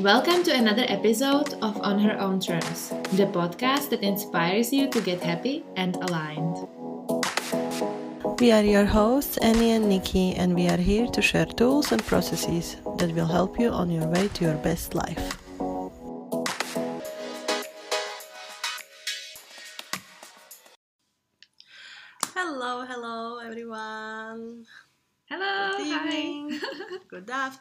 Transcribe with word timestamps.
Welcome 0.00 0.44
to 0.44 0.54
another 0.54 0.84
episode 0.86 1.54
of 1.54 1.80
On 1.80 1.98
Her 1.98 2.16
Own 2.20 2.38
Terms, 2.38 2.90
the 3.14 3.26
podcast 3.26 3.90
that 3.90 4.04
inspires 4.04 4.72
you 4.72 4.88
to 4.90 5.00
get 5.00 5.20
happy 5.20 5.64
and 5.74 5.96
aligned. 5.96 6.68
We 8.38 8.52
are 8.52 8.62
your 8.62 8.84
hosts, 8.84 9.38
Annie 9.38 9.72
and 9.72 9.88
Nikki, 9.88 10.36
and 10.36 10.54
we 10.54 10.68
are 10.68 10.76
here 10.76 11.08
to 11.08 11.20
share 11.20 11.46
tools 11.46 11.90
and 11.90 12.00
processes 12.06 12.76
that 12.98 13.12
will 13.12 13.26
help 13.26 13.58
you 13.58 13.70
on 13.70 13.90
your 13.90 14.06
way 14.06 14.28
to 14.34 14.44
your 14.44 14.54
best 14.58 14.94
life. 14.94 15.47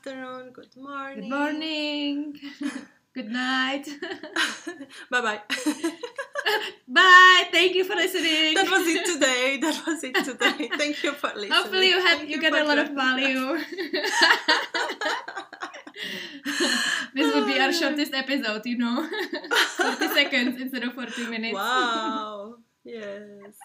Afternoon, 0.07 0.51
good 0.53 0.75
morning. 0.77 1.21
Good 1.21 1.29
morning. 1.29 2.39
Good 3.13 3.29
night. 3.31 3.87
bye 5.11 5.21
bye. 5.21 5.41
Bye. 6.87 7.43
Thank 7.51 7.73
you 7.73 7.83
for 7.83 7.95
listening. 7.95 8.53
that 8.53 8.69
was 8.69 8.85
it 8.87 9.05
today. 9.11 9.57
That 9.59 9.83
was 9.87 10.03
it 10.03 10.15
today. 10.23 10.69
Thank 10.77 11.03
you 11.03 11.13
for 11.13 11.29
listening. 11.29 11.51
Hopefully 11.51 11.87
you 11.87 11.99
had 11.99 12.19
Thank 12.19 12.29
you 12.29 12.39
got 12.39 12.53
a 12.53 12.63
lot 12.63 12.77
of 12.77 12.89
value. 12.91 13.57
this 17.15 17.33
would 17.33 17.47
be 17.47 17.59
our 17.59 17.73
shortest 17.73 18.13
episode, 18.13 18.61
you 18.65 18.77
know. 18.77 19.09
40 19.77 20.07
seconds 20.09 20.61
instead 20.61 20.83
of 20.83 20.93
40 20.93 21.25
minutes. 21.25 21.55
Wow. 21.55 22.57
Yes. 22.83 23.57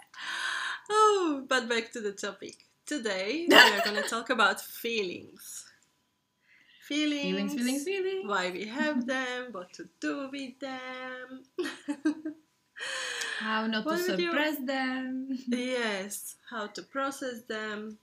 Oh, 0.90 1.44
but 1.46 1.68
back 1.68 1.92
to 1.92 2.00
the 2.00 2.12
topic. 2.12 2.56
Today 2.86 3.46
we 3.48 3.54
are 3.54 3.84
going 3.84 4.02
to 4.02 4.08
talk 4.08 4.30
about 4.30 4.62
feelings. 4.62 5.71
Feelings. 6.88 7.22
Feelings, 7.22 7.54
feelings, 7.54 7.84
feelings. 7.84 8.28
Why 8.28 8.50
we 8.50 8.66
have 8.66 9.06
them, 9.14 9.48
what 9.52 9.72
to 9.74 9.88
do 10.00 10.28
with 10.32 10.58
them. 10.58 11.44
How 13.38 13.66
not 13.66 13.84
to 13.84 13.90
would 13.90 14.18
you- 14.20 14.30
suppress 14.30 14.56
them. 14.64 15.28
yes, 15.48 16.36
how 16.50 16.66
to 16.68 16.82
process 16.82 17.42
them. 17.42 17.98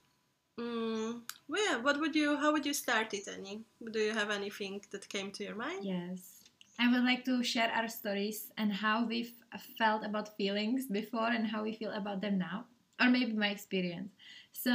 Mm, 0.58 1.20
well, 1.48 1.64
yeah, 1.66 1.76
what 1.78 1.98
would 2.00 2.14
you? 2.14 2.36
How 2.36 2.52
would 2.52 2.66
you 2.66 2.74
start 2.74 3.14
it, 3.14 3.26
Annie? 3.28 3.62
Do 3.90 3.98
you 3.98 4.12
have 4.12 4.30
anything 4.30 4.82
that 4.90 5.08
came 5.08 5.30
to 5.32 5.44
your 5.44 5.54
mind? 5.54 5.84
Yes. 5.84 6.40
I 6.78 6.90
would 6.90 7.04
like 7.04 7.24
to 7.26 7.42
share 7.42 7.70
our 7.74 7.88
stories 7.88 8.50
and 8.56 8.72
how 8.72 9.04
we've 9.04 9.32
felt 9.78 10.04
about 10.04 10.36
feelings 10.36 10.86
before 10.86 11.28
and 11.28 11.46
how 11.46 11.62
we 11.62 11.72
feel 11.74 11.92
about 11.92 12.20
them 12.22 12.38
now, 12.38 12.64
or 13.00 13.08
maybe 13.10 13.32
my 13.32 13.48
experience. 13.48 14.10
So, 14.52 14.72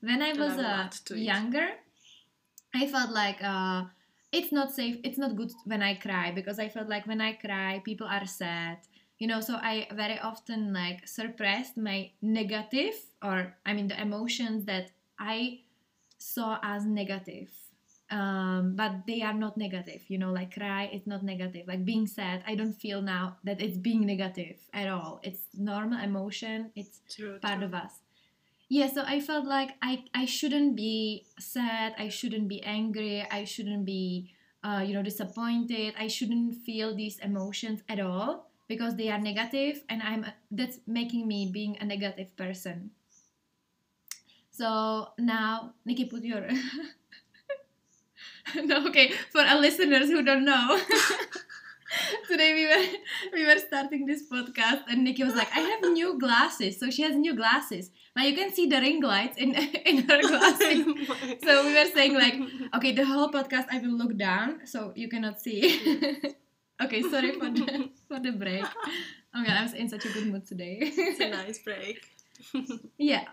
when 0.00 0.20
I 0.22 0.32
was 0.32 0.58
I 0.58 0.64
uh, 0.64 0.88
to 1.06 1.14
it. 1.14 1.20
I 2.74 2.86
felt 2.86 3.10
like 3.10 3.42
uh, 3.42 3.84
it's 4.32 4.52
not 4.52 4.72
safe, 4.72 4.98
it's 5.04 5.18
not 5.18 5.36
good 5.36 5.52
when 5.64 5.82
I 5.82 5.94
cry 5.94 6.30
because 6.32 6.58
I 6.58 6.68
felt 6.68 6.88
like 6.88 7.06
when 7.06 7.20
I 7.20 7.32
cry, 7.32 7.82
people 7.84 8.06
are 8.06 8.26
sad. 8.26 8.78
You 9.18 9.26
know, 9.26 9.40
so 9.40 9.54
I 9.56 9.86
very 9.92 10.18
often 10.18 10.72
like 10.72 11.06
suppressed 11.06 11.76
my 11.76 12.10
negative, 12.22 12.94
or 13.22 13.54
I 13.66 13.74
mean, 13.74 13.88
the 13.88 14.00
emotions 14.00 14.64
that 14.64 14.92
I 15.18 15.60
saw 16.18 16.58
as 16.62 16.86
negative 16.86 17.50
um, 18.10 18.74
but 18.74 19.06
they 19.06 19.22
are 19.22 19.32
not 19.34 19.56
negative 19.56 20.02
you 20.08 20.18
know 20.18 20.32
like 20.32 20.54
cry 20.54 20.90
is 20.92 21.06
not 21.06 21.22
negative 21.22 21.66
like 21.68 21.84
being 21.84 22.06
sad 22.06 22.42
i 22.46 22.54
don't 22.54 22.72
feel 22.72 23.00
now 23.00 23.36
that 23.44 23.60
it's 23.60 23.76
being 23.76 24.04
negative 24.04 24.56
at 24.74 24.88
all 24.88 25.20
it's 25.22 25.42
normal 25.54 26.02
emotion 26.02 26.70
it's 26.74 27.00
True. 27.08 27.38
part 27.38 27.58
true. 27.58 27.66
of 27.66 27.74
us 27.74 27.92
yeah 28.70 28.86
so 28.86 29.02
i 29.06 29.20
felt 29.20 29.44
like 29.44 29.72
i 29.82 30.04
i 30.14 30.24
shouldn't 30.24 30.76
be 30.76 31.26
sad 31.38 31.92
i 31.98 32.08
shouldn't 32.08 32.48
be 32.48 32.62
angry 32.62 33.26
i 33.30 33.44
shouldn't 33.44 33.84
be 33.84 34.32
uh, 34.62 34.82
you 34.86 34.94
know 34.94 35.02
disappointed 35.02 35.92
i 35.98 36.06
shouldn't 36.06 36.54
feel 36.54 36.94
these 36.94 37.18
emotions 37.18 37.82
at 37.88 37.98
all 37.98 38.46
because 38.68 38.96
they 38.96 39.10
are 39.10 39.18
negative 39.18 39.82
and 39.88 40.02
i'm 40.02 40.24
that's 40.52 40.78
making 40.86 41.26
me 41.26 41.50
being 41.52 41.76
a 41.80 41.84
negative 41.84 42.36
person. 42.36 42.90
So 44.52 45.08
now 45.18 45.74
nikki 45.84 46.04
put 46.04 46.22
your 46.22 46.46
no 48.64 48.86
okay 48.88 49.12
for 49.32 49.40
our 49.40 49.58
listeners 49.60 50.08
who 50.08 50.22
don't 50.22 50.44
know. 50.44 50.80
Today 52.28 52.54
we 52.54 52.66
were 52.70 52.86
we 53.32 53.46
were 53.46 53.58
starting 53.58 54.06
this 54.06 54.22
podcast 54.30 54.82
and 54.88 55.02
nikki 55.02 55.24
was 55.24 55.34
like 55.34 55.50
i 55.56 55.60
have 55.60 55.82
new 55.92 56.18
glasses. 56.18 56.78
So 56.78 56.90
she 56.90 57.02
has 57.02 57.16
new 57.16 57.34
glasses 57.34 57.90
but 58.14 58.24
you 58.24 58.34
can 58.34 58.52
see 58.52 58.66
the 58.66 58.80
ring 58.80 59.02
lights 59.02 59.36
in 59.38 59.54
in 59.90 60.08
her 60.08 60.20
glasses 60.20 60.84
so 61.44 61.64
we 61.66 61.74
were 61.74 61.90
saying 61.94 62.14
like 62.14 62.34
okay 62.74 62.92
the 62.92 63.04
whole 63.04 63.30
podcast 63.30 63.66
i 63.70 63.78
will 63.78 63.96
look 63.96 64.16
down 64.16 64.60
so 64.64 64.92
you 64.94 65.08
cannot 65.08 65.40
see 65.40 65.62
okay 66.82 67.02
sorry 67.02 67.32
for 67.32 67.50
the 67.50 67.88
for 68.08 68.20
the 68.20 68.32
break 68.32 68.64
oh 69.34 69.44
god 69.44 69.56
i'm 69.56 69.74
in 69.74 69.88
such 69.88 70.04
a 70.04 70.12
good 70.12 70.26
mood 70.26 70.46
today 70.46 70.78
it's 70.80 71.20
a 71.20 71.28
nice 71.28 71.58
break. 71.62 72.06
yeah. 72.98 73.24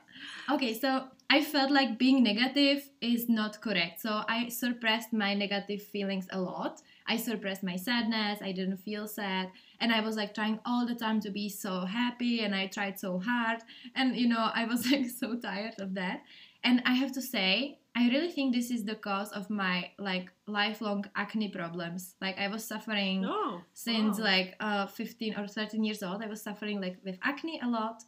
Okay, 0.51 0.77
so 0.77 1.05
I 1.29 1.43
felt 1.43 1.71
like 1.71 1.97
being 1.97 2.23
negative 2.23 2.89
is 3.01 3.29
not 3.29 3.61
correct. 3.61 4.01
So 4.01 4.23
I 4.27 4.49
suppressed 4.49 5.13
my 5.13 5.33
negative 5.33 5.81
feelings 5.81 6.27
a 6.31 6.39
lot. 6.39 6.81
I 7.07 7.17
suppressed 7.17 7.63
my 7.63 7.75
sadness. 7.75 8.39
I 8.41 8.51
didn't 8.51 8.77
feel 8.77 9.07
sad. 9.07 9.49
And 9.79 9.91
I 9.93 10.01
was 10.01 10.15
like 10.15 10.33
trying 10.33 10.59
all 10.65 10.85
the 10.85 10.95
time 10.95 11.19
to 11.21 11.29
be 11.31 11.47
so 11.49 11.85
happy 11.85 12.41
and 12.41 12.53
I 12.55 12.67
tried 12.67 12.99
so 12.99 13.19
hard. 13.19 13.59
And 13.95 14.15
you 14.15 14.27
know, 14.27 14.49
I 14.53 14.65
was 14.65 14.85
like 14.91 15.07
so 15.09 15.35
tired 15.39 15.75
of 15.79 15.93
that. 15.95 16.21
And 16.63 16.81
I 16.85 16.93
have 16.95 17.11
to 17.13 17.21
say, 17.21 17.79
I 17.95 18.09
really 18.09 18.29
think 18.31 18.53
this 18.53 18.69
is 18.71 18.83
the 18.83 18.95
cause 18.95 19.31
of 19.31 19.49
my 19.49 19.91
like 19.97 20.31
lifelong 20.47 21.05
acne 21.15 21.49
problems. 21.49 22.15
Like 22.21 22.37
I 22.37 22.47
was 22.47 22.63
suffering 22.63 23.21
No. 23.21 23.61
since 23.73 24.17
wow. 24.19 24.25
like 24.25 24.55
uh, 24.59 24.87
15 24.87 25.35
or 25.39 25.47
13 25.47 25.83
years 25.83 26.03
old 26.03 26.21
i 26.23 26.27
was 26.27 26.41
suffering 26.41 26.79
like 26.81 26.97
with 27.03 27.17
acne 27.23 27.59
a 27.63 27.67
lot 27.67 28.03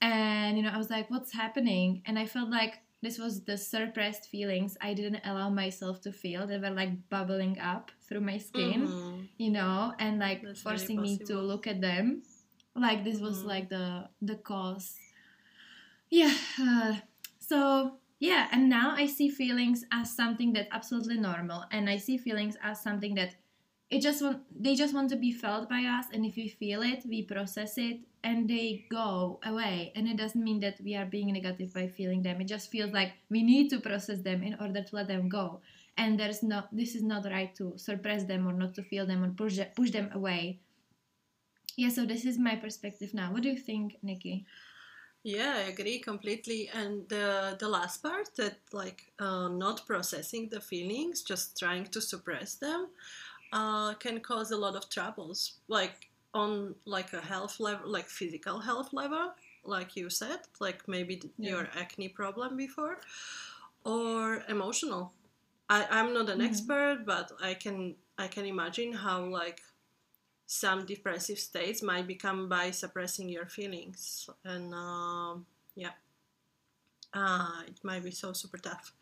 and 0.00 0.56
you 0.56 0.62
know 0.62 0.70
i 0.70 0.78
was 0.78 0.90
like 0.90 1.10
what's 1.10 1.32
happening 1.32 2.02
and 2.06 2.18
i 2.18 2.26
felt 2.26 2.50
like 2.50 2.80
this 3.02 3.18
was 3.18 3.44
the 3.44 3.56
suppressed 3.56 4.26
feelings. 4.28 4.76
I 4.80 4.94
didn't 4.94 5.20
allow 5.24 5.48
myself 5.50 6.00
to 6.02 6.12
feel. 6.12 6.46
They 6.46 6.58
were 6.58 6.70
like 6.70 7.08
bubbling 7.08 7.58
up 7.58 7.90
through 8.08 8.20
my 8.20 8.38
skin 8.38 8.82
Mhm. 8.88 9.28
you 9.38 9.50
know 9.50 9.94
and 9.98 10.18
like 10.18 10.42
That's 10.42 10.62
forcing 10.62 11.00
me 11.00 11.18
to 11.26 11.40
look 11.40 11.66
at 11.66 11.80
them. 11.80 12.22
Like 12.74 13.04
this 13.04 13.20
was 13.20 13.42
Mhm. 13.42 13.46
like 13.46 13.68
the 13.68 14.08
the 14.22 14.36
cause. 14.36 14.98
Yeah 16.10 16.34
uh, 16.60 16.96
so 17.38 17.98
yeah 18.18 18.48
and 18.52 18.68
now 18.68 18.94
i 18.96 19.06
see 19.06 19.28
feelings 19.28 19.84
as 19.92 20.14
something 20.14 20.52
that's 20.52 20.68
absolutely 20.72 21.18
normal 21.18 21.64
and 21.70 21.88
i 21.88 21.96
see 21.96 22.18
feelings 22.18 22.56
as 22.62 22.82
something 22.82 23.14
that 23.14 23.34
it 23.90 24.00
just 24.00 24.22
want 24.22 24.42
they 24.56 24.74
just 24.74 24.94
want 24.94 25.10
to 25.10 25.16
be 25.16 25.32
felt 25.32 25.68
by 25.68 25.82
us 25.82 26.06
and 26.12 26.24
if 26.24 26.36
we 26.36 26.48
feel 26.48 26.82
it 26.82 27.02
we 27.06 27.22
process 27.22 27.76
it 27.76 28.00
and 28.22 28.48
they 28.48 28.84
go 28.90 29.40
away. 29.44 29.92
And 29.94 30.06
it 30.06 30.16
doesn't 30.16 30.42
mean 30.42 30.60
that 30.60 30.80
we 30.82 30.94
are 30.94 31.06
being 31.06 31.32
negative 31.32 31.72
by 31.72 31.88
feeling 31.88 32.22
them. 32.22 32.40
It 32.40 32.48
just 32.48 32.70
feels 32.70 32.92
like 32.92 33.12
we 33.30 33.42
need 33.42 33.70
to 33.70 33.80
process 33.80 34.20
them 34.20 34.42
in 34.42 34.56
order 34.60 34.82
to 34.82 34.96
let 34.96 35.08
them 35.08 35.28
go. 35.28 35.60
And 35.96 36.18
there's 36.18 36.42
not 36.42 36.74
this 36.74 36.94
is 36.94 37.02
not 37.02 37.24
right 37.24 37.54
to 37.56 37.74
suppress 37.76 38.24
them 38.24 38.46
or 38.46 38.52
not 38.52 38.74
to 38.74 38.82
feel 38.82 39.06
them 39.06 39.24
or 39.24 39.30
push, 39.30 39.58
push 39.74 39.90
them 39.90 40.10
away. 40.12 40.60
Yeah 41.76 41.88
so 41.88 42.04
this 42.04 42.24
is 42.24 42.38
my 42.38 42.56
perspective 42.56 43.14
now. 43.14 43.32
What 43.32 43.42
do 43.42 43.48
you 43.48 43.58
think 43.58 43.96
nikki? 44.02 44.46
Yeah, 45.22 45.54
I 45.58 45.68
agree 45.68 45.98
completely. 45.98 46.70
And 46.72 47.06
the 47.10 47.56
the 47.58 47.68
last 47.68 48.02
part 48.02 48.30
that 48.36 48.56
like 48.72 49.12
uh, 49.18 49.48
not 49.48 49.86
processing 49.86 50.48
the 50.48 50.60
feelings, 50.60 51.22
just 51.22 51.58
trying 51.58 51.86
to 51.88 52.00
suppress 52.00 52.54
them, 52.54 52.88
uh, 53.52 53.94
can 53.94 54.20
cause 54.20 54.50
a 54.50 54.56
lot 54.56 54.76
of 54.76 54.88
troubles. 54.88 55.54
Like 55.68 56.10
on 56.34 56.74
like 56.84 57.12
a 57.12 57.20
health 57.20 57.60
level, 57.60 57.90
like 57.90 58.08
physical 58.08 58.60
health 58.60 58.92
level, 58.92 59.32
like 59.64 59.96
you 59.96 60.10
said, 60.10 60.40
like 60.60 60.86
maybe 60.88 61.20
Yeah. 61.38 61.50
your 61.50 61.68
acne 61.76 62.08
problem 62.08 62.56
before, 62.56 62.98
or 63.84 64.42
emotional. 64.48 65.12
I, 65.68 65.86
I'm 65.90 66.12
not 66.14 66.28
an 66.30 66.40
Mhm. 66.40 66.46
expert, 66.46 67.04
but 67.06 67.32
I 67.42 67.54
can 67.54 67.96
I 68.18 68.28
can 68.28 68.44
imagine 68.46 68.92
how 68.92 69.24
like 69.24 69.60
some 70.46 70.86
depressive 70.86 71.38
states 71.38 71.82
might 71.82 72.06
become 72.06 72.48
by 72.48 72.70
suppressing 72.72 73.28
your 73.28 73.46
feelings 73.46 74.28
and 74.44 74.74
um, 74.74 75.46
yeah 75.76 75.92
uh, 77.14 77.62
it 77.66 77.78
might 77.82 78.04
be 78.04 78.10
so 78.10 78.32
super 78.32 78.58
tough 78.58 78.92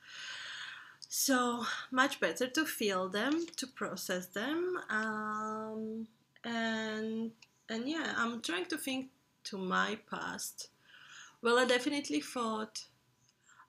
so 1.09 1.65
much 1.91 2.21
better 2.21 2.47
to 2.47 2.65
feel 2.67 3.09
them 3.09 3.47
to 3.57 3.67
process 3.67 4.27
them 4.27 4.79
um, 4.91 6.07
and 6.45 7.31
and 7.69 7.89
yeah 7.89 8.15
i'm 8.17 8.41
trying 8.43 8.67
to 8.67 8.77
think 8.77 9.09
to 9.43 9.57
my 9.57 9.99
past 10.11 10.69
well 11.43 11.59
i 11.59 11.65
definitely 11.65 12.21
thought 12.21 12.85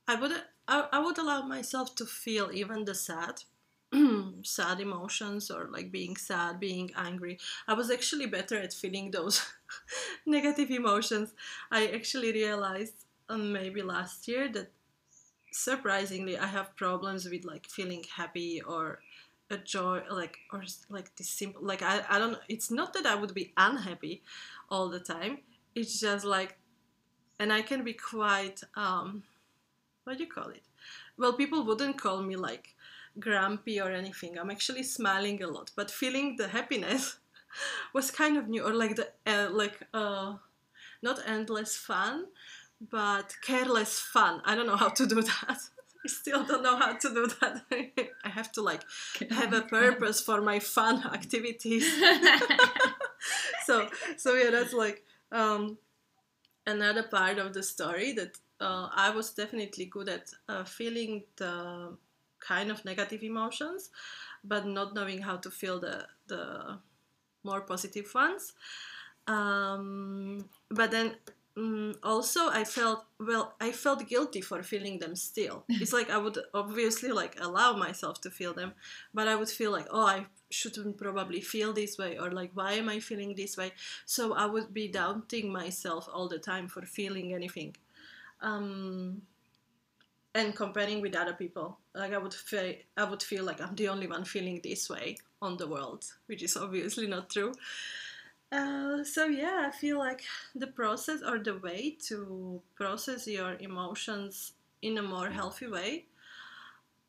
i 0.07 0.15
would 0.15 0.31
i, 0.67 0.87
I 0.91 0.99
would 0.99 1.17
allow 1.17 1.41
myself 1.43 1.95
to 1.95 2.05
feel 2.05 2.51
even 2.53 2.83
the 2.85 2.95
sad 2.95 3.43
sad 4.43 4.79
emotions 4.79 5.49
or 5.49 5.67
like 5.71 5.91
being 5.91 6.15
sad, 6.15 6.59
being 6.59 6.91
angry. 6.95 7.39
I 7.67 7.73
was 7.73 7.89
actually 7.89 8.27
better 8.27 8.55
at 8.55 8.71
feeling 8.71 9.09
those 9.09 9.43
negative 10.27 10.69
emotions. 10.69 11.33
I 11.71 11.87
actually 11.87 12.31
realized 12.31 13.05
um, 13.29 13.51
maybe 13.51 13.81
last 13.81 14.27
year 14.27 14.47
that 14.53 14.71
surprisingly 15.51 16.37
I 16.37 16.47
have 16.47 16.75
problems 16.75 17.25
with 17.25 17.45
like 17.45 17.67
feeling 17.67 18.03
happy 18.15 18.61
or 18.61 18.99
a 19.51 19.57
joy 19.57 20.01
like 20.09 20.37
or 20.53 20.63
like 20.89 21.15
this 21.15 21.29
simple 21.29 21.65
like 21.65 21.81
I, 21.81 22.03
I 22.09 22.19
don't 22.19 22.37
it's 22.47 22.69
not 22.69 22.93
that 22.93 23.05
I 23.05 23.15
would 23.15 23.33
be 23.33 23.53
unhappy 23.57 24.21
all 24.69 24.89
the 24.89 24.99
time. 24.99 25.39
It's 25.75 25.99
just 25.99 26.25
like 26.25 26.57
and 27.39 27.51
I 27.51 27.61
can 27.61 27.83
be 27.83 27.93
quite 27.93 28.61
um 28.75 29.23
what 30.03 30.17
do 30.17 30.23
you 30.23 30.29
call 30.29 30.49
it? 30.49 30.63
Well 31.17 31.33
people 31.33 31.65
wouldn't 31.65 32.01
call 32.01 32.21
me 32.21 32.35
like 32.35 32.75
grumpy 33.19 33.81
or 33.81 33.91
anything. 33.91 34.37
I'm 34.37 34.51
actually 34.51 34.83
smiling 34.83 35.41
a 35.41 35.47
lot 35.47 35.71
but 35.75 35.89
feeling 35.89 36.35
the 36.37 36.49
happiness 36.49 37.17
was 37.93 38.11
kind 38.11 38.37
of 38.37 38.47
new 38.47 38.63
or 38.63 38.73
like 38.73 38.95
the 38.95 39.09
uh, 39.25 39.49
like 39.51 39.79
uh 39.93 40.35
not 41.01 41.19
endless 41.25 41.75
fun 41.75 42.25
but 42.79 43.35
careless 43.41 43.99
fun. 43.99 44.41
I 44.45 44.55
don't 44.55 44.67
know 44.67 44.77
how 44.77 44.89
to 44.89 45.05
do 45.05 45.21
that. 45.21 45.57
I 46.05 46.07
still 46.07 46.45
don't 46.45 46.63
know 46.63 46.77
how 46.77 46.93
to 46.93 47.09
do 47.13 47.27
that. 47.41 47.63
I 48.23 48.29
have 48.29 48.51
to 48.53 48.61
like 48.61 48.81
have 49.31 49.53
a 49.53 49.61
purpose 49.61 50.21
for 50.21 50.41
my 50.41 50.59
fun 50.59 51.03
activities. 51.13 51.85
So 53.65 53.89
so 54.17 54.35
yeah 54.35 54.49
that's 54.49 54.73
like 54.73 55.03
um 55.31 55.77
another 56.65 57.03
part 57.03 57.37
of 57.37 57.53
the 57.53 57.61
story 57.61 58.13
that 58.13 58.37
uh, 58.61 58.89
i 58.93 59.09
was 59.09 59.31
definitely 59.31 59.85
good 59.85 60.09
at 60.09 60.31
uh, 60.47 60.63
feeling 60.63 61.23
the 61.37 61.95
kind 62.39 62.71
of 62.71 62.83
negative 62.85 63.23
emotions 63.23 63.89
but 64.43 64.65
not 64.65 64.93
knowing 64.93 65.21
how 65.21 65.35
to 65.37 65.49
feel 65.51 65.79
the 65.79 66.07
the 66.27 66.79
more 67.43 67.61
positive 67.61 68.09
ones. 68.13 68.53
Um, 69.27 70.45
but 70.69 70.91
then 70.91 71.15
mm, 71.59 71.95
also 72.03 72.49
i 72.49 72.63
felt 72.63 73.05
well 73.19 73.53
i 73.59 73.71
felt 73.71 74.07
guilty 74.07 74.41
for 74.41 74.63
feeling 74.63 74.99
them 74.99 75.15
still. 75.15 75.65
It's 75.81 75.93
like 75.93 76.09
i 76.09 76.17
would 76.17 76.37
obviously 76.53 77.11
like 77.11 77.35
allow 77.39 77.75
myself 77.75 78.21
to 78.21 78.29
feel 78.29 78.53
them 78.53 78.73
but 79.13 79.27
i 79.27 79.35
would 79.35 79.49
feel 79.49 79.71
like 79.71 79.87
oh 79.91 80.05
i 80.05 80.25
shouldn't 80.49 80.97
probably 80.97 81.41
feel 81.41 81.73
this 81.73 81.97
way 81.97 82.17
or 82.17 82.31
like 82.31 82.51
why 82.53 82.73
am 82.73 82.89
i 82.89 82.99
feeling 82.99 83.35
this 83.35 83.57
way? 83.57 83.71
So 84.05 84.33
i 84.33 84.45
would 84.45 84.73
be 84.73 84.87
doubting 84.87 85.51
myself 85.51 86.09
all 86.11 86.27
the 86.27 86.39
time 86.39 86.67
for 86.67 86.81
feeling 86.81 87.33
anything. 87.33 87.75
Um, 88.41 89.21
and 90.35 90.55
comparing 90.55 91.01
with 91.01 91.15
other 91.15 91.33
people. 91.33 91.77
Like 91.93 92.13
i 92.13 92.17
would 92.17 92.33
feel 92.33 92.73
i 92.97 93.03
would 93.03 93.21
feel 93.21 93.43
like 93.43 93.61
i'm 93.61 93.75
the 93.75 93.89
only 93.89 94.07
one 94.07 94.25
feeling 94.25 94.61
this 94.63 94.89
way 94.89 95.17
on 95.41 95.57
the 95.57 95.67
world 95.67 96.05
which 96.27 96.43
is 96.43 96.57
obviously 96.57 97.07
not 97.07 97.29
true 97.29 97.53
uh, 98.51 99.03
so 99.03 99.25
yeah 99.25 99.67
i 99.67 99.71
feel 99.71 99.97
like 99.99 100.23
the 100.55 100.67
process 100.67 101.21
or 101.21 101.39
the 101.39 101.57
way 101.57 101.95
to 101.99 102.61
process 102.75 103.27
your 103.27 103.55
emotions 103.59 104.53
in 104.81 104.97
a 104.97 105.03
more 105.03 105.29
healthy 105.29 105.67
way 105.67 106.05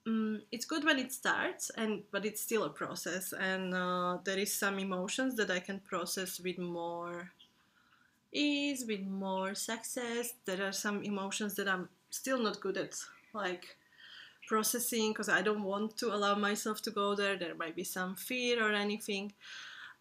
mm, 0.06 0.40
it's 0.52 0.64
good 0.64 0.84
when 0.84 0.98
it 0.98 1.12
starts 1.12 1.70
and 1.76 2.02
but 2.10 2.25
it's 2.25 2.40
still 2.40 2.64
a 2.64 2.70
process. 2.70 3.32
And 3.32 3.75
uh, 3.75 4.19
there 4.25 4.38
is 4.38 4.52
some 4.52 4.78
emotions 4.78 5.37
that 5.37 5.50
i 5.50 5.60
can 5.60 5.81
process 5.81 6.40
with 6.40 6.58
more 6.58 7.31
ease 8.32 8.84
with 8.86 9.02
more 9.02 9.54
success. 9.54 10.34
There 10.44 10.64
are 10.66 10.72
some 10.72 11.02
emotions 11.02 11.54
that 11.56 11.69
i'm 11.69 11.88
still 12.10 12.38
not 12.43 12.60
good 12.60 12.76
at 12.76 12.94
like 13.32 13.76
processing 14.48 15.12
because 15.12 15.28
i 15.28 15.40
don't 15.43 15.62
want 15.62 15.96
to 15.96 16.12
allow 16.14 16.34
myself 16.34 16.82
to 16.82 16.90
go 16.90 17.14
there. 17.14 17.36
There 17.36 17.54
might 17.54 17.76
be 17.76 17.84
some 17.84 18.16
fear 18.16 18.62
or 18.64 18.72
anything 18.72 19.32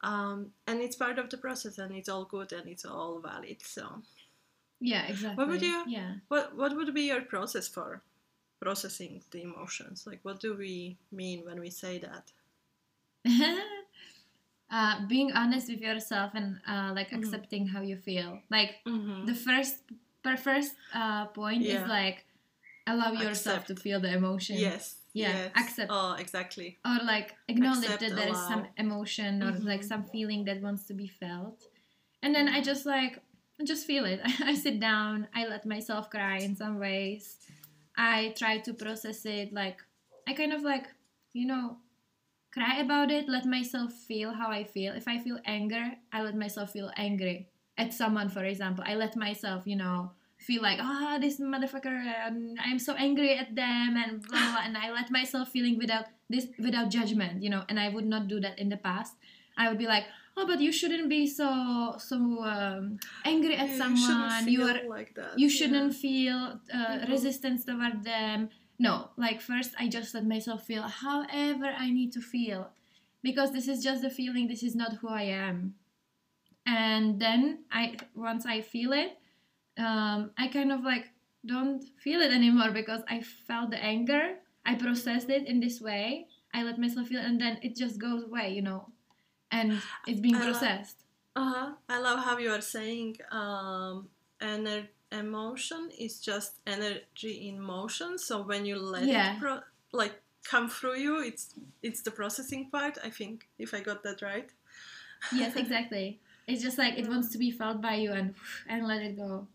um, 0.02 0.52
and 0.68 0.80
it's 0.82 0.96
part 0.96 1.18
of 1.20 1.30
the 1.30 1.38
process 1.38 1.78
and 1.78 1.94
it's 1.96 2.10
all 2.10 2.26
good 2.26 2.52
and 2.54 2.68
it's 2.68 2.86
all 2.86 3.20
valid 3.20 3.58
so 3.62 4.02
yeah, 4.82 5.08
exactly. 5.08 5.36
What 5.38 5.48
would 5.50 5.62
you- 5.62 5.84
Yeah. 5.88 6.14
what 6.30 6.56
what 6.56 6.76
would 6.76 6.94
be 6.94 7.04
your 7.08 7.22
process 7.22 7.68
for 7.68 8.02
processing 8.62 9.22
the 9.32 9.42
emotions 9.44 10.06
like 10.08 10.20
what 10.24 10.40
do 10.40 10.54
we 10.56 10.98
mean 11.12 11.46
when 11.46 11.60
we 11.60 11.70
say 11.70 11.98
that 12.00 12.32
uh, 14.72 15.06
being 15.08 15.32
honest 15.34 15.70
with 15.70 15.82
yourself 15.82 16.32
and 16.36 16.60
uh, 16.68 16.92
like 16.94 17.10
Mhm. 17.12 17.20
accepting 17.20 17.68
how 17.68 17.82
you 17.82 17.98
feel. 17.98 18.42
Like 18.50 18.76
mm-hmm. 18.86 19.26
the 19.26 19.34
first, 19.34 19.78
per 20.24 20.38
first 20.38 20.76
uh, 20.94 21.26
point 21.28 21.64
Yeah. 21.64 21.84
is 21.84 21.90
like 21.90 22.26
allow 22.88 23.12
yourself 23.12 23.66
to 23.66 23.76
feel 23.76 24.00
the 24.00 24.14
emotion. 24.14 24.58
yes 24.58 24.99
Yeah, 25.14 25.34
yes. 25.34 25.52
accept. 25.56 25.92
oh 25.92 26.14
exactly 26.20 26.78
Or 26.86 26.98
like 27.04 27.36
acknowledge 27.48 27.90
Accept, 27.90 28.02
that 28.02 28.16
there 28.16 28.30
is 28.30 28.38
some 28.38 28.68
emotion 28.78 29.42
or 29.44 29.52
like 29.60 29.82
Mhm. 29.82 29.88
some 29.88 30.04
feeling 30.04 30.46
that 30.46 30.62
wants 30.62 30.84
to 30.88 30.94
be 30.94 31.08
felt. 31.08 31.68
And 32.22 32.34
then 32.36 32.48
I 32.48 32.62
just 32.62 32.86
like 32.86 33.20
just 33.64 33.86
feel 33.86 34.06
it. 34.06 34.22
I 34.52 34.56
sit 34.56 34.80
down, 34.80 35.28
I 35.36 35.46
let 35.48 35.66
myself 35.66 36.10
cry 36.10 36.38
in 36.40 36.56
some 36.56 36.80
ways. 36.80 37.38
I 37.98 38.34
try 38.38 38.60
to 38.60 38.74
process 38.74 39.26
it 39.26 39.52
like 39.52 39.80
I 40.28 40.34
kind 40.34 40.54
of 40.54 40.62
like, 40.62 40.88
you 41.34 41.46
know, 41.46 41.78
cry 42.52 42.78
about 42.80 43.12
it, 43.12 43.28
let 43.30 43.46
myself 43.46 43.94
feel 43.94 44.34
how 44.34 44.50
I 44.52 44.64
feel. 44.64 44.94
If 44.94 45.08
I 45.08 45.18
feel 45.20 45.40
anger, 45.46 45.92
I 46.14 46.22
let 46.24 46.36
myself 46.36 46.72
feel 46.72 46.92
angry 46.98 47.48
at 47.78 47.94
someone, 47.94 48.30
for 48.30 48.44
example. 48.44 48.84
I 48.88 48.96
let 48.96 49.16
myself, 49.16 49.64
you 49.66 49.76
know, 49.76 50.12
feel 50.40 50.62
like, 50.64 50.80
ah, 50.82 51.18
this 51.20 51.40
motherfucker, 51.40 52.00
um, 52.26 52.56
I'm 52.60 52.80
so 52.80 52.96
angry 52.96 53.38
at 53.38 53.54
them, 53.56 53.96
and 54.00 54.24
blah, 54.26 54.40
blah, 54.40 54.52
blah. 54.52 54.64
And 54.66 54.78
I 54.78 54.90
let 54.92 55.12
myself 55.12 55.50
feeling 55.52 55.78
without 55.78 56.06
this, 56.30 56.48
without 56.58 56.90
judgment, 56.90 57.44
you 57.44 57.50
know. 57.52 57.64
And 57.70 57.80
I 57.80 57.90
would 57.90 58.06
not 58.08 58.28
do 58.28 58.40
that 58.40 58.58
in 58.58 58.70
the 58.70 58.78
past. 58.78 59.14
I 59.58 59.68
would 59.70 59.78
be 59.78 59.86
like, 59.88 60.06
oh, 60.38 60.48
but 60.48 60.62
you 60.62 60.72
shouldn't 60.72 61.10
be 61.10 61.28
so 61.28 61.96
so 62.00 62.16
um, 62.48 62.98
angry 63.26 63.56
at 63.56 63.68
Yeah, 63.70 63.78
someone. 63.78 64.48
you 64.48 64.64
are 64.64 64.80
feel 64.80 64.90
like 64.90 65.14
that 65.16 65.38
you 65.38 65.50
shouldn't 65.50 65.94
feel 65.94 66.60
uh, 66.74 66.98
Mhm. 67.04 67.10
resistance 67.12 67.66
toward 67.66 68.04
them 68.04 68.50
no 68.80 69.10
like 69.18 69.42
first 69.42 69.76
i 69.78 69.86
just 69.92 70.16
let 70.16 70.26
myself 70.26 70.64
feel 70.66 70.84
however 70.84 71.68
i 71.78 71.92
need 71.92 72.12
to 72.16 72.22
feel 72.22 72.72
because 73.22 73.52
this 73.52 73.68
is 73.68 73.84
just 73.84 74.04
a 74.08 74.10
feeling 74.10 74.48
this 74.48 74.64
is 74.64 74.76
not 74.76 74.94
who 75.04 75.10
i 75.10 75.24
am 75.24 75.76
and 76.66 77.20
then 77.20 77.60
i 77.72 77.96
once 78.16 78.46
i 78.46 78.62
feel 78.62 78.92
it 78.94 79.18
um, 79.80 80.32
i 80.38 80.48
kind 80.48 80.72
of 80.72 80.82
like 80.84 81.06
don't 81.46 81.84
feel 82.04 82.20
it 82.22 82.32
anymore 82.40 82.72
because 82.72 83.02
i 83.08 83.18
felt 83.48 83.70
the 83.72 83.82
anger 83.94 84.24
i 84.66 84.76
processed 84.76 85.30
it 85.30 85.48
in 85.48 85.60
this 85.60 85.80
way 85.82 86.28
i 86.54 86.64
let 86.64 86.78
myself 86.78 87.08
feel 87.08 87.20
it, 87.20 87.26
and 87.26 87.40
then 87.40 87.58
it 87.64 87.76
just 87.76 87.96
goes 88.00 88.22
away 88.30 88.48
you 88.58 88.62
know 88.62 88.82
and 89.52 89.82
it's 90.08 90.20
being 90.20 90.36
processed 90.48 90.98
Uh-huh. 91.36 91.70
I 91.88 91.98
love 92.08 92.20
how 92.28 92.36
you 92.46 92.52
are 92.52 92.66
saying 92.78 93.10
um, 93.32 94.10
ener- 94.42 94.90
emotion 95.24 95.82
is 96.06 96.20
just 96.30 96.52
energy 96.76 97.48
in 97.48 97.56
motion. 97.62 98.18
So 98.18 98.34
when 98.50 98.66
you 98.70 98.76
let 98.96 99.06
Yeah. 99.08 99.36
it 99.36 99.40
pro- 99.40 99.64
like 100.02 100.16
come 100.52 100.68
through 100.76 100.98
you, 101.06 101.14
it's 101.30 101.44
it's 101.88 102.02
the 102.08 102.12
processing 102.12 102.64
part. 102.76 102.96
I 103.08 103.10
think 103.20 103.36
if 103.66 103.70
I 103.78 103.80
got 103.90 104.00
that 104.08 104.20
right. 104.22 104.50
yes 105.42 105.56
exactly 105.64 106.06
it's 106.50 106.62
just 106.68 106.78
like 106.84 106.94
it 107.02 107.08
wants 107.14 107.28
to 107.34 107.38
be 107.46 107.52
felt 107.62 107.78
by 107.90 107.96
you 108.04 108.12
and 108.20 108.28
and 108.72 108.80
let 108.92 109.02
it 109.08 109.16
go 109.26 109.48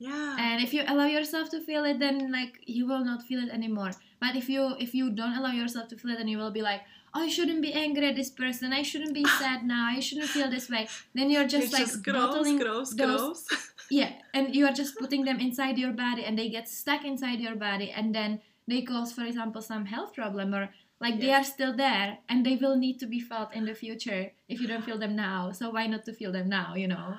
Yeah. 0.00 0.36
and 0.40 0.62
if 0.64 0.72
you 0.72 0.82
allow 0.88 1.04
yourself 1.04 1.50
to 1.50 1.60
feel 1.60 1.84
it 1.84 1.98
then 1.98 2.32
like 2.32 2.58
you 2.64 2.86
will 2.86 3.04
not 3.04 3.22
feel 3.22 3.40
it 3.44 3.50
anymore. 3.50 3.92
But 4.18 4.34
if 4.34 4.48
you 4.48 4.74
if 4.78 4.94
you 4.94 5.10
don't 5.10 5.36
allow 5.36 5.52
yourself 5.52 5.88
to 5.88 5.96
feel 5.96 6.12
it 6.12 6.18
then 6.18 6.28
you 6.28 6.38
will 6.38 6.50
be 6.50 6.62
like 6.62 6.80
oh, 7.14 7.20
i 7.20 7.28
shouldn't 7.28 7.62
be 7.62 7.72
angry 7.72 8.08
at 8.08 8.16
this 8.16 8.30
person. 8.30 8.72
I 8.72 8.82
shouldn't 8.82 9.14
be 9.14 9.24
ah. 9.26 9.36
sad 9.38 9.64
now. 9.64 9.86
I 9.86 10.00
shouldn't 10.00 10.28
feel 10.28 10.50
this 10.50 10.70
way. 10.70 10.88
Then 11.14 11.30
you're 11.30 11.46
just 11.46 11.72
like 11.72 11.86
just 11.86 12.02
grows, 12.02 12.16
bottling 12.16 12.58
grows, 12.58 12.94
those 12.96 13.20
grows. 13.20 13.46
yeah. 13.90 14.12
And 14.34 14.54
you 14.54 14.66
are 14.66 14.72
just 14.72 14.96
putting 14.98 15.24
them 15.24 15.40
inside 15.40 15.78
your 15.78 15.92
body 15.92 16.24
and 16.24 16.38
they 16.38 16.48
get 16.48 16.68
stuck 16.68 17.04
inside 17.04 17.40
your 17.40 17.56
body 17.56 17.90
and 17.90 18.14
then 18.14 18.40
they 18.68 18.82
cause 18.82 19.12
for 19.12 19.24
example 19.24 19.62
some 19.62 19.86
health 19.86 20.14
problem 20.14 20.54
or 20.54 20.70
like 21.00 21.18
they 21.18 21.32
are 21.32 21.44
still 21.44 21.74
there 21.74 22.18
and 22.28 22.44
they 22.44 22.56
will 22.56 22.76
need 22.76 23.00
to 23.00 23.06
be 23.06 23.20
felt 23.20 23.54
in 23.54 23.64
the 23.64 23.74
future 23.74 24.32
if 24.48 24.60
you 24.60 24.68
don't 24.68 24.84
feel 24.84 24.98
them 24.98 25.16
now. 25.16 25.50
So 25.52 25.70
why 25.70 25.86
not 25.86 26.04
to 26.04 26.12
feel 26.12 26.32
them 26.32 26.48
now 26.48 26.74
you 26.74 26.88
know 26.88 27.14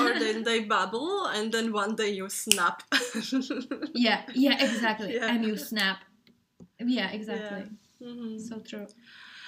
or 0.00 0.18
then 0.18 0.42
they 0.42 0.60
bubble, 0.64 1.26
and 1.26 1.52
then 1.52 1.72
one 1.72 1.94
day 1.96 2.10
you 2.10 2.28
snap. 2.28 2.82
yeah 3.94 4.22
yeah 4.34 4.56
exactly 4.62 5.14
Yeah. 5.14 5.28
and 5.32 5.44
you 5.44 5.56
snap 5.56 5.98
yeah 6.78 7.10
exactly 7.12 7.64
Mhm. 8.02 8.38
so 8.40 8.58
true 8.60 8.86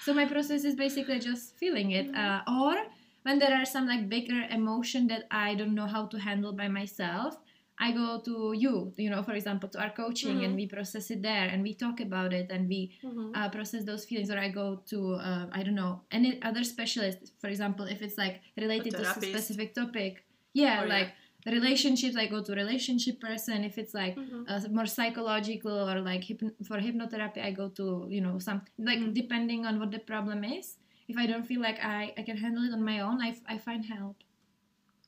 so 0.05 0.15
my 0.15 0.27
process 0.27 0.65
is 0.65 0.75
basically 0.77 1.19
just 1.19 1.57
feeling 1.59 1.91
it 1.93 2.09
uh, 2.15 2.41
or 2.47 2.75
when 3.23 3.39
there 3.39 3.55
are 3.55 3.65
some 3.65 3.87
like 3.89 4.09
bigger 4.09 4.41
emotion 4.51 5.07
that 5.09 5.25
i 5.31 5.55
don't 5.55 5.75
know 5.75 5.87
how 5.87 6.07
to 6.07 6.19
handle 6.19 6.53
by 6.53 6.69
myself 6.69 7.35
i 7.81 7.91
go 7.91 8.21
to 8.25 8.53
you 8.65 8.93
you 8.97 9.11
know 9.11 9.23
for 9.23 9.33
example 9.35 9.69
to 9.69 9.79
our 9.83 9.91
coaching 9.91 10.45
and 10.45 10.53
Mhm. 10.53 10.57
we 10.61 10.67
process 10.67 11.11
it 11.11 11.23
there 11.23 11.49
and 11.53 11.63
we 11.63 11.75
talk 11.75 11.99
about 12.01 12.33
it 12.33 12.51
and 12.55 12.69
we 12.69 12.81
Mhm. 13.03 13.33
uh, 13.35 13.49
process 13.57 13.83
those 13.85 14.05
feelings 14.05 14.31
or 14.31 14.39
i 14.39 14.49
go 14.49 14.67
to 14.93 14.99
uh, 15.29 15.47
i 15.53 15.63
don't 15.65 15.75
know 15.83 15.95
any 16.13 16.31
other 16.43 16.63
specialist 16.63 17.33
for 17.41 17.49
example 17.49 17.85
if 17.95 18.01
it's 18.03 18.19
like 18.25 18.37
related 18.57 18.93
to 18.93 19.03
a 19.03 19.07
specific 19.33 19.75
topic 19.75 20.23
yeah 20.55 20.77
Oh, 20.81 20.85
yeah. 20.87 20.95
like 20.97 21.11
relationships 21.55 22.17
i 22.17 22.27
go 22.35 22.43
to 22.43 22.53
relationship 22.55 23.21
person 23.21 23.65
if 23.71 23.77
it's 23.83 23.93
like 24.03 24.17
Mhm. 24.17 24.45
uh, 24.49 24.61
more 24.79 24.87
psychological 24.87 25.77
or 25.91 26.01
like 26.01 26.23
hypn- 26.31 26.55
for 26.69 26.79
hypnotherapy 26.87 27.41
i 27.49 27.51
go 27.63 27.69
to 27.81 27.87
you 28.15 28.21
know 28.27 28.39
some 28.39 28.63
like 28.79 29.01
Mm. 29.01 29.13
depending 29.21 29.67
on 29.69 29.79
what 29.81 29.91
the 29.97 30.03
problem 30.13 30.43
is 30.59 30.79
if 31.13 31.17
i 31.23 31.27
don't 31.31 31.47
feel 31.51 31.61
like 31.69 31.79
i, 31.85 32.15
I 32.21 32.23
can 32.29 32.39
handle 32.45 32.65
it 32.69 32.73
on 32.73 32.83
my 32.93 33.01
own 33.01 33.21
I, 33.21 33.31
f- 33.37 33.45
I 33.55 33.59
find 33.59 33.85
help 33.85 34.17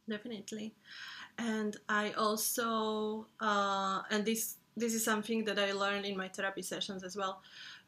definitely 0.08 0.74
and 1.38 1.76
i 1.88 2.12
also 2.12 3.26
uh, 3.40 4.02
and 4.10 4.24
this 4.24 4.56
this 4.76 4.92
is 4.94 5.02
something 5.04 5.44
that 5.44 5.58
i 5.58 5.72
learned 5.72 6.04
in 6.04 6.16
my 6.16 6.28
therapy 6.28 6.62
sessions 6.62 7.02
as 7.02 7.16
well 7.16 7.40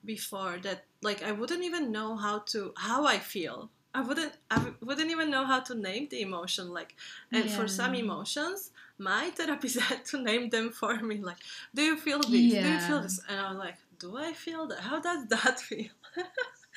before 0.05 0.59
that 0.62 0.85
like 1.03 1.23
I 1.23 1.33
wouldn't 1.33 1.65
even 1.65 1.91
know 1.91 2.17
how 2.17 2.38
to 2.53 2.73
how 2.77 3.05
I 3.05 3.19
feel. 3.19 3.69
I 3.99 4.00
wouldn't 4.00 4.35
I 4.49 4.59
wouldn't 4.81 5.11
even 5.11 5.28
know 5.35 5.45
how 5.52 5.61
to 5.69 5.75
name 5.75 6.05
the 6.09 6.21
emotion 6.28 6.67
like 6.78 6.95
and 7.33 7.50
for 7.57 7.67
some 7.67 7.95
emotions 8.05 8.71
my 8.97 9.31
therapist 9.31 9.81
had 9.90 10.05
to 10.11 10.17
name 10.31 10.50
them 10.50 10.71
for 10.71 10.95
me 11.11 11.17
like 11.31 11.38
do 11.75 11.83
you 11.83 11.97
feel 11.97 12.21
this? 12.21 12.55
Do 12.62 12.69
you 12.75 12.78
feel 12.88 13.00
this? 13.02 13.19
And 13.28 13.40
I 13.40 13.49
was 13.50 13.59
like 13.59 13.78
do 13.99 14.17
I 14.17 14.33
feel 14.35 14.62
that? 14.69 14.81
How 14.90 15.00
does 15.00 15.26
that 15.35 15.59
feel? 15.69 15.90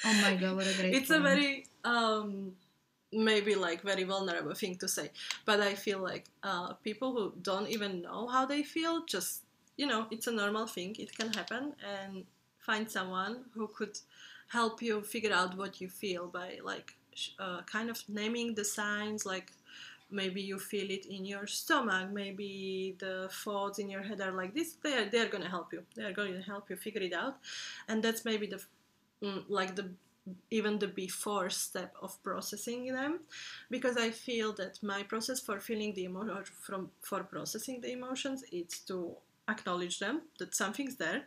Oh 0.04 0.13
my 0.16 0.34
god, 0.36 0.56
what 0.56 0.68
a 0.68 0.74
great 0.74 0.96
it's 0.96 1.12
a 1.12 1.20
very 1.20 1.68
um 1.84 2.54
maybe 3.13 3.54
like 3.56 3.82
very 3.84 4.04
vulnerable 4.04 4.56
thing 4.62 4.75
to 4.78 4.88
say 4.88 5.12
but 5.46 5.60
i 5.60 5.74
feel 5.75 6.00
like 6.00 6.25
uh, 6.44 6.70
people 6.88 7.10
who 7.16 7.25
don't 7.42 7.68
even 7.75 8.01
know 8.01 8.22
how 8.36 8.46
they 8.46 8.63
feel 8.63 9.04
just 9.06 9.44
you 9.78 9.86
know 9.86 10.08
it's 10.12 10.28
a 10.28 10.32
normal 10.32 10.66
thing 10.75 10.96
it 10.98 11.12
can 11.20 11.30
happen 11.34 11.74
and 11.94 12.25
find 12.68 12.90
someone 12.90 13.34
who 13.54 13.68
could 13.68 13.96
help 14.48 14.82
you 14.82 15.01
figure 15.01 15.34
out 15.34 15.58
what 15.58 15.82
you 15.82 15.90
feel 15.90 16.28
by 16.28 16.50
like 16.63 16.96
uh, 17.39 17.62
kind 17.63 17.89
of 17.89 18.03
naming 18.08 18.53
the 18.56 18.65
signs 18.65 19.25
like 19.25 19.51
maybe 20.12 20.41
you 20.41 20.60
feel 20.60 20.91
it 20.91 21.06
in 21.06 21.25
your 21.25 21.48
stomach 21.48 22.12
maybe 22.12 22.96
the 23.00 23.30
thoughts 23.32 23.80
in 23.80 23.89
your 23.89 24.03
head 24.03 24.20
are 24.22 24.34
like 24.34 24.53
this 24.53 24.75
they're, 24.84 25.10
they're 25.10 25.30
going 25.30 25.44
to 25.44 25.50
help 25.50 25.72
you. 25.74 25.84
They're 25.96 26.12
going 26.12 26.34
to 26.34 26.41
help 26.41 26.70
you 26.70 26.75
figure 26.75 27.01
it 27.01 27.13
out. 27.13 27.38
And 27.88 28.03
that's 28.03 28.25
maybe 28.25 28.48
the 28.48 28.62
mm, 29.24 29.44
like 29.48 29.75
the 29.75 29.89
even 30.51 30.77
the 30.77 30.88
before 30.88 31.50
step 31.50 31.96
of 32.01 32.22
processing 32.24 32.94
them. 32.94 33.22
Because 33.70 33.98
i 33.98 34.10
feel 34.10 34.53
that 34.53 34.84
my 34.84 35.03
process 35.03 35.39
for 35.39 35.60
feeling 35.60 35.94
the 35.94 36.06
emotion 36.06 36.44
from 36.62 36.91
for 37.01 37.24
processing 37.24 37.82
the 37.82 37.91
emotions 37.91 38.44
is 38.51 38.80
to 38.88 39.15
acknowledge 39.50 40.00
them 40.00 40.22
that 40.39 40.53
something's 40.53 40.98
there. 40.98 41.24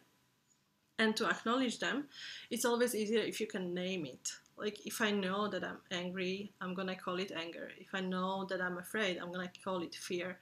And 0.96 1.16
to 1.16 1.28
acknowledge 1.28 1.80
them 1.80 2.04
it's 2.50 2.64
always 2.64 2.94
easier 2.94 3.20
if 3.20 3.40
you 3.40 3.48
can 3.48 3.74
name 3.74 4.06
it 4.06 4.30
like 4.56 4.86
if 4.86 5.00
i 5.00 5.10
know 5.10 5.48
that 5.48 5.64
i'm 5.64 5.78
angry 5.90 6.52
i'm 6.60 6.74
gonna 6.74 6.94
call 6.96 7.18
it 7.18 7.32
anger 7.32 7.70
if 7.78 7.88
i 7.94 8.00
know 8.00 8.44
that 8.48 8.60
i'm 8.60 8.78
afraid 8.78 9.18
i'm 9.18 9.32
gonna 9.32 9.50
call 9.64 9.82
it 9.82 9.94
fear 9.94 10.38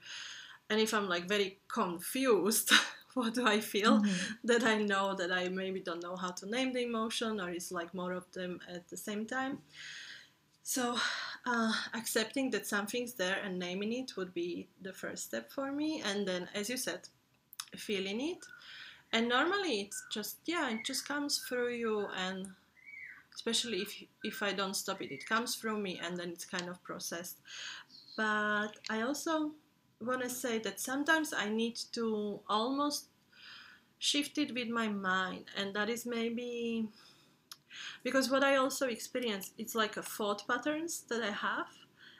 and 0.69 0.79
if 0.79 0.93
i'm 0.93 1.07
like 1.09 1.27
very 1.27 1.57
confused 1.67 2.71
what 3.15 3.33
do 3.33 3.45
i 3.47 3.59
feel 3.59 4.01
Mhm. 4.01 4.37
that 4.43 4.63
I 4.63 4.77
know 4.77 5.15
that 5.15 5.31
I 5.31 5.49
maybe 5.49 5.79
don't 5.79 6.01
know 6.03 6.15
how 6.15 6.31
to 6.31 6.45
name 6.49 6.73
the 6.73 6.83
emotion 6.83 7.39
or 7.39 7.49
it's 7.51 7.71
like 7.71 7.93
more 7.93 8.13
of 8.13 8.25
them 8.31 8.59
at 8.67 8.87
the 8.89 8.97
same 8.97 9.25
time. 9.25 9.59
So, 10.63 10.97
uh, 11.45 11.73
accepting 11.93 12.51
that 12.51 12.65
something's 12.65 13.13
there 13.13 13.39
and 13.43 13.59
naming 13.59 13.93
it 13.93 14.15
would 14.17 14.33
be 14.33 14.67
the 14.81 14.93
first 14.93 15.25
step 15.25 15.51
for 15.51 15.71
me. 15.71 16.01
And 16.01 16.27
then, 16.27 16.49
as 16.55 16.69
you 16.69 16.77
said, 16.77 17.09
feeling 17.75 18.21
it. 18.21 18.45
And 19.11 19.29
normally 19.29 19.81
it's 19.81 20.03
just, 20.11 20.37
yeah, 20.45 20.69
it 20.71 20.85
just 20.85 21.07
comes 21.07 21.39
through 21.39 21.73
you. 21.73 22.07
And 22.17 22.47
especially 23.35 23.81
if, 23.81 24.03
if 24.23 24.43
I 24.43 24.53
don't 24.53 24.75
stop 24.75 25.01
it, 25.01 25.11
it 25.11 25.25
comes 25.25 25.55
through 25.55 25.79
me 25.79 25.99
and 26.03 26.17
then 26.17 26.29
it's 26.29 26.45
kind 26.45 26.69
of 26.69 26.83
processed. 26.83 27.39
But 28.15 28.77
I 28.89 29.01
also 29.01 29.51
want 30.01 30.21
to 30.21 30.29
say 30.29 30.59
that 30.59 30.79
sometimes 30.79 31.33
I 31.33 31.49
need 31.49 31.77
to 31.93 32.39
almost 32.47 33.07
shift 33.99 34.37
it 34.37 34.53
with 34.53 34.67
my 34.67 34.89
mind, 34.89 35.45
and 35.55 35.73
that 35.73 35.89
is 35.89 36.05
maybe 36.05 36.89
because 38.03 38.29
what 38.29 38.43
I 38.43 38.57
also 38.57 38.87
experience 38.87 39.51
it's 39.57 39.75
like 39.75 39.95
a 39.97 40.01
thought 40.01 40.45
patterns 40.47 41.05
that 41.07 41.23
I 41.23 41.31
have, 41.31 41.67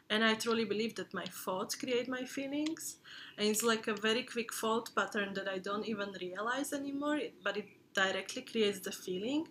and 0.09 0.23
I 0.23 0.35
truly 0.35 0.65
believe 0.65 0.95
that 0.95 1.13
my 1.13 1.25
thoughts 1.25 1.75
create 1.75 2.07
my 2.07 2.23
feelings, 2.23 2.97
and 3.37 3.47
it's 3.47 3.63
like 3.63 3.87
a 3.87 3.95
very 3.95 4.23
quick 4.23 4.53
thought 4.53 4.95
pattern 4.95 5.33
that 5.33 5.49
I 5.49 5.57
don't 5.57 5.85
even 5.85 6.15
realize 6.21 6.71
anymore, 6.71 7.19
but 7.43 7.57
it 7.57 7.67
directly 7.93 8.43
creates 8.43 8.79
the 8.79 8.91
feeling, 8.91 9.47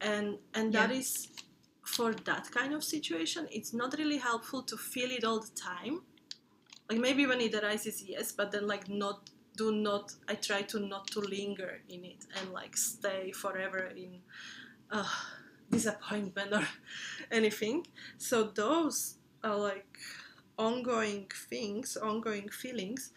and 0.00 0.38
and 0.54 0.72
that 0.74 0.90
Yeah. 0.90 0.98
is 0.98 1.28
for 1.84 2.12
that 2.14 2.50
kind 2.52 2.72
of 2.74 2.84
situation 2.84 3.48
it's 3.50 3.72
not 3.72 3.94
really 3.98 4.18
helpful 4.18 4.62
to 4.62 4.76
feel 4.76 5.10
it 5.10 5.24
all 5.24 5.40
the 5.40 5.50
time. 5.54 6.02
Like 6.90 7.00
maybe 7.00 7.26
when 7.26 7.40
it 7.40 7.54
arises 7.54 8.02
yes 8.02 8.32
but 8.32 8.52
then 8.52 8.66
like 8.66 8.88
not 8.88 9.30
do 9.56 9.72
not 9.72 10.12
i 10.28 10.34
try 10.34 10.62
to 10.62 10.80
not 10.80 11.06
to 11.08 11.20
linger 11.20 11.82
in 11.88 12.04
it 12.04 12.26
and 12.40 12.52
like 12.52 12.76
stay 12.76 13.32
forever 13.32 13.92
in 13.96 14.20
uh, 14.90 15.04
disappointment 15.70 16.52
or 16.52 16.66
anything. 17.30 17.86
So 18.18 18.44
those 18.44 19.16
are 19.44 19.56
like 19.56 19.98
ongoing 20.58 21.28
things 21.50 21.96
ongoing 21.96 22.48
feelings. 22.50 23.12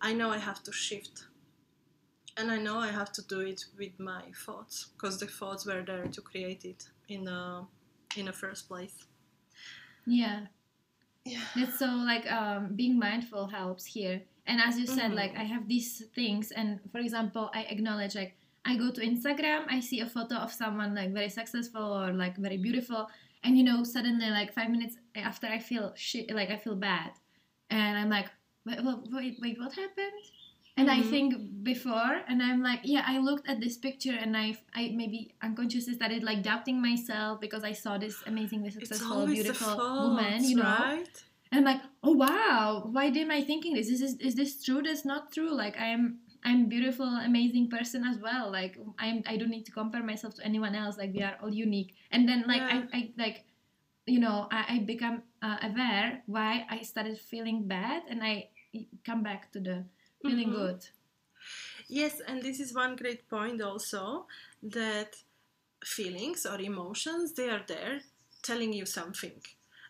I 0.00 0.12
know 0.14 0.30
i 0.30 0.38
have 0.38 0.62
to 0.64 0.72
shift 0.72 1.27
and 2.38 2.50
i 2.50 2.56
know 2.56 2.78
i 2.78 2.88
have 2.90 3.10
to 3.12 3.22
do 3.26 3.40
it 3.40 3.64
with 3.78 3.98
my 3.98 4.22
thoughts 4.46 4.86
because 4.94 5.18
the 5.18 5.26
thoughts 5.26 5.66
were 5.66 5.82
there 5.82 6.06
to 6.06 6.20
create 6.20 6.64
it 6.64 6.88
in 7.08 7.24
the 7.24 7.64
in 8.16 8.24
the 8.26 8.32
first 8.32 8.68
place 8.68 9.06
Yeah. 10.06 10.46
yeah 11.24 11.44
That's 11.54 11.78
so 11.78 11.86
like 11.86 12.24
um, 12.32 12.74
being 12.74 12.98
mindful 12.98 13.48
helps 13.48 13.84
here. 13.84 14.22
And 14.46 14.60
as 14.68 14.78
you 14.80 14.86
said, 14.86 15.10
Mhm. 15.12 15.16
like 15.22 15.34
I 15.36 15.44
have 15.44 15.68
these 15.68 15.90
things, 16.14 16.50
and 16.52 16.80
for 16.92 17.00
example, 17.00 17.50
I 17.52 17.62
acknowledge 17.74 18.14
like 18.14 18.32
I 18.64 18.76
go 18.76 18.88
to 18.90 19.00
Instagram, 19.04 19.66
I 19.68 19.80
see 19.80 20.00
a 20.00 20.08
photo 20.08 20.36
of 20.36 20.50
someone 20.52 20.94
like 20.94 21.12
very 21.12 21.28
successful 21.28 21.84
or 22.00 22.12
like 22.14 22.36
very 22.38 22.56
beautiful, 22.56 23.10
and 23.44 23.58
you 23.58 23.64
know 23.68 23.84
suddenly 23.84 24.30
like 24.30 24.54
five 24.54 24.70
minutes 24.70 24.96
after 25.14 25.46
I 25.46 25.58
feel 25.58 25.92
shit, 25.96 26.30
like 26.32 26.48
I 26.48 26.56
feel 26.56 26.76
bad, 26.76 27.12
and 27.68 27.98
I'm 28.00 28.08
like, 28.08 28.28
wait, 28.64 28.80
wait, 28.82 28.96
wait, 29.12 29.34
wait 29.42 29.56
what 29.60 29.72
happened? 29.76 30.24
And 30.78 30.88
I 30.90 31.00
Mhm. 31.00 31.10
think 31.10 31.64
before, 31.64 32.22
and 32.28 32.42
I'm 32.42 32.62
like, 32.62 32.80
yeah, 32.84 33.02
I 33.06 33.18
looked 33.18 33.48
at 33.48 33.60
this 33.60 33.76
picture 33.76 34.16
and 34.18 34.36
I, 34.36 34.56
I 34.74 34.92
maybe 34.94 35.34
unconsciously 35.42 35.94
started 35.94 36.22
like 36.22 36.42
doubting 36.42 36.80
myself 36.80 37.40
because 37.40 37.64
I 37.64 37.72
saw 37.72 37.98
this 37.98 38.22
amazingly 38.26 38.70
successful, 38.70 39.26
beautiful 39.26 39.76
the 39.76 40.02
woman, 40.02 40.44
you 40.44 40.56
know. 40.56 40.62
right 40.62 41.24
And 41.50 41.58
I'm 41.60 41.64
like, 41.74 41.82
oh 42.02 42.12
wow, 42.12 42.88
why 42.92 43.06
am 43.06 43.30
I 43.30 43.42
thinking 43.42 43.74
this? 43.74 43.88
Is 43.88 44.00
this 44.00 44.14
is 44.20 44.34
this 44.34 44.62
true? 44.62 44.82
That's 44.82 45.04
not 45.04 45.32
true. 45.32 45.50
Like 45.50 45.76
I'm 45.80 46.20
I'm 46.44 46.68
beautiful, 46.68 47.06
amazing 47.06 47.68
person 47.70 48.04
as 48.04 48.18
well. 48.18 48.50
Like 48.52 48.78
I'm 48.98 49.22
I 49.26 49.36
don't 49.36 49.50
need 49.50 49.66
to 49.66 49.72
compare 49.72 50.02
myself 50.02 50.34
to 50.36 50.44
anyone 50.44 50.74
else. 50.74 50.98
Like 50.98 51.12
we 51.14 51.22
are 51.22 51.36
all 51.42 51.52
unique. 51.52 51.94
And 52.12 52.28
then 52.28 52.44
like 52.46 52.62
Yeah. 52.62 52.84
I, 52.92 52.98
I 52.98 53.10
like 53.18 53.44
you 54.06 54.20
know 54.20 54.48
I, 54.50 54.60
I 54.74 54.78
become 54.80 55.22
uh, 55.42 55.58
aware 55.62 56.22
why 56.26 56.66
I 56.70 56.82
started 56.82 57.18
feeling 57.18 57.66
bad 57.66 58.02
and 58.08 58.22
I 58.22 58.48
come 59.04 59.22
back 59.22 59.50
to 59.52 59.60
the 59.60 59.84
feeling 60.26 60.48
Mhm. 60.48 60.52
good. 60.52 60.86
Yes, 61.88 62.20
and 62.26 62.42
this 62.42 62.60
is 62.60 62.74
one 62.74 62.96
great 62.96 63.28
point 63.28 63.60
also 63.62 64.26
that 64.62 65.16
feelings 65.84 66.46
or 66.46 66.60
emotions 66.60 67.34
they 67.34 67.50
are 67.50 67.64
there 67.66 68.00
telling 68.42 68.72
you 68.72 68.86
something. 68.86 69.40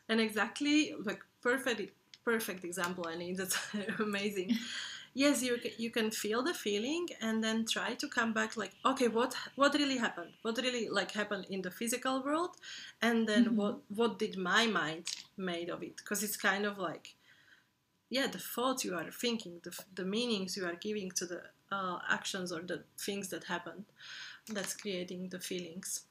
And 0.08 0.20
exactly 0.20 0.94
like 1.04 1.22
perfect 1.42 1.92
perfect 2.24 2.64
example 2.64 3.06
I 3.08 3.16
mean 3.16 3.36
that's 3.40 3.58
amazing. 4.00 4.56
Yes, 5.14 5.42
you 5.42 5.58
you 5.78 5.90
can 5.90 6.10
feel 6.10 6.42
the 6.42 6.54
feeling 6.54 7.08
and 7.20 7.42
then 7.44 7.66
try 7.66 7.94
to 7.94 8.08
come 8.08 8.32
back 8.34 8.56
like 8.56 8.74
okay, 8.86 9.08
what 9.08 9.34
what 9.56 9.74
really 9.74 9.98
happened? 9.98 10.32
What 10.42 10.58
really 10.58 10.88
like 10.88 11.12
happened 11.12 11.46
in 11.50 11.62
the 11.62 11.70
physical 11.70 12.22
world? 12.24 12.56
And 13.02 13.28
then 13.28 13.44
Mhm. 13.46 13.56
what 13.56 13.80
what 13.88 14.18
did 14.18 14.36
my 14.38 14.66
mind 14.66 15.06
made 15.36 15.70
of 15.70 15.82
it? 15.82 15.96
Because 15.96 16.22
it's 16.22 16.36
kind 16.36 16.66
of 16.66 16.78
like 16.78 17.16
yeah 18.10 18.26
the 18.26 18.38
thoughts 18.38 18.84
you 18.84 18.94
are 18.94 19.10
thinking 19.10 19.60
the, 19.62 19.72
the 19.94 20.04
meanings 20.04 20.56
you 20.56 20.64
are 20.64 20.76
giving 20.76 21.10
to 21.10 21.26
the 21.26 21.42
uh, 21.70 21.98
actions 22.08 22.52
or 22.52 22.62
the 22.62 22.82
things 22.98 23.28
that 23.28 23.44
happened 23.44 23.84
that's 24.52 24.74
creating 24.74 25.28
the 25.28 25.38
feelings 25.40 26.04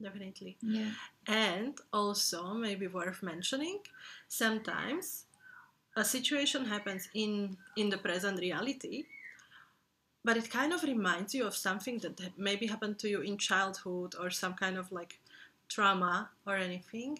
definitely 0.00 0.56
Yeah. 0.62 0.90
and 1.26 1.78
also 1.92 2.54
maybe 2.54 2.86
worth 2.86 3.22
mentioning 3.22 3.78
sometimes 4.28 5.24
a 5.96 6.04
situation 6.04 6.64
happens 6.66 7.08
in 7.14 7.56
in 7.76 7.90
the 7.90 7.98
present 7.98 8.38
reality 8.40 9.04
but 10.24 10.36
it 10.36 10.50
kind 10.50 10.72
of 10.72 10.82
reminds 10.84 11.34
you 11.34 11.46
of 11.46 11.56
something 11.56 11.98
that 11.98 12.20
maybe 12.38 12.66
happened 12.66 12.98
to 13.00 13.08
you 13.08 13.20
in 13.20 13.36
childhood 13.38 14.14
or 14.20 14.30
some 14.30 14.54
kind 14.54 14.76
of 14.76 14.90
like 14.92 15.18
trauma 15.68 16.30
or 16.46 16.56
anything 16.56 17.18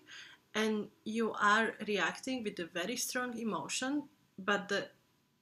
and 0.55 0.89
you 1.05 1.33
are 1.33 1.75
reacting 1.89 2.43
with 2.45 2.59
a 2.59 2.67
very 2.67 2.97
strong 2.97 3.37
emotion 3.39 4.03
but 4.39 4.69
the 4.69 4.89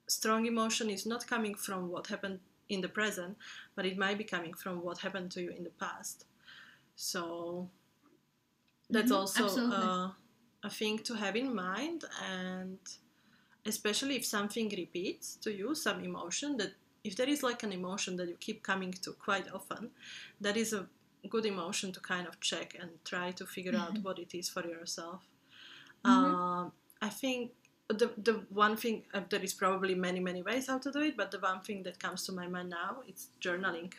strong 0.08 0.46
emotion 0.46 0.90
is 0.90 1.06
not 1.06 1.26
coming 1.26 1.54
from 1.54 1.88
what 1.88 2.06
happened 2.08 2.40
in 2.68 2.80
the 2.80 2.88
present 2.88 3.36
but 3.74 3.86
it 3.86 3.96
might 3.98 4.18
be 4.18 4.24
coming 4.24 4.54
from 4.54 4.82
what 4.82 4.98
happened 4.98 5.30
to 5.30 5.42
you 5.42 5.50
in 5.50 5.64
the 5.64 5.70
past 5.70 6.24
so 6.96 7.68
that's 8.90 9.10
Mhm, 9.10 9.16
also 9.16 9.44
absolutely. 9.44 9.76
a, 10.64 10.70
thing 10.70 10.98
to 10.98 11.14
have 11.14 11.36
in 11.36 11.54
mind 11.54 12.04
and 12.22 12.78
especially 13.66 14.16
if 14.16 14.24
something 14.24 14.68
repeats 14.76 15.36
to 15.36 15.50
you 15.52 15.74
some 15.74 16.04
emotion 16.04 16.56
that 16.58 16.72
if 17.04 17.16
there 17.16 17.28
is 17.28 17.42
like 17.42 17.62
an 17.62 17.72
emotion 17.72 18.16
that 18.16 18.28
you 18.28 18.36
keep 18.40 18.62
coming 18.62 18.92
to 18.92 19.12
quite 19.12 19.50
often 19.52 19.90
that 20.40 20.56
is 20.56 20.72
a 20.72 20.86
good 21.28 21.46
emotion 21.46 21.92
to 21.92 22.00
kind 22.00 22.26
of 22.26 22.40
check 22.40 22.76
and 22.80 22.90
try 23.04 23.30
to 23.32 23.46
figure 23.46 23.76
out 23.76 23.98
what 24.02 24.18
it 24.18 24.34
is 24.34 24.48
for 24.48 24.66
yourself 24.66 25.22
Mhm. 26.04 26.40
um, 26.44 26.72
i 27.02 27.08
think 27.08 27.52
the, 27.92 28.10
the 28.16 28.44
one 28.50 28.76
thing 28.76 29.02
uh, 29.14 29.20
there 29.28 29.42
is 29.42 29.54
probably 29.54 29.94
many 29.94 30.20
many 30.20 30.42
ways 30.42 30.66
how 30.68 30.78
to 30.78 30.90
do 30.92 31.00
it 31.00 31.16
but 31.16 31.30
the 31.30 31.38
one 31.38 31.60
thing 31.60 31.82
that 31.82 31.98
comes 31.98 32.24
to 32.26 32.32
my 32.32 32.46
mind 32.46 32.70
now 32.70 32.98
it's 33.06 33.28
journaling 33.40 33.92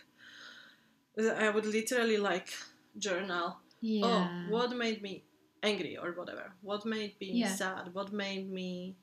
I 1.17 1.49
would 1.49 1.65
literally 1.65 2.17
like 2.17 2.49
journal. 2.97 3.57
Yeah. 3.81 4.05
Oh, 4.05 4.51
what 4.51 4.75
made 4.75 5.01
me 5.01 5.23
angry 5.61 5.97
or 5.97 6.11
whatever? 6.13 6.53
What 6.61 6.85
made 6.85 7.19
me 7.19 7.33
Yeah. 7.33 7.55
sad? 7.55 7.93
What 7.93 8.11
made 8.13 8.49
me 8.49 8.95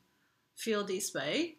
feel 0.57 0.85
this 0.85 1.13
way? 1.15 1.57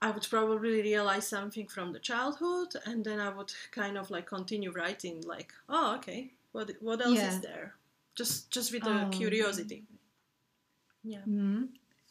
I 0.00 0.10
would 0.10 0.26
probably 0.28 0.82
realize 0.82 1.26
something 1.26 1.66
from 1.66 1.92
the 1.92 1.98
childhood, 1.98 2.74
and 2.84 3.04
then 3.04 3.20
I 3.20 3.30
would 3.30 3.52
kind 3.72 3.96
of 3.96 4.10
like 4.10 4.26
continue 4.26 4.70
writing, 4.70 5.22
like, 5.22 5.52
oh, 5.68 5.96
okay, 5.96 6.32
what 6.52 6.70
what 6.80 7.00
else 7.00 7.18
Yeah. 7.18 7.28
is 7.28 7.40
there? 7.40 7.74
Just 8.14 8.50
just 8.50 8.72
with 8.72 8.84
the 8.84 9.06
Oh. 9.06 9.10
curiosity. 9.10 9.84
Yeah. 11.02 11.22
hmm 11.24 11.64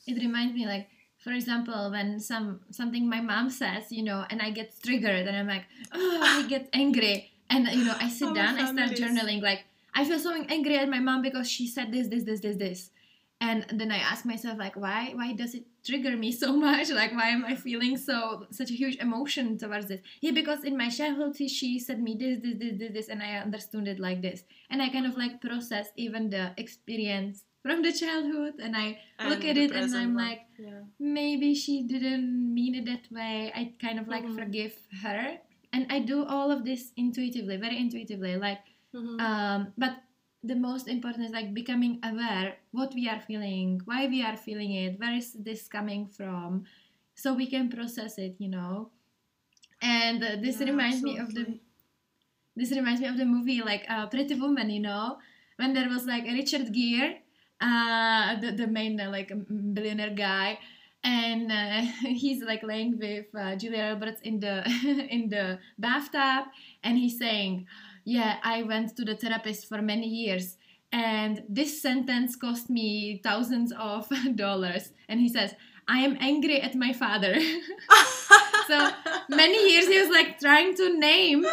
It 0.07 0.22
reminds 0.22 0.53
me, 0.53 0.65
like, 0.65 0.88
for 1.17 1.31
example, 1.31 1.91
when 1.91 2.19
some 2.19 2.62
something 2.72 3.07
my 3.07 3.22
mom 3.22 3.50
says, 3.50 3.91
you 3.91 4.03
know, 4.03 4.25
and 4.29 4.41
I 4.41 4.51
get 4.51 4.74
triggered, 4.83 5.27
and 5.27 5.36
I'm 5.38 5.48
like, 5.48 5.65
oh, 5.93 6.19
I 6.22 6.48
get 6.53 6.69
angry, 6.74 7.31
and 7.50 7.67
you 7.67 7.86
know, 7.86 7.95
I 8.00 8.10
sit 8.10 8.27
Our 8.29 8.36
down, 8.36 8.57
I 8.60 8.65
start 8.72 8.91
journaling, 8.91 9.41
like, 9.41 9.62
I 9.93 10.03
feel 10.05 10.19
so 10.19 10.33
angry 10.50 10.77
at 10.77 10.89
my 10.89 11.00
mom 11.00 11.22
because 11.22 11.50
she 11.50 11.67
said 11.67 11.91
this, 11.91 12.07
this, 12.10 12.24
this, 12.24 12.41
this, 12.41 12.57
this, 12.57 12.89
and 13.39 13.65
then 13.72 13.91
I 13.91 13.98
ask 13.98 14.25
myself, 14.25 14.57
like, 14.57 14.75
why, 14.75 15.12
why 15.15 15.33
does 15.33 15.53
it 15.55 15.65
trigger 15.86 16.17
me 16.17 16.31
so 16.31 16.51
much? 16.67 16.89
Like, 16.89 17.13
why 17.13 17.29
am 17.29 17.45
I 17.45 17.55
feeling 17.55 17.95
so 17.98 18.48
such 18.51 18.72
a 18.72 18.74
huge 18.74 18.98
emotion 18.98 19.57
towards 19.57 19.88
this? 19.88 20.01
Yeah, 20.22 20.31
because 20.31 20.63
in 20.65 20.75
my 20.77 20.89
childhood, 20.89 21.36
she- 21.38 21.48
she 21.48 21.79
said 21.79 22.01
me 22.01 22.15
this, 22.19 22.39
this, 22.41 22.55
this, 22.57 22.77
this, 22.79 22.91
this, 22.93 23.07
and 23.10 23.22
I 23.24 23.38
understood 23.38 23.88
it 23.88 24.00
like 24.00 24.22
this, 24.22 24.43
and 24.69 24.81
I 24.81 24.89
kind 24.89 25.05
of 25.05 25.15
like 25.17 25.39
process 25.41 25.88
even 25.95 26.29
the 26.29 26.51
experience 26.57 27.43
from 27.63 27.82
the 27.82 27.91
childhood, 27.91 28.60
and 28.60 28.75
I 28.75 29.00
look 29.25 29.43
at 29.46 29.58
it 29.58 29.72
and 29.72 29.96
I'm 29.96 30.13
one. 30.13 30.25
like, 30.25 30.41
yeah. 30.60 30.82
maybe 31.00 31.55
she 31.55 31.84
didn't 31.84 32.53
mean 32.53 32.75
it 32.75 32.86
that 32.86 33.12
way. 33.12 33.51
I 33.55 33.74
kind 33.82 34.00
of 34.00 34.08
like 34.08 34.25
Mhm. 34.25 34.36
forgive 34.36 34.75
her. 35.01 35.39
And 35.72 35.88
I 35.89 36.00
do 36.00 36.24
all 36.25 36.51
of 36.51 36.63
this 36.65 36.91
intuitively, 36.98 37.58
very 37.58 37.77
intuitively. 37.79 38.36
Like, 38.38 38.62
Mhm. 38.93 39.20
um, 39.20 39.74
but 39.77 40.03
the 40.43 40.55
most 40.55 40.88
important 40.88 41.25
is 41.25 41.32
like 41.32 41.53
becoming 41.53 42.00
aware 42.03 42.58
what 42.72 42.93
we 42.93 43.08
are 43.10 43.20
feeling, 43.22 43.82
why 43.86 44.08
we 44.08 44.22
are 44.22 44.36
feeling 44.38 44.72
it, 44.74 45.00
where 45.00 45.15
is 45.15 45.34
this 45.34 45.67
coming 45.67 46.05
from, 46.05 46.65
so 47.15 47.34
we 47.34 47.48
can 47.48 47.70
process 47.70 48.17
it, 48.20 48.36
you 48.39 48.50
know. 48.50 48.91
And 49.82 50.24
uh, 50.24 50.36
this 50.41 50.60
Yeah, 50.60 50.67
reminds 50.72 51.01
me 51.01 51.17
of 51.17 51.34
the 51.34 51.60
this 52.55 52.72
reminds 52.72 53.01
me 53.01 53.08
of 53.08 53.17
the 53.17 53.25
movie 53.25 53.62
like 53.62 53.86
uh, 53.89 54.08
Pretty 54.08 54.36
Woman, 54.36 54.70
you 54.70 54.79
know, 54.82 55.17
when 55.58 55.74
there 55.74 55.89
was 55.89 56.05
like 56.05 56.24
Richard 56.25 56.72
Gere, 56.74 57.23
uh, 57.63 58.39
the 58.41 58.51
the 58.51 58.67
main 58.67 59.00
uh, 59.00 59.10
like 59.10 59.32
billionaire 59.74 60.15
guy, 60.15 60.60
and 61.03 61.51
uh, 61.51 61.82
he's 62.22 62.43
like 62.43 62.63
laying 62.63 63.00
with 63.00 63.27
uh, 63.34 63.55
Julia 63.55 63.93
Roberts 63.93 64.22
in 64.22 64.39
the 64.39 64.63
in 65.10 65.29
the 65.29 65.60
bathtub, 65.79 66.51
and 66.84 66.98
he's 66.98 67.17
saying, 67.17 67.65
"Yeah, 68.03 68.38
I 68.43 68.63
went 68.63 68.96
to 68.98 69.05
the 69.05 69.15
therapist 69.15 69.67
for 69.70 69.82
many 69.82 70.08
years." 70.08 70.58
And 70.91 71.41
this 71.50 71.82
sentence 71.82 72.36
cost 72.36 72.70
me 72.70 73.20
thousands 73.24 73.74
of 73.79 74.08
dollars. 74.36 74.91
And 75.10 75.20
he 75.20 75.27
says, 75.27 75.55
I 75.88 76.01
am 76.01 76.17
angry 76.20 76.62
at 76.62 76.75
my 76.75 76.93
father. 76.93 77.34
so 78.67 78.91
many 79.27 79.72
years 79.72 79.88
he 79.88 80.00
was 80.00 80.10
like 80.10 80.39
trying 80.39 80.75
to 80.75 80.98
name 81.00 81.46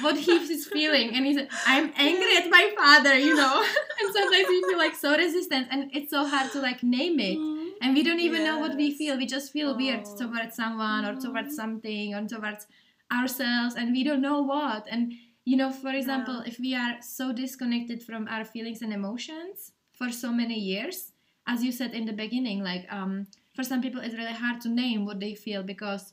what 0.00 0.16
he 0.18 0.32
is 0.32 0.66
feeling 0.66 1.14
and 1.14 1.24
he 1.24 1.34
said 1.34 1.48
i'm 1.66 1.92
angry 1.96 2.36
at 2.36 2.50
my 2.50 2.70
father 2.76 3.18
you 3.18 3.34
know 3.34 3.64
and 4.08 4.14
sometimes 4.18 4.48
we 4.48 4.60
feel 4.68 4.78
like 4.78 4.94
so 4.94 5.16
resistant 5.16 5.68
and 5.70 5.90
it's 5.94 6.10
so 6.10 6.24
hard 6.26 6.50
to 6.52 6.60
like 6.60 6.82
name 6.82 7.20
it. 7.20 7.38
Mhm. 7.38 7.66
and 7.82 7.94
we 7.94 8.02
don't 8.02 8.20
even 8.28 8.42
know 8.48 8.58
what 8.58 8.74
we 8.76 8.88
feel. 9.00 9.16
We 9.16 9.26
just 9.26 9.52
feel 9.52 9.76
weird 9.76 10.02
Oh. 10.06 10.16
towards 10.22 10.56
someone 10.56 11.04
or 11.08 11.14
towards 11.24 11.54
something 11.54 12.14
or 12.14 12.26
towards 12.26 12.66
ourselves 13.12 13.74
and 13.76 13.92
we 13.92 14.02
don't 14.04 14.20
know 14.20 14.40
what. 14.42 14.86
And 14.90 15.12
you 15.44 15.56
know 15.56 15.70
for 15.70 15.90
example 16.00 16.40
if 16.50 16.58
we 16.58 16.74
are 16.74 16.96
so 17.00 17.32
disconnected 17.32 18.02
from 18.02 18.28
our 18.28 18.44
feelings 18.44 18.82
and 18.82 18.92
emotions 18.92 19.72
for 19.98 20.10
so 20.10 20.30
many 20.32 20.58
years 20.58 21.12
as 21.46 21.64
you 21.64 21.72
said 21.72 21.94
in 21.94 22.04
the 22.04 22.12
beginning 22.12 22.62
like 22.62 22.84
um 22.92 23.26
for 23.56 23.64
some 23.64 23.80
people 23.80 24.00
it's 24.02 24.14
really 24.14 24.32
hard 24.44 24.60
to 24.60 24.68
name 24.68 25.06
what 25.06 25.20
they 25.20 25.34
feel 25.34 25.62
because 25.62 26.12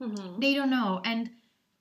Mhm. 0.00 0.40
they 0.42 0.52
don't 0.54 0.70
know. 0.78 1.00
And 1.04 1.30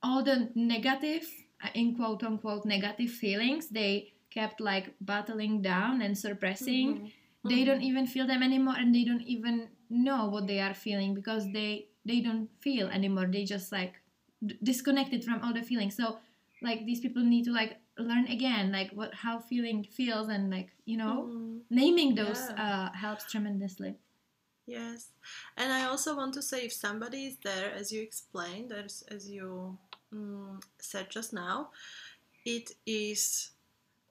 all 0.02 0.24
the 0.24 0.50
negative 0.56 1.26
uh, 1.64 1.70
in 1.74 1.96
quote 1.96 2.24
unquote 2.24 2.66
negative 2.66 3.12
feelings 3.12 3.68
they 3.70 4.14
kept 4.36 4.60
like 4.62 4.94
bottling 5.02 5.62
down 5.62 6.02
and 6.02 6.18
suppressing 6.18 6.90
Mhm. 6.96 7.12
they 7.44 7.64
Mhm. 7.64 7.66
don't 7.66 7.82
even 7.84 8.08
feel 8.08 8.28
them 8.28 8.44
anymore 8.44 8.76
and 8.78 8.94
they 8.96 9.04
don't 9.06 9.24
even 9.36 9.70
know 9.90 10.28
what 10.30 10.48
they 10.48 10.60
are 10.60 10.74
feeling 10.76 11.14
because 11.16 11.52
they 11.54 11.88
they 12.06 12.22
don't 12.22 12.50
feel 12.62 12.88
anymore 12.90 13.28
they 13.28 13.46
just 13.46 13.72
like 13.72 13.96
d- 14.46 14.58
disconnected 14.64 15.24
from 15.24 15.42
all 15.44 15.54
the 15.54 15.64
feelings 15.64 15.96
so 15.96 16.20
like 16.62 16.86
these 16.86 17.00
people 17.02 17.24
need 17.24 17.46
to 17.46 17.52
like 17.52 17.78
learn 17.98 18.28
again 18.28 18.72
like 18.72 18.92
what 18.92 19.14
how 19.14 19.40
feeling 19.40 19.84
feels 19.84 20.28
and 20.30 20.50
like 20.52 20.70
you 20.86 20.98
know 20.98 21.30
Mhm. 21.30 21.62
naming 21.70 22.16
those 22.16 22.50
Yeah. 22.50 22.64
uh, 22.66 22.92
helps 22.94 23.26
tremendously 23.26 23.96
Yes, 24.68 25.12
and 25.58 25.72
I 25.72 25.86
also 25.86 26.16
want 26.16 26.34
to 26.36 26.42
say 26.42 26.66
if 26.66 26.74
somebody 26.74 27.28
is 27.28 27.38
there, 27.44 27.72
as 27.72 27.92
you 27.92 28.02
explained, 28.02 28.72
as, 28.72 29.04
as 29.10 29.30
you 29.30 29.78
mm, 30.14 30.62
said 30.80 31.10
just 31.12 31.34
now, 31.34 31.70
it 32.46 32.72
is 32.86 33.52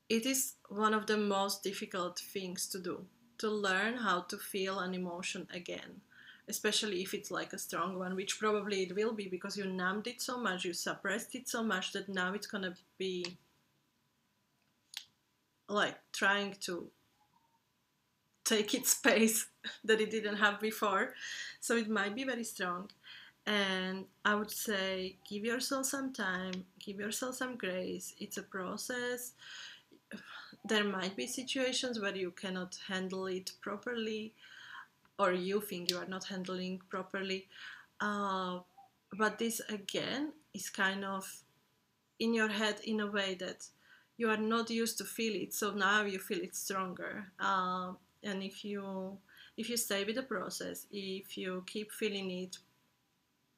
it 0.08 0.26
is 0.26 0.54
one 0.68 0.94
of 0.94 1.06
the 1.06 1.16
most 1.16 1.62
difficult 1.62 2.18
things 2.18 2.68
to 2.68 2.78
do 2.78 3.06
to 3.38 3.50
learn 3.50 3.96
how 3.96 4.20
to 4.22 4.38
feel 4.38 4.78
an 4.78 4.94
emotion 4.94 5.46
again, 5.52 6.00
especially 6.48 7.02
if 7.02 7.14
it's 7.14 7.30
like 7.30 7.52
a 7.52 7.58
strong 7.58 7.98
one, 7.98 8.14
which 8.14 8.38
probably 8.38 8.82
it 8.84 8.94
will 8.94 9.12
be 9.12 9.28
because 9.28 9.56
you 9.56 9.66
numbed 9.66 10.06
it 10.06 10.20
so 10.22 10.38
much, 10.38 10.64
you 10.64 10.72
suppressed 10.72 11.34
it 11.34 11.48
so 11.48 11.62
much 11.62 11.92
that 11.92 12.08
now 12.08 12.32
it's 12.32 12.46
gonna 12.46 12.74
be 12.98 13.36
like 15.68 15.96
trying 16.12 16.54
to 16.60 16.90
take 18.44 18.74
its 18.74 18.90
space 18.90 19.46
that 19.84 20.00
it 20.00 20.10
didn't 20.10 20.36
have 20.36 20.60
before. 20.60 21.14
So 21.60 21.76
it 21.76 21.88
might 21.88 22.14
be 22.14 22.24
very 22.24 22.44
strong. 22.44 22.90
And 23.46 24.06
I 24.24 24.34
would 24.34 24.50
say 24.50 25.16
give 25.28 25.44
yourself 25.44 25.86
some 25.86 26.12
time, 26.12 26.64
give 26.78 26.98
yourself 26.98 27.36
some 27.36 27.56
grace. 27.56 28.14
It's 28.18 28.38
a 28.38 28.42
process. 28.42 29.32
There 30.64 30.84
might 30.84 31.16
be 31.16 31.26
situations 31.26 32.00
where 32.00 32.16
you 32.16 32.30
cannot 32.30 32.78
handle 32.88 33.26
it 33.26 33.52
properly, 33.60 34.34
or 35.18 35.32
you 35.32 35.60
think 35.60 35.90
you 35.90 35.98
are 35.98 36.06
not 36.06 36.24
handling 36.24 36.80
properly. 36.90 37.48
Uh, 38.00 38.60
but 39.12 39.38
this 39.38 39.60
again 39.68 40.32
is 40.54 40.70
kind 40.70 41.04
of 41.04 41.44
in 42.18 42.34
your 42.34 42.48
head 42.48 42.80
in 42.84 43.00
a 43.00 43.06
way 43.10 43.34
that 43.36 43.66
you 44.16 44.30
are 44.30 44.36
not 44.38 44.70
used 44.70 44.98
to 44.98 45.04
feel 45.04 45.34
it 45.34 45.52
so 45.54 45.72
now 45.72 46.02
you 46.04 46.18
feel 46.18 46.40
it 46.40 46.54
stronger 46.56 47.26
um, 47.40 47.98
and 48.22 48.42
if 48.42 48.64
you 48.64 49.18
if 49.56 49.68
you 49.70 49.76
stay 49.76 50.04
with 50.04 50.16
the 50.16 50.22
process 50.22 50.86
if 50.92 51.36
you 51.36 51.64
keep 51.66 51.92
feeling 51.92 52.30
it 52.30 52.58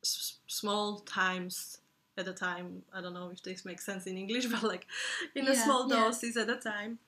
s- 0.02 0.38
small 0.46 1.00
times 1.00 1.78
at 2.18 2.28
a 2.28 2.32
time. 2.32 2.82
I 2.92 3.00
don't 3.00 3.14
know 3.14 3.30
if 3.30 3.42
this 3.42 3.64
makes 3.64 3.84
sense 3.84 4.06
in 4.06 4.16
english 4.16 4.46
but 4.52 4.62
like 4.62 4.86
in 5.34 5.46
a 5.46 5.52
Yeah, 5.54 5.64
small 5.64 5.88
yeah. 5.88 5.96
doses 5.96 6.36
at 6.36 6.48
a 6.50 6.56
time. 6.56 6.98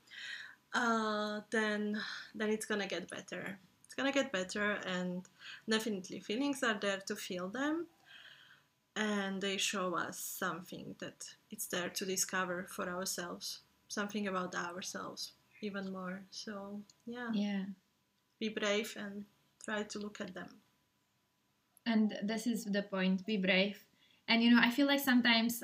Uh, 0.74 1.40
then 1.50 2.00
then 2.34 2.50
it's 2.50 2.66
gonna 2.66 2.86
get 2.86 3.08
better. 3.10 3.58
It's 3.84 3.94
gonna 3.94 4.12
get 4.12 4.32
better 4.32 4.72
and 4.86 5.22
definitely 5.68 6.20
feelings 6.20 6.62
are 6.62 6.78
there 6.80 7.00
to 7.06 7.16
feel 7.16 7.48
them 7.48 7.86
and 8.96 9.40
they 9.40 9.56
show 9.56 9.94
us 9.96 10.18
something 10.18 10.94
that 10.98 11.34
it's 11.50 11.66
there 11.66 11.88
to 11.88 12.04
discover 12.04 12.66
for 12.68 12.88
ourselves 12.88 13.60
something 13.88 14.26
about 14.26 14.54
ourselves 14.54 15.32
even 15.62 15.90
more. 15.92 16.22
So 16.30 16.80
yeah. 17.06 17.30
Yeah. 17.32 17.64
Be 18.38 18.48
brave 18.50 18.94
and 18.96 19.24
try 19.64 19.82
to 19.84 19.98
look 19.98 20.20
at 20.20 20.34
them. 20.34 20.48
And 21.86 22.16
this 22.22 22.46
is 22.46 22.64
the 22.66 22.82
point. 22.82 23.24
Be 23.26 23.36
brave 23.38 23.82
and 24.28 24.42
you 24.42 24.50
know 24.50 24.60
i 24.62 24.70
feel 24.70 24.86
like 24.86 25.00
sometimes 25.00 25.62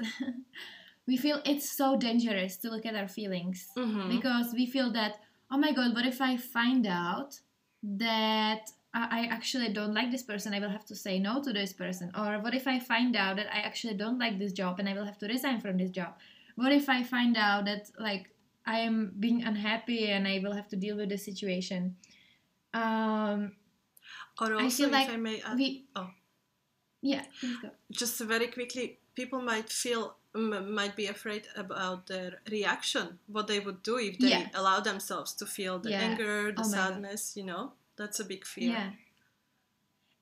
we 1.07 1.17
feel 1.17 1.41
it's 1.45 1.69
so 1.71 1.97
dangerous 1.97 2.57
to 2.57 2.71
look 2.71 2.87
at 2.87 2.95
our 2.95 3.09
feelings 3.09 3.69
Mhm. 3.77 4.09
because 4.17 4.53
we 4.55 4.67
feel 4.67 4.91
that 4.93 5.13
oh 5.51 5.59
my 5.59 5.73
god 5.73 5.95
what 5.95 6.07
if 6.07 6.21
i 6.21 6.37
find 6.37 6.87
out 6.87 7.41
that 7.83 8.63
I 8.95 9.03
I 9.19 9.21
actually 9.37 9.71
don't 9.79 9.93
like 9.93 10.11
this 10.15 10.23
person, 10.23 10.55
I 10.55 10.61
will 10.63 10.71
have 10.71 10.87
to 10.87 10.95
say 10.95 11.19
no 11.19 11.43
to 11.43 11.53
this 11.53 11.73
person. 11.73 12.07
Or 12.15 12.39
what 12.45 12.55
if 12.55 12.67
I 12.75 12.79
find 12.79 13.17
out 13.17 13.35
that 13.39 13.49
I 13.53 13.61
actually 13.69 13.97
don't 14.03 14.19
like 14.25 14.39
this 14.39 14.53
job 14.61 14.79
and 14.79 14.89
I 14.89 14.95
will 14.95 15.05
have 15.11 15.19
to 15.19 15.27
resign 15.27 15.59
from 15.61 15.75
this 15.79 15.91
job? 15.91 16.13
What 16.55 16.71
if 16.81 16.87
I 16.89 17.03
find 17.03 17.37
out 17.37 17.65
that 17.65 17.91
like 17.99 18.31
I 18.75 18.79
am 18.89 18.97
being 19.19 19.43
unhappy 19.43 20.11
and 20.15 20.29
I 20.29 20.39
will 20.43 20.55
have 20.55 20.69
to 20.69 20.77
deal 20.77 20.97
with 20.97 21.09
the 21.09 21.19
situation? 21.19 21.97
Um, 22.73 23.57
or 24.41 24.55
I 24.55 24.63
also 24.63 24.85
feel 24.85 24.91
like 24.91 25.09
if 25.09 25.15
i 25.15 25.17
may 25.17 25.43
add, 25.43 25.57
we, 25.59 25.87
oh. 25.97 26.11
Yeah, 27.05 27.25
just 28.01 28.17
very 28.33 28.49
quickly 28.57 28.99
people 29.15 29.41
might 29.53 29.69
feel 29.83 30.03
might 30.81 30.97
be 30.97 31.07
afraid 31.07 31.45
about 31.65 32.07
their 32.13 32.31
reaction 32.51 33.07
what 33.35 33.47
they 33.47 33.61
would 33.61 33.81
do 33.91 33.97
if 33.99 34.19
they 34.19 34.31
Yeah. 34.31 34.49
allow 34.61 34.81
themselves 34.81 35.31
to 35.41 35.45
feel 35.47 35.79
the 35.79 35.91
Yeah. 35.91 36.03
anger 36.09 36.51
the 36.53 36.63
Oh 36.63 36.69
my 36.69 36.77
God. 36.77 36.93
sadness 36.95 37.23
you 37.39 37.45
know 37.51 37.73
that's 37.99 38.19
a 38.21 38.25
big 38.33 38.45
fear 38.55 38.71
Yeah. 38.75 38.91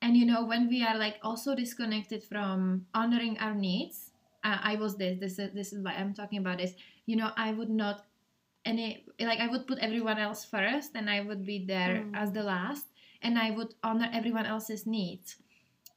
And 0.04 0.16
you 0.16 0.26
know, 0.26 0.44
when 0.44 0.68
we 0.68 0.82
are 0.82 0.98
like 0.98 1.18
also 1.22 1.54
disconnected 1.54 2.24
from 2.24 2.86
honoring 2.92 3.38
our 3.38 3.54
needs, 3.54 4.10
uh, 4.42 4.58
I 4.60 4.74
was 4.74 4.96
this. 4.96 5.20
This 5.20 5.38
is 5.38 5.52
this 5.54 5.72
is 5.72 5.78
why 5.84 5.92
I'm 5.94 6.12
talking 6.12 6.40
about 6.40 6.58
this. 6.58 6.72
You 7.06 7.16
know, 7.16 7.30
I 7.36 7.52
would 7.52 7.70
not 7.70 8.04
any 8.64 9.04
like 9.20 9.38
I 9.38 9.46
would 9.46 9.66
put 9.66 9.78
everyone 9.78 10.18
else 10.18 10.44
first, 10.44 10.90
and 10.98 11.08
I 11.08 11.20
would 11.20 11.46
be 11.46 11.64
there 11.64 12.02
Mm. 12.02 12.16
as 12.18 12.32
the 12.32 12.42
last, 12.42 12.86
and 13.22 13.38
I 13.38 13.50
would 13.52 13.74
honor 13.82 14.10
everyone 14.12 14.46
else's 14.46 14.86
needs. 14.86 15.36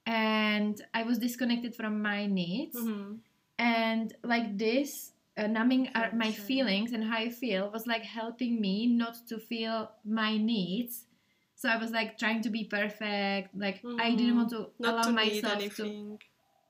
And 0.05 0.79
I 0.93 1.03
was 1.03 1.17
disconnected 1.17 1.75
from 1.75 2.01
my 2.01 2.25
needs, 2.27 2.75
Mhm. 2.75 3.19
and 3.57 4.13
like 4.23 4.57
this. 4.57 5.11
Uh, 5.37 5.47
numbing 5.47 5.89
uh, 5.89 6.07
my 6.13 6.31
Feelings, 6.31 6.47
feelings 6.47 6.91
and 6.93 7.03
how 7.03 7.17
I 7.17 7.27
feel 7.29 7.69
was 7.69 7.85
like 7.85 8.03
helping 8.03 8.61
me 8.61 8.87
not 8.87 9.17
to 9.27 9.37
feel 9.37 9.91
my 10.05 10.37
needs. 10.37 11.07
So 11.55 11.67
I 11.67 11.75
was 11.75 11.91
like 11.91 12.17
trying 12.17 12.41
to 12.43 12.49
be 12.49 12.63
perfect. 12.63 13.53
Like 13.53 13.83
I 13.99 14.15
didn't 14.15 14.35
Mhm. 14.35 14.37
want 14.37 14.49
to 14.51 14.69
Not 14.79 14.93
allow 14.93 15.01
to 15.01 15.11
myself 15.11 15.75
to 15.75 16.17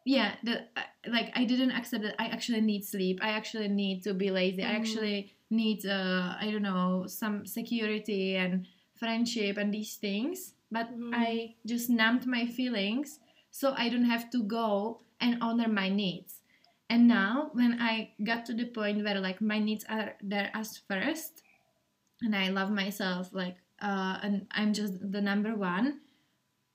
yeah 0.05 0.35
the, 0.43 0.61
uh, 0.77 0.81
like 1.07 1.31
i 1.35 1.43
didn't 1.45 1.71
accept 1.71 2.03
that 2.03 2.15
i 2.19 2.27
actually 2.27 2.61
need 2.61 2.83
sleep 2.85 3.19
i 3.23 3.29
actually 3.29 3.67
need 3.67 4.03
to 4.03 4.13
be 4.13 4.29
lazy 4.29 4.63
i 4.63 4.67
Mhm. 4.67 4.75
actually 4.75 5.31
need 5.49 5.85
uh, 5.85 6.35
i 6.39 6.49
don't 6.51 6.61
know 6.61 7.05
some 7.07 7.45
security 7.45 8.35
and 8.35 8.67
friendship 8.95 9.57
and 9.57 9.73
these 9.73 9.95
things 9.95 10.53
but 10.71 10.87
Mhm. 10.91 11.11
i 11.13 11.55
just 11.65 11.89
numbed 11.89 12.25
my 12.27 12.45
feelings 12.45 13.19
so 13.59 13.73
i 13.83 13.85
don't 13.91 14.09
have 14.13 14.25
to 14.35 14.39
go 14.43 14.99
and 15.21 15.37
honor 15.41 15.67
my 15.81 15.87
needs 15.89 16.41
and 16.89 17.07
now 17.07 17.49
when 17.53 17.73
i 17.89 17.93
got 18.29 18.45
to 18.45 18.53
the 18.53 18.65
point 18.79 19.03
where 19.05 19.19
like 19.27 19.39
my 19.51 19.59
needs 19.67 19.85
are 19.97 20.09
there 20.21 20.49
as 20.53 20.77
first 20.89 21.43
and 22.21 22.35
i 22.35 22.49
love 22.49 22.71
myself 22.83 23.29
like 23.41 23.57
uh, 23.81 24.15
and 24.23 24.45
i'm 24.51 24.73
just 24.73 24.93
the 25.15 25.21
number 25.21 25.55
one 25.55 25.99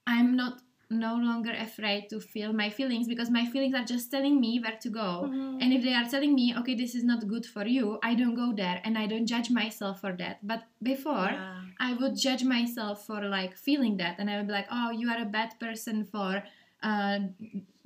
i'm 0.06 0.34
not 0.36 0.54
no 0.90 1.14
longer 1.14 1.52
afraid 1.52 2.08
to 2.10 2.18
feel 2.20 2.52
my 2.52 2.68
feelings 2.68 3.06
because 3.06 3.30
my 3.30 3.46
feelings 3.46 3.74
are 3.80 3.84
just 3.84 4.10
telling 4.10 4.40
me 4.40 4.58
where 4.58 4.76
to 4.84 4.90
go. 4.90 5.10
Mhm. 5.26 5.62
And 5.62 5.72
if 5.72 5.84
they 5.84 5.94
are 5.94 6.08
telling 6.14 6.34
me, 6.34 6.46
okay, 6.60 6.74
this 6.74 6.96
is 6.96 7.04
not 7.04 7.28
good 7.28 7.46
for 7.46 7.64
you, 7.64 8.00
I 8.02 8.16
don't 8.16 8.34
go 8.34 8.52
there 8.52 8.80
and 8.84 8.98
I 8.98 9.06
don't 9.06 9.28
judge 9.34 9.50
myself 9.50 10.00
for 10.00 10.12
that. 10.22 10.40
But 10.42 10.64
before, 10.82 11.30
Yeah. 11.30 11.60
I 11.78 11.90
would 12.00 12.16
judge 12.16 12.42
myself 12.56 13.06
for 13.06 13.20
like 13.36 13.54
feeling 13.66 13.94
that 13.98 14.18
and 14.18 14.28
I 14.28 14.36
would 14.38 14.48
be 14.48 14.52
like, 14.52 14.66
oh, 14.78 14.90
you 14.90 15.08
are 15.12 15.22
a 15.22 15.30
bad 15.38 15.54
person 15.60 16.04
for 16.04 16.42
uh, 16.82 17.18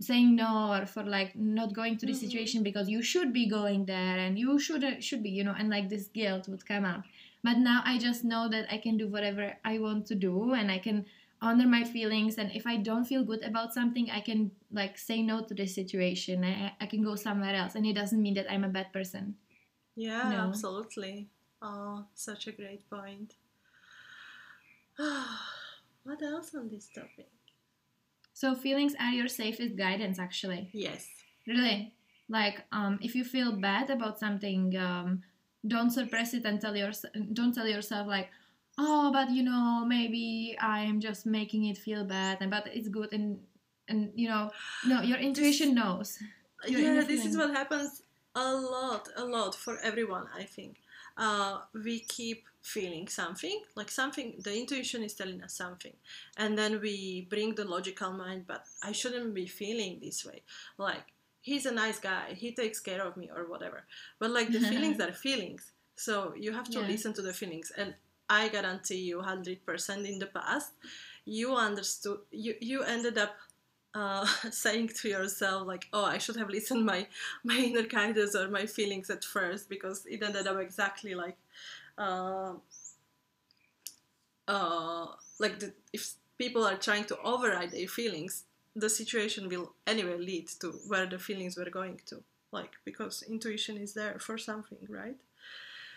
saying 0.00 0.36
no 0.36 0.72
or 0.74 0.86
for 0.86 1.02
like 1.02 1.34
not 1.36 1.72
going 1.72 1.96
to 1.98 2.06
the 2.06 2.12
Mhm. 2.12 2.16
situation 2.24 2.62
because 2.62 2.88
you 2.88 3.02
should 3.02 3.32
be 3.32 3.46
going 3.48 3.84
there 3.86 4.18
and 4.18 4.38
you 4.38 4.58
should 4.58 5.02
should 5.02 5.22
be, 5.22 5.30
you 5.30 5.44
know, 5.44 5.54
and 5.58 5.68
like 5.70 5.88
this 5.88 6.08
guilt 6.08 6.48
would 6.48 6.64
come 6.66 6.84
up. 6.84 7.04
But 7.42 7.58
now 7.58 7.82
I 7.84 7.98
just 7.98 8.24
know 8.24 8.48
that 8.48 8.66
I 8.72 8.78
can 8.78 8.96
do 8.96 9.08
whatever 9.08 9.56
I 9.64 9.78
want 9.78 10.06
to 10.06 10.14
do 10.14 10.52
and 10.54 10.70
I 10.70 10.78
can 10.78 11.06
honor 11.42 11.66
my 11.66 11.84
feelings 11.84 12.38
and 12.38 12.50
if 12.52 12.66
i 12.66 12.74
don't 12.78 13.04
feel 13.04 13.22
good 13.22 13.42
about 13.44 13.74
something 13.74 14.08
i 14.10 14.18
can 14.20 14.50
like 14.72 14.96
say 14.96 15.20
no 15.20 15.42
to 15.44 15.52
the 15.52 15.66
situation 15.66 16.42
I, 16.42 16.72
I 16.80 16.86
can 16.86 17.04
go 17.04 17.16
somewhere 17.16 17.54
else 17.54 17.74
and 17.74 17.84
it 17.84 17.92
doesn't 17.92 18.22
mean 18.22 18.32
that 18.34 18.50
i'm 18.50 18.64
a 18.64 18.68
bad 18.68 18.92
person 18.94 19.34
Yeah, 19.94 20.30
No. 20.30 20.48
absolutely. 20.48 21.28
Oh, 21.60 22.06
such 22.14 22.46
a 22.46 22.52
great 22.52 22.88
point. 22.88 23.34
what 26.04 26.22
else 26.22 26.54
on 26.54 26.68
this 26.68 26.88
topic? 26.88 27.28
So 28.34 28.54
feelings 28.54 28.94
are 29.00 29.12
your 29.12 29.28
safest 29.28 29.76
guidance 29.76 30.18
actually 30.18 30.68
Yes. 30.72 31.08
really 31.46 31.94
like 32.28 32.62
um 32.72 32.98
if 33.02 33.14
you 33.14 33.24
feel 33.24 33.52
bad 33.52 33.90
about 33.90 34.18
something 34.18 34.76
um 34.76 35.22
don't 35.66 35.90
suppress 35.90 36.34
it 36.34 36.44
and 36.44 36.60
tell 36.60 36.76
yourself 36.76 37.12
don't 37.32 37.54
tell 37.54 37.66
yourself 37.68 38.06
like 38.06 38.28
oh 38.78 39.10
but 39.12 39.30
you 39.30 39.42
know 39.42 39.84
maybe 39.86 40.56
i 40.60 40.80
am 40.80 41.00
just 41.00 41.24
making 41.26 41.64
it 41.66 41.78
feel 41.78 42.04
bad 42.04 42.38
and 42.40 42.50
but 42.50 42.66
it's 42.66 42.88
good 42.88 43.12
and 43.12 43.38
and 43.88 44.10
you 44.14 44.28
know 44.28 44.50
no 44.86 45.00
your 45.02 45.18
intuition 45.18 45.74
knows 45.74 46.18
Your 46.66 46.80
yeah, 46.80 47.04
this 47.04 47.24
is 47.24 47.36
what 47.36 47.50
happens 47.52 48.02
a 48.34 48.52
lot, 48.52 49.08
a 49.16 49.24
lot 49.24 49.54
for 49.54 49.78
everyone, 49.80 50.26
I 50.34 50.44
think. 50.44 50.78
Uh, 51.16 51.60
we 51.74 52.00
keep 52.00 52.44
feeling 52.62 53.06
something, 53.08 53.60
like 53.76 53.90
something, 53.90 54.34
the 54.42 54.58
intuition 54.58 55.02
is 55.04 55.14
telling 55.14 55.42
us 55.42 55.54
something. 55.54 55.92
And 56.36 56.56
then 56.58 56.80
we 56.80 57.26
bring 57.30 57.54
the 57.54 57.64
logical 57.64 58.12
mind, 58.12 58.46
but 58.46 58.64
I 58.82 58.92
shouldn't 58.92 59.34
be 59.34 59.46
feeling 59.46 60.00
this 60.02 60.24
way. 60.24 60.42
Like, 60.78 61.04
he's 61.40 61.66
a 61.66 61.72
nice 61.72 61.98
guy, 62.00 62.34
he 62.34 62.52
takes 62.52 62.80
care 62.80 63.02
of 63.06 63.16
me, 63.16 63.30
or 63.34 63.48
whatever. 63.48 63.84
But 64.18 64.30
like, 64.30 64.50
the 64.52 64.60
feelings 64.60 64.98
are 65.00 65.12
feelings. 65.12 65.72
So 65.96 66.34
you 66.36 66.52
have 66.52 66.70
to 66.70 66.80
Yeah. 66.80 66.86
listen 66.86 67.12
to 67.14 67.22
the 67.22 67.32
feelings. 67.34 67.70
And 67.76 67.94
I 68.28 68.48
guarantee 68.48 69.02
you, 69.02 69.18
100% 69.20 70.06
in 70.06 70.18
the 70.18 70.26
past, 70.26 70.72
you 71.24 71.54
understood, 71.54 72.20
you, 72.30 72.54
you 72.60 72.82
ended 72.82 73.18
up 73.18 73.36
uh, 73.94 74.26
saying 74.50 74.88
to 74.88 75.08
yourself 75.08 75.66
like 75.66 75.86
oh 75.92 76.04
i 76.04 76.18
should 76.18 76.36
have 76.36 76.50
listened 76.50 76.84
my 76.84 77.06
my 77.44 77.56
inner 77.56 77.82
guidance 77.82 78.34
or 78.34 78.48
my 78.48 78.66
feelings 78.66 79.10
at 79.10 79.24
first 79.24 79.68
because 79.68 80.04
it 80.06 80.22
ended 80.22 80.46
up 80.46 80.58
exactly 80.58 81.14
like 81.14 81.36
uh, 81.96 82.52
uh, 84.48 85.06
like 85.38 85.60
the, 85.60 85.72
if 85.92 86.14
people 86.38 86.64
are 86.64 86.76
trying 86.76 87.04
to 87.04 87.16
override 87.22 87.70
their 87.70 87.86
feelings 87.86 88.44
the 88.74 88.90
situation 88.90 89.48
will 89.48 89.72
anyway 89.86 90.18
lead 90.18 90.48
to 90.48 90.72
where 90.88 91.06
the 91.06 91.18
feelings 91.18 91.56
were 91.56 91.70
going 91.70 92.00
to 92.06 92.22
like 92.50 92.72
because 92.84 93.22
intuition 93.28 93.76
is 93.76 93.94
there 93.94 94.18
for 94.18 94.36
something 94.36 94.78
right 94.88 95.16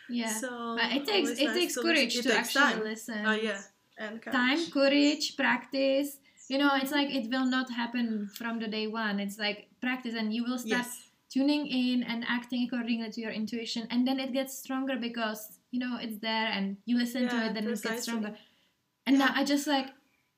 yeah 0.09 0.33
so 0.33 0.75
but 0.79 0.91
it 0.91 1.05
takes 1.05 1.29
it 1.31 1.45
nice 1.45 1.55
takes 1.55 1.75
courage 1.75 2.15
listen. 2.15 2.31
to 2.31 2.37
actually 2.37 2.61
time. 2.61 2.83
listen 2.83 3.25
oh 3.25 3.33
yeah 3.33 3.61
and 3.97 4.21
courage. 4.21 4.35
time 4.35 4.71
courage 4.71 5.35
practice 5.35 6.17
you 6.47 6.57
know 6.57 6.71
it's 6.75 6.91
like 6.91 7.09
it 7.09 7.29
will 7.29 7.45
not 7.45 7.71
happen 7.71 8.29
from 8.35 8.59
the 8.59 8.67
day 8.67 8.87
one. 8.87 9.19
It's 9.19 9.37
like 9.37 9.69
practice 9.81 10.15
and 10.15 10.33
you 10.33 10.43
will 10.43 10.57
start 10.57 10.85
yes. 10.85 11.09
tuning 11.29 11.67
in 11.67 12.03
and 12.03 12.23
acting 12.27 12.67
accordingly 12.67 13.11
to 13.11 13.21
your 13.21 13.31
intuition 13.31 13.87
and 13.91 14.07
then 14.07 14.19
it 14.19 14.33
gets 14.33 14.57
stronger 14.57 14.95
because 14.97 15.59
you 15.71 15.79
know 15.79 15.97
it's 16.01 16.19
there 16.19 16.47
and 16.47 16.77
you 16.85 16.97
listen 16.97 17.27
to 17.29 17.45
it 17.45 17.53
then 17.53 17.67
it 17.67 17.81
gets 17.81 18.03
stronger. 18.03 18.35
And 19.05 19.19
now 19.19 19.31
i 19.35 19.43
just 19.45 19.67
like 19.67 19.87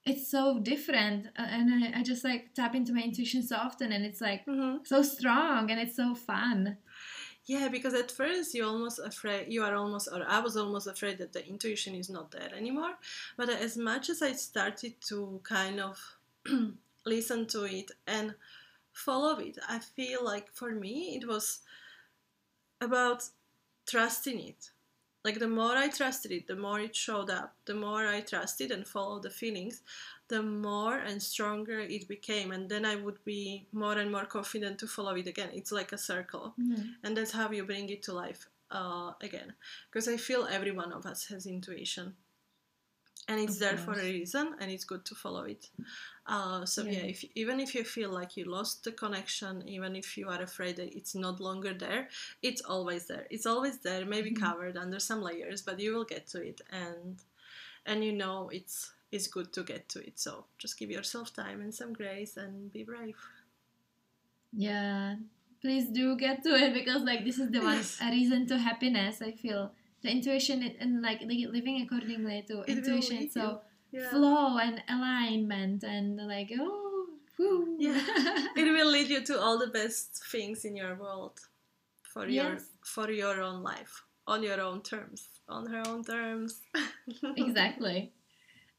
it's 0.06 0.30
so 0.30 0.60
different 0.60 1.28
uh, 1.38 1.42
and 1.42 1.86
I, 1.86 2.00
I 2.00 2.04
just 2.04 2.24
like 2.24 2.54
tap 2.54 2.76
into 2.76 2.94
my 2.94 3.02
intuition 3.02 3.44
so 3.44 3.56
often 3.58 3.92
and 3.92 4.06
it's 4.06 4.22
like 4.22 4.44
hmm 4.46 4.78
so 4.84 5.02
strong 5.02 5.70
and 5.72 5.80
it's 5.80 5.96
so 5.96 6.16
fun 6.16 6.78
Yeah, 7.50 7.68
because 7.68 7.96
at 7.96 8.12
first 8.12 8.54
you 8.54 8.64
almost 8.64 9.00
afraid 9.00 9.52
you 9.52 9.64
are 9.64 9.74
almost 9.74 10.08
or 10.14 10.24
I 10.24 10.40
was 10.40 10.56
almost 10.56 10.86
afraid 10.86 11.18
that 11.18 11.34
the 11.34 11.44
intuition 11.48 11.96
is 11.96 12.08
not 12.08 12.30
there 12.30 12.54
anymore. 12.56 12.94
But 13.38 13.50
as 13.50 13.76
much 13.76 14.08
as 14.12 14.22
I 14.22 14.34
started 14.34 15.02
to 15.08 15.42
kind 15.42 15.80
of 15.80 15.98
listen 17.08 17.48
to 17.48 17.64
it 17.64 17.90
and 18.06 18.36
follow 18.94 19.40
it, 19.40 19.58
I 19.68 19.80
feel 19.80 20.24
like 20.24 20.54
for 20.54 20.70
me 20.70 21.16
it 21.20 21.28
was 21.28 21.62
about 22.82 23.24
trusting 23.88 24.40
it. 24.40 24.70
Like 25.26 25.40
the 25.40 25.48
more 25.48 25.76
I 25.76 25.88
trusted 25.88 26.32
it, 26.32 26.46
the 26.46 26.56
more 26.56 26.80
it 26.80 26.96
showed 26.96 27.32
up. 27.32 27.56
The 27.66 27.74
more 27.74 28.06
I 28.06 28.22
trusted 28.22 28.70
and 28.70 28.86
followed 28.86 29.24
the 29.24 29.32
feelings, 29.32 29.82
the 30.30 30.42
more 30.42 30.98
and 30.98 31.22
stronger 31.22 31.80
it 31.80 32.08
became. 32.08 32.52
And 32.52 32.70
then 32.70 32.86
I 32.86 32.96
would 32.96 33.24
be 33.26 33.68
more 33.72 33.98
and 33.98 34.12
more 34.12 34.26
confident 34.26 34.80
to 34.80 34.88
follow 34.88 35.16
it 35.16 35.28
again. 35.28 35.50
It's 35.54 35.72
like 35.72 35.92
a 35.92 35.98
circle 35.98 36.56
and 37.04 37.16
that's 37.18 37.32
how 37.32 37.52
you 37.52 37.64
bring 37.66 37.90
it 37.90 38.04
to 38.04 38.14
life 38.14 38.48
uh, 38.72 39.12
again 39.22 39.54
because 39.90 40.08
i 40.08 40.18
feel 40.18 40.48
every 40.52 40.72
one 40.72 40.92
of 40.94 41.06
us 41.06 41.26
has 41.28 41.46
intuition 41.48 42.14
and 43.28 43.40
it's 43.40 43.56
Of 43.56 43.60
there 43.60 43.78
for 43.78 43.94
a 43.94 44.04
reason 44.04 44.56
and 44.60 44.72
it's 44.72 44.86
good 44.86 45.06
to 45.06 45.16
follow 45.16 45.44
it 45.44 45.70
uh, 46.28 46.66
so 46.66 46.84
yeah, 46.84 46.92
Yeah. 46.92 47.06
if, 47.14 47.26
even 47.36 47.60
if 47.60 47.74
you 47.76 47.84
feel 47.84 48.12
like 48.12 48.38
you 48.38 48.46
lost 48.46 48.84
the 48.84 48.92
connection 48.92 49.68
even 49.68 49.96
if 49.96 50.18
you 50.18 50.28
are 50.30 50.42
afraid 50.42 50.76
that 50.78 50.96
it's 50.96 51.16
not 51.16 51.40
longer 51.40 51.74
there 51.74 52.10
it's 52.42 52.62
always 52.62 53.08
there 53.08 53.28
it's 53.30 53.46
always 53.46 53.80
there 53.80 54.06
maybe 54.06 54.32
Mhm. 54.32 54.40
covered 54.42 54.78
under 54.78 55.00
some 55.00 55.22
layers 55.22 55.62
but 55.62 55.80
you 55.80 55.94
will 55.96 56.06
get 56.06 56.28
to 56.28 56.42
it 56.42 56.62
and 56.72 57.22
and 57.86 58.04
you 58.04 58.14
know 58.14 58.50
it's 58.50 58.92
it's 59.12 59.28
good 59.28 59.52
to 59.54 59.64
get 59.64 59.90
to 59.90 60.00
it. 60.00 60.20
So 60.20 60.46
just 60.58 60.78
give 60.78 60.92
yourself 60.92 61.34
time 61.34 61.62
and 61.62 61.74
some 61.74 61.94
grace 61.94 62.38
and 62.38 62.72
be 62.72 62.84
brave. 62.84 63.16
Yeah. 64.52 65.16
Please 65.62 65.88
do 65.90 66.16
get 66.16 66.44
to 66.44 66.50
it 66.56 66.74
because 66.74 67.02
like 67.04 67.26
this 67.26 67.38
is 67.40 67.52
the 67.52 67.60
one 67.60 67.78
Yes. 67.78 67.98
a 68.02 68.10
reason 68.12 68.48
to 68.48 68.58
happiness 68.58 69.22
i 69.22 69.32
feel. 69.32 69.72
The 70.02 70.10
intuition 70.12 70.64
and- 70.80 71.02
like 71.02 71.22
living 71.22 71.82
accordingly 71.82 72.44
to 72.48 72.62
It 72.62 72.70
intuition. 72.78 73.30
so 73.30 73.62
yeah. 73.92 74.10
flow 74.10 74.58
and 74.58 74.82
alignment 74.88 75.84
and 75.84 76.16
like 76.28 76.52
oh 76.58 77.08
whew. 77.36 77.76
Yeah. 77.80 78.00
it 78.56 78.72
will 78.72 78.90
lead 78.90 79.10
you 79.10 79.22
to 79.26 79.40
all 79.40 79.58
the 79.58 79.68
best 79.68 80.24
things 80.32 80.64
in 80.66 80.76
your 80.76 80.96
world 80.96 81.40
for 82.04 82.28
your 82.28 82.58
for 82.84 83.10
your 83.12 83.42
own 83.42 83.62
life 83.64 84.04
on 84.28 84.44
your 84.44 84.62
own 84.62 84.82
terms 84.82 85.28
on 85.50 85.66
her 85.66 85.84
own 85.88 86.04
terms. 86.04 86.62
Exactly 87.36 88.14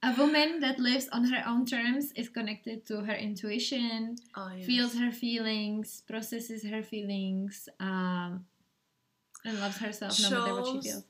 a 0.03 0.15
woman 0.17 0.61
that 0.61 0.79
lives 0.79 1.09
on 1.13 1.25
her 1.25 1.43
own 1.47 1.67
terms 1.67 2.13
is 2.13 2.29
connected 2.29 2.87
to 2.87 3.03
her 3.03 3.15
intuition 3.15 4.17
oh, 4.37 4.51
yes. 4.57 4.67
feels 4.67 4.95
her 4.95 5.11
feelings 5.13 6.03
processes 6.09 6.65
her 6.65 6.83
feelings 6.83 7.69
um, 7.81 8.45
and 9.45 9.61
loves 9.61 9.77
herself 9.79 10.19
no 10.23 10.31
matter 10.31 10.55
what 10.55 10.67
she 10.67 10.73
Shows- 10.75 10.85
feels. 10.85 11.05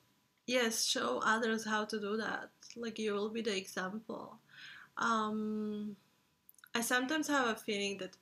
yes 0.46 0.84
show 0.84 1.20
others 1.24 1.64
how 1.64 1.84
to 1.84 2.00
do 2.00 2.16
that. 2.16 2.50
Like 2.76 2.98
you 2.98 3.14
will 3.14 3.30
be 3.30 3.42
the 3.42 3.56
example. 3.56 4.38
Um 4.98 5.96
i 6.74 6.80
sometimes 6.80 7.26
have 7.26 7.48
a 7.48 7.54
feeling 7.56 7.98
that 7.98 8.16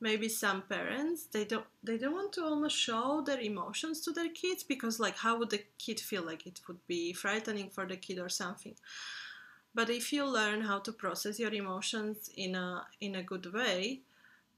maybe 0.00 0.28
some 0.28 0.62
parents 0.62 1.26
they 1.26 1.44
don't 1.44 1.66
they 1.84 1.96
don't 1.96 2.14
want 2.14 2.32
to 2.32 2.42
almost 2.44 2.76
show 2.76 3.22
their 3.24 3.38
emotions 3.40 4.00
to 4.00 4.10
their 4.10 4.28
kids 4.30 4.64
because 4.64 4.98
like 4.98 5.16
how 5.16 5.38
would 5.38 5.50
the 5.50 5.62
kid 5.78 6.00
feel? 6.00 6.22
Like 6.22 6.46
it 6.46 6.60
would 6.66 6.84
be 6.88 7.12
frightening 7.12 7.70
for 7.70 7.86
the 7.86 7.96
kid 7.96 8.18
or 8.18 8.28
something 8.28 8.74
but 9.74 9.88
if 9.90 10.12
you 10.12 10.24
learn 10.24 10.62
how 10.62 10.78
to 10.78 10.92
process 10.92 11.38
your 11.38 11.52
emotions 11.54 12.30
in 12.36 12.54
a 12.54 12.86
in 13.00 13.14
a 13.14 13.22
good 13.22 13.52
way 13.52 14.00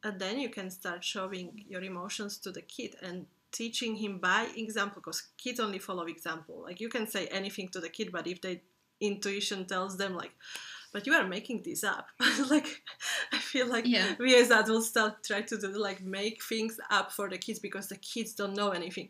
uh, 0.05 0.11
then 0.16 0.38
you 0.38 0.48
can 0.48 0.70
start 0.70 1.03
showing 1.05 1.64
your 1.68 1.83
emotions 1.83 2.37
to 2.38 2.50
the 2.50 2.62
kid 2.62 2.96
and 3.03 3.27
teaching 3.53 3.96
him 3.96 4.18
by 4.18 4.48
example 4.57 5.00
because 5.00 5.29
kids 5.38 5.61
only 5.61 5.79
follow 5.79 6.05
example 6.07 6.62
like 6.66 6.81
you 6.81 6.88
can 6.88 7.07
say 7.07 7.27
anything 7.29 7.68
to 7.68 7.81
the 7.81 7.88
kid 7.88 8.11
but 8.12 8.27
if 8.27 8.40
their 8.40 8.57
intuition 9.00 9.64
tells 9.64 9.96
them 9.96 10.14
like 10.16 10.33
but 10.92 11.07
you 11.07 11.12
are 11.12 11.27
making 11.27 11.62
this 11.62 11.85
up 11.85 12.09
like 12.50 12.83
i 13.33 13.38
feel 13.38 13.66
like 13.66 13.87
Yeah. 13.87 14.14
we 14.18 14.35
as 14.37 14.50
adults 14.50 14.88
start 14.88 15.22
try 15.22 15.42
to 15.42 15.57
do 15.59 15.68
like 15.79 16.03
make 16.03 16.42
things 16.42 16.79
up 16.90 17.12
for 17.12 17.29
the 17.29 17.38
kids 17.38 17.59
because 17.59 17.88
the 17.88 17.96
kids 17.96 18.35
don't 18.35 18.55
know 18.55 18.70
anything 18.70 19.09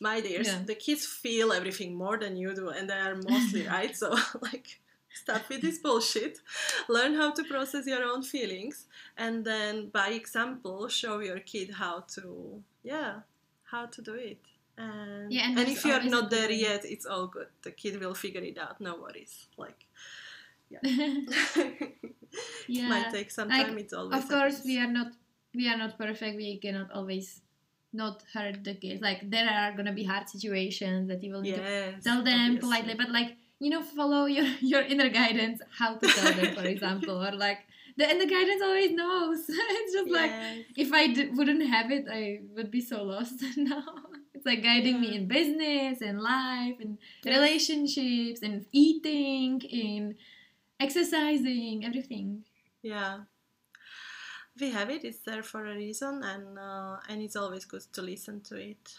my 0.00 0.20
dears 0.20 0.46
Yeah. 0.48 0.62
the 0.66 0.74
kids 0.74 1.06
feel 1.06 1.52
everything 1.52 1.94
more 1.94 2.18
than 2.18 2.36
you 2.36 2.54
do 2.54 2.68
and 2.68 2.88
they 2.90 2.94
are 3.08 3.16
mostly 3.16 3.66
right 3.76 3.96
so 3.96 4.14
like 4.40 4.80
stop 5.16 5.48
with 5.48 5.62
this 5.62 5.78
bullshit. 5.78 6.38
Learn 6.88 7.14
how 7.14 7.32
to 7.32 7.42
process 7.44 7.86
your 7.86 8.04
own 8.04 8.22
feelings 8.22 8.86
and 9.16 9.44
then 9.44 9.88
by 9.88 10.08
example 10.08 10.88
show 10.88 11.20
your 11.20 11.40
kid 11.40 11.70
how 11.82 12.04
to 12.14 12.62
yeah 12.82 13.12
how 13.64 13.86
to 13.86 14.02
do 14.02 14.14
it. 14.14 14.38
And, 14.78 15.32
Yeah, 15.32 15.48
and 15.48 15.58
and 15.58 15.68
if 15.68 15.84
you're 15.84 16.02
not 16.16 16.30
there 16.30 16.50
yet 16.50 16.84
it's 16.84 17.06
all 17.06 17.26
good. 17.26 17.48
The 17.62 17.70
kid 17.70 18.00
will 18.00 18.14
figure 18.14 18.42
it 18.42 18.58
out. 18.58 18.80
No 18.80 18.96
worries. 19.02 19.34
Like 19.56 19.80
yeah. 20.68 20.80
yeah. 22.68 22.86
It 22.86 22.88
might 22.88 23.10
take 23.12 23.30
some 23.30 23.48
Like, 23.48 23.66
time. 23.66 23.78
It's 23.78 23.92
always 23.92 24.22
of 24.22 24.28
course 24.28 24.62
we 24.64 24.78
are 24.78 24.92
not 24.98 25.08
we 25.54 25.68
are 25.68 25.78
not 25.78 25.96
perfect. 25.98 26.36
We 26.36 26.58
cannot 26.58 26.90
always 26.92 27.40
not 27.92 28.22
hurt 28.34 28.62
the 28.62 28.74
kids. 28.74 29.00
Like 29.00 29.30
there 29.30 29.48
are 29.48 29.72
gonna 29.76 29.92
be 29.94 30.04
hard 30.04 30.28
situations 30.28 31.08
that 31.08 31.22
you 31.22 31.32
will 31.32 31.42
need 31.42 31.56
to 31.56 31.94
tell 32.02 32.22
them 32.22 32.40
obviously. 32.40 32.58
politely 32.60 32.94
but 32.94 33.10
like 33.10 33.36
you 33.58 33.70
know 33.70 33.82
follow 33.82 34.26
your 34.26 34.44
your 34.60 34.82
inner 34.82 35.08
guidance 35.08 35.60
how 35.78 35.96
to 35.96 36.08
tell 36.08 36.32
them 36.34 36.52
for 36.52 36.64
example 36.74 37.24
or 37.26 37.32
like 37.32 37.60
the 37.96 38.08
and 38.08 38.20
the 38.20 38.26
guidance 38.26 38.62
always 38.62 38.92
knows 38.92 39.44
it's 39.48 39.92
just 39.92 40.10
like 40.10 40.30
if 40.76 40.92
I 40.92 41.06
d- 41.08 41.30
wouldn't 41.32 41.66
have 41.66 41.90
it 41.90 42.06
I 42.10 42.40
would 42.54 42.70
be 42.70 42.80
so 42.80 43.02
lost 43.02 43.42
now 43.56 43.84
it's 44.34 44.44
like 44.46 44.62
guiding 44.62 45.00
me 45.00 45.16
in 45.16 45.26
business 45.28 46.00
in 46.02 46.18
life 46.18 46.76
and 46.80 46.98
Yes. 47.24 47.34
relationships 47.36 48.42
and 48.42 48.66
eating 48.72 49.60
in 49.62 50.16
exercising 50.80 51.84
everything 51.84 52.44
Yeah. 52.82 53.20
We 54.60 54.70
have 54.70 54.90
it, 54.90 55.04
it's 55.04 55.18
there 55.20 55.42
for 55.42 55.66
a 55.66 55.74
reason, 55.74 56.22
and 56.22 56.58
uh, 56.58 56.96
and 57.08 57.22
it's 57.22 57.36
always 57.36 57.64
good 57.64 57.82
to 57.92 58.02
listen 58.02 58.40
to 58.42 58.56
it. 58.56 58.94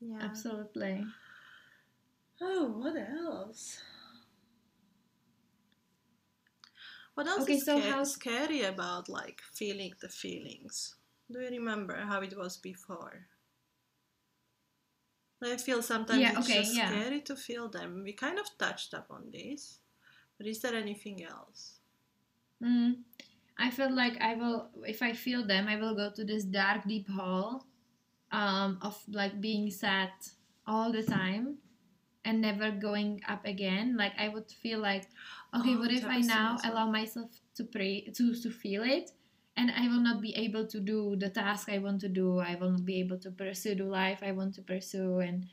Yeah. 0.00 0.18
absolutely 0.22 1.04
Oh, 2.40 2.66
what 2.72 2.96
else? 2.96 3.80
What 7.14 7.28
else 7.28 7.42
Okay, 7.42 7.56
is 7.58 7.64
so 7.64 7.78
how- 7.78 8.02
scary 8.02 8.62
about 8.62 9.08
like 9.08 9.40
feeling 9.52 9.94
the 10.00 10.08
feelings? 10.08 10.96
Do 11.30 11.40
you 11.40 11.48
remember 11.50 11.96
how 11.96 12.20
it 12.20 12.36
was 12.36 12.56
before? 12.56 13.28
I 15.42 15.56
feel 15.56 15.82
sometimes 15.82 16.20
Yeah, 16.20 16.30
it's 16.30 16.46
okay, 16.46 16.62
just 16.62 16.74
yeah. 16.74 16.88
scary 16.90 17.20
to 17.22 17.36
feel 17.36 17.68
them. 17.68 18.02
We 18.04 18.12
kind 18.12 18.38
of 18.38 18.46
touched 18.58 18.92
upon 18.94 19.30
this, 19.30 19.80
but 20.38 20.46
is 20.46 20.60
there 20.60 20.74
anything 20.74 21.24
else? 21.24 21.80
Mm, 22.62 23.02
I 23.58 23.70
feel 23.70 23.90
like 23.94 24.20
I 24.20 24.34
will, 24.34 24.70
if 24.86 25.02
I 25.02 25.12
feel 25.12 25.46
them, 25.46 25.68
I 25.68 25.76
will 25.76 25.94
go 25.94 26.10
to 26.12 26.24
this 26.24 26.44
dark, 26.44 26.84
deep 26.86 27.08
hole 27.08 27.64
um, 28.32 28.78
of 28.82 29.02
like 29.08 29.40
being 29.40 29.70
sad 29.70 30.10
all 30.66 30.92
the 30.92 31.02
time 31.02 31.58
and 32.24 32.40
never 32.40 32.70
going 32.70 33.20
up 33.28 33.44
again. 33.44 33.96
Like 33.96 34.12
I 34.18 34.28
would 34.28 34.50
feel 34.50 34.78
like, 34.80 35.08
okay, 35.54 35.74
Oh, 35.74 35.78
what 35.78 35.90
if 35.90 36.04
I 36.04 36.20
happens 36.20 36.28
to 36.28 36.32
me 36.34 36.38
now 36.38 36.58
allow 36.64 36.90
myself 36.90 37.30
to 37.56 37.64
pray, 37.64 38.02
to 38.14 38.34
to 38.34 38.50
feel 38.50 38.82
it, 38.82 39.12
and 39.56 39.70
I 39.70 39.88
will 39.88 40.00
not 40.02 40.20
be 40.20 40.34
able 40.36 40.66
to 40.68 40.80
do 40.80 41.16
the 41.16 41.30
task 41.30 41.68
I 41.68 41.78
want 41.78 42.00
to 42.02 42.08
do. 42.08 42.38
I 42.38 42.56
will 42.56 42.72
not 42.72 42.84
be 42.84 43.00
able 43.00 43.18
to 43.18 43.30
pursue 43.30 43.74
the 43.74 43.84
life 43.84 44.20
I 44.22 44.32
want 44.32 44.54
to 44.56 44.62
pursue, 44.62 45.20
and 45.20 45.46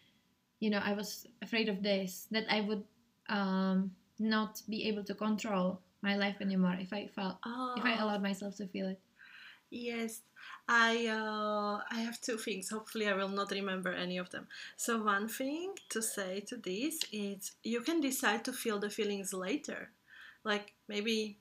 you 0.59 0.69
know, 0.69 0.79
I 0.83 0.93
was 0.93 1.25
afraid 1.41 1.69
of 1.69 1.83
this 1.83 2.27
that 2.31 2.45
I 2.49 2.61
would 2.61 2.83
um, 3.29 3.91
not 4.19 4.61
be 4.69 4.87
able 4.87 5.03
to 5.05 5.13
control 5.15 5.81
my 6.01 6.15
life 6.15 6.37
anymore 6.41 6.77
if 6.79 6.93
I 6.93 7.07
felt 7.07 7.37
if 7.77 7.85
I 7.85 7.97
Oh. 7.99 8.03
allowed 8.05 8.21
myself 8.23 8.55
to 8.57 8.67
feel 8.67 8.87
it. 8.89 8.99
Yes, 9.69 10.21
I 10.67 11.07
uh, 11.07 11.81
I 11.91 11.99
have 11.99 12.21
two 12.21 12.37
things. 12.37 12.69
Hopefully, 12.69 13.07
I 13.07 13.13
will 13.13 13.27
not 13.29 13.51
remember 13.51 13.91
any 13.91 14.17
of 14.17 14.29
them. 14.29 14.47
So 14.77 15.03
one 15.03 15.27
thing 15.27 15.73
to 15.89 16.01
say 16.01 16.39
to 16.47 16.55
this 16.55 17.01
is 17.11 17.51
you 17.63 17.81
can 17.81 17.99
decide 17.99 18.45
to 18.45 18.53
feel 18.53 18.79
the 18.79 18.89
feelings 18.89 19.33
later, 19.33 19.91
like 20.45 20.73
maybe 20.87 21.37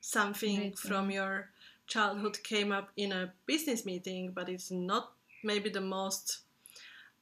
something 0.00 0.60
Later. 0.60 0.76
from 0.76 1.10
your 1.10 1.50
childhood 1.86 2.42
came 2.44 2.72
up 2.72 2.90
in 2.96 3.12
a 3.12 3.32
business 3.46 3.86
meeting, 3.86 4.32
but 4.32 4.48
it's 4.48 4.70
not 4.70 5.12
maybe 5.44 5.70
the 5.70 5.80
most 5.80 6.40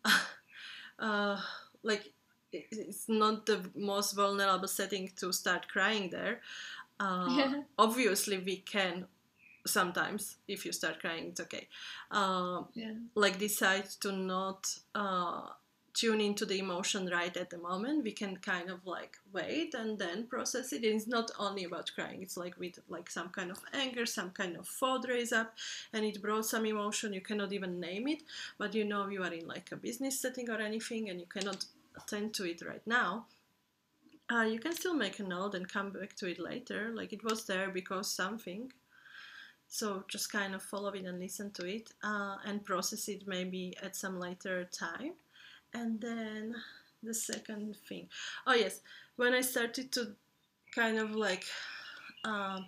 uh, 0.98 1.40
like 1.82 2.12
it's 2.52 3.08
not 3.08 3.46
the 3.46 3.60
most 3.74 4.14
vulnerable 4.14 4.68
setting 4.68 5.10
to 5.16 5.32
start 5.32 5.68
crying 5.68 6.10
there. 6.10 6.40
Uh, 7.00 7.26
Yeah. 7.36 7.62
Obviously, 7.78 8.38
we 8.38 8.56
can 8.58 9.06
sometimes 9.68 10.36
if 10.48 10.64
you 10.66 10.72
start 10.72 11.00
crying, 11.00 11.28
it's 11.28 11.40
okay. 11.40 11.68
Uh, 12.10 12.62
Yeah. 12.74 12.94
like 13.14 13.38
decide 13.38 13.86
to 14.00 14.12
not 14.12 14.78
uh, 14.94 15.48
tune 15.94 16.20
into 16.20 16.46
the 16.46 16.58
emotion 16.58 17.08
right 17.08 17.36
at 17.36 17.50
the 17.50 17.58
moment. 17.58 18.04
We 18.04 18.12
can 18.12 18.36
kind 18.36 18.70
of 18.70 18.86
like 18.86 19.16
wait 19.32 19.74
and 19.74 19.98
then 19.98 20.26
process 20.26 20.72
it. 20.72 20.84
And 20.84 20.94
it's 20.96 21.06
not 21.08 21.30
only 21.38 21.64
about 21.64 21.90
crying. 21.94 22.22
It's 22.22 22.36
like 22.36 22.56
with 22.58 22.78
like 22.88 23.10
some 23.10 23.28
kind 23.30 23.50
of 23.50 23.58
anger, 23.72 24.06
some 24.06 24.30
kind 24.30 24.56
of 24.56 24.66
thought 24.68 25.06
raise 25.08 25.32
up, 25.32 25.54
and 25.92 26.04
it 26.04 26.22
brought 26.22 26.46
some 26.46 26.66
emotion. 26.66 27.12
You 27.12 27.20
cannot 27.20 27.52
even 27.52 27.80
name 27.80 28.06
it, 28.08 28.22
but 28.58 28.74
you 28.74 28.84
know 28.84 29.08
you 29.08 29.22
are 29.22 29.32
in 29.32 29.46
like 29.46 29.70
a 29.72 29.76
business 29.76 30.20
setting 30.20 30.48
or 30.50 30.60
anything, 30.60 31.10
and 31.10 31.20
you 31.20 31.26
cannot 31.26 31.64
attend 31.96 32.34
to 32.34 32.44
it 32.44 32.62
right 32.62 32.86
now. 32.86 33.26
Uh, 34.30 34.42
you 34.42 34.58
can 34.60 34.72
still 34.74 34.94
make 34.94 35.18
a 35.18 35.22
note 35.22 35.54
and 35.54 35.68
come 35.68 35.90
back 35.90 36.14
to 36.16 36.26
it 36.26 36.38
later. 36.38 36.92
Like 36.94 37.12
it 37.12 37.24
was 37.24 37.46
there 37.46 37.70
because 37.70 38.10
something. 38.10 38.72
So 39.68 40.04
just 40.08 40.32
kind 40.32 40.54
of 40.54 40.62
follow 40.62 40.88
it 40.90 41.04
and 41.04 41.20
listen 41.20 41.50
to 41.52 41.66
it 41.66 41.90
uh, 42.02 42.36
and 42.46 42.64
process 42.64 43.08
it 43.08 43.28
maybe 43.28 43.76
at 43.82 43.94
some 43.94 44.18
later 44.18 44.64
time. 44.64 45.12
And 45.74 46.00
then 46.00 46.54
the 47.02 47.14
second 47.14 47.76
thing, 47.88 48.08
oh 48.46 48.54
yes, 48.54 48.80
when 49.16 49.34
I 49.34 49.42
started 49.42 49.92
to 49.92 50.14
kind 50.74 50.98
of 50.98 51.14
like 51.14 51.44
um, 52.24 52.66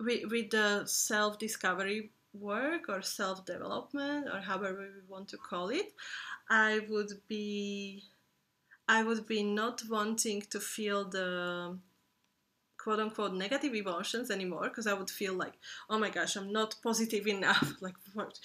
with, 0.00 0.30
with 0.30 0.50
the 0.50 0.84
self 0.86 1.38
discovery 1.38 2.10
work 2.32 2.88
or 2.88 3.02
self 3.02 3.44
development 3.44 4.28
or 4.32 4.40
however 4.40 4.88
we 4.94 5.12
want 5.12 5.28
to 5.28 5.36
call 5.36 5.68
it, 5.70 5.92
I 6.48 6.80
would 6.88 7.12
be 7.28 8.04
I 8.88 9.02
would 9.02 9.26
be 9.26 9.42
not 9.42 9.82
wanting 9.88 10.42
to 10.50 10.60
feel 10.60 11.08
the 11.08 11.78
quote 12.82 12.98
unquote 12.98 13.34
negative 13.34 13.74
emotions 13.74 14.30
anymore 14.30 14.64
because 14.64 14.86
I 14.86 14.94
would 14.94 15.10
feel 15.10 15.34
like, 15.34 15.54
oh 15.88 15.98
my 15.98 16.10
gosh, 16.10 16.36
I'm 16.36 16.52
not 16.52 16.74
positive 16.82 17.26
enough, 17.26 17.74
like 17.80 17.94
what, 18.14 18.38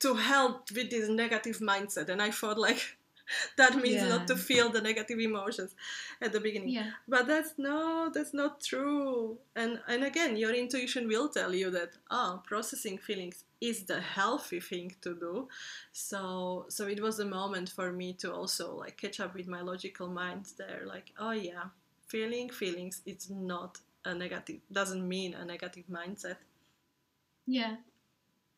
to 0.00 0.14
help 0.14 0.70
with 0.74 0.90
this 0.90 1.08
negative 1.08 1.58
mindset. 1.58 2.08
And 2.08 2.22
I 2.22 2.30
thought 2.30 2.58
like 2.58 2.96
that 3.56 3.76
means 3.76 4.02
not 4.08 4.26
to 4.28 4.36
feel 4.36 4.68
the 4.68 4.80
negative 4.80 5.18
emotions 5.18 5.74
at 6.20 6.32
the 6.32 6.40
beginning. 6.40 6.68
Yeah. 6.68 6.90
But 7.08 7.26
that's 7.26 7.54
no, 7.58 8.10
that's 8.14 8.34
not 8.34 8.60
true. 8.60 9.38
And 9.56 9.80
and 9.88 10.04
again, 10.04 10.36
your 10.36 10.54
intuition 10.54 11.08
will 11.08 11.28
tell 11.28 11.54
you 11.54 11.70
that 11.70 11.90
oh, 12.10 12.42
processing 12.46 12.98
feelings 12.98 13.44
is 13.60 13.84
the 13.84 14.00
healthy 14.00 14.60
thing 14.60 14.94
to 15.02 15.14
do. 15.14 15.48
So 15.92 16.66
so 16.68 16.86
it 16.86 17.00
was 17.02 17.18
a 17.18 17.24
moment 17.24 17.68
for 17.70 17.92
me 17.92 18.12
to 18.14 18.32
also 18.32 18.74
like 18.74 18.96
catch 18.96 19.18
up 19.20 19.34
with 19.34 19.48
my 19.48 19.60
logical 19.60 20.08
mind 20.08 20.46
there, 20.58 20.82
like, 20.86 21.12
oh 21.18 21.32
yeah, 21.32 21.64
feeling 22.12 22.48
feelings 22.50 23.02
it's 23.06 23.28
not 23.30 23.78
a 24.04 24.14
negative 24.14 24.60
doesn't 24.70 25.06
mean 25.08 25.34
a 25.34 25.44
negative 25.44 25.84
mindset. 25.90 26.36
Yeah. 27.46 27.76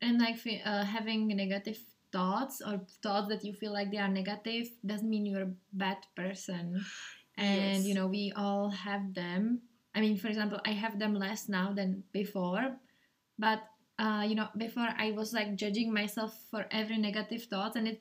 And 0.01 0.19
like 0.21 0.37
uh, 0.65 0.85
having 0.85 1.29
negative 1.29 1.79
thoughts 2.13 2.61
or 2.65 2.81
thoughts 3.03 3.29
that 3.29 3.45
you 3.45 3.53
feel 3.55 3.73
like 3.73 3.91
they 3.91 3.99
are 3.99 4.09
negative 4.09 4.69
doesn't 4.85 5.09
mean 5.09 5.27
you're 5.27 5.49
a 5.49 5.55
bad 5.73 5.99
person. 6.17 6.85
And 7.37 7.85
Yes. 7.85 7.87
you 7.87 7.95
know, 7.95 8.07
we 8.07 8.33
all 8.37 8.71
have 8.71 9.15
them. 9.15 9.63
I 9.95 10.01
mean, 10.01 10.17
for 10.19 10.29
example, 10.29 10.61
I 10.67 10.73
have 10.73 10.99
them 10.99 11.15
less 11.15 11.49
now 11.49 11.73
than 11.73 12.05
before. 12.13 12.77
But 13.39 13.63
uh, 13.99 14.25
you 14.27 14.35
know, 14.35 14.49
before 14.57 14.89
I 14.99 15.13
was 15.13 15.33
like 15.33 15.57
judging 15.57 15.93
myself 15.93 16.35
for 16.51 16.67
every 16.71 16.99
negative 16.99 17.45
thought 17.45 17.77
and 17.77 17.87
it 17.89 18.01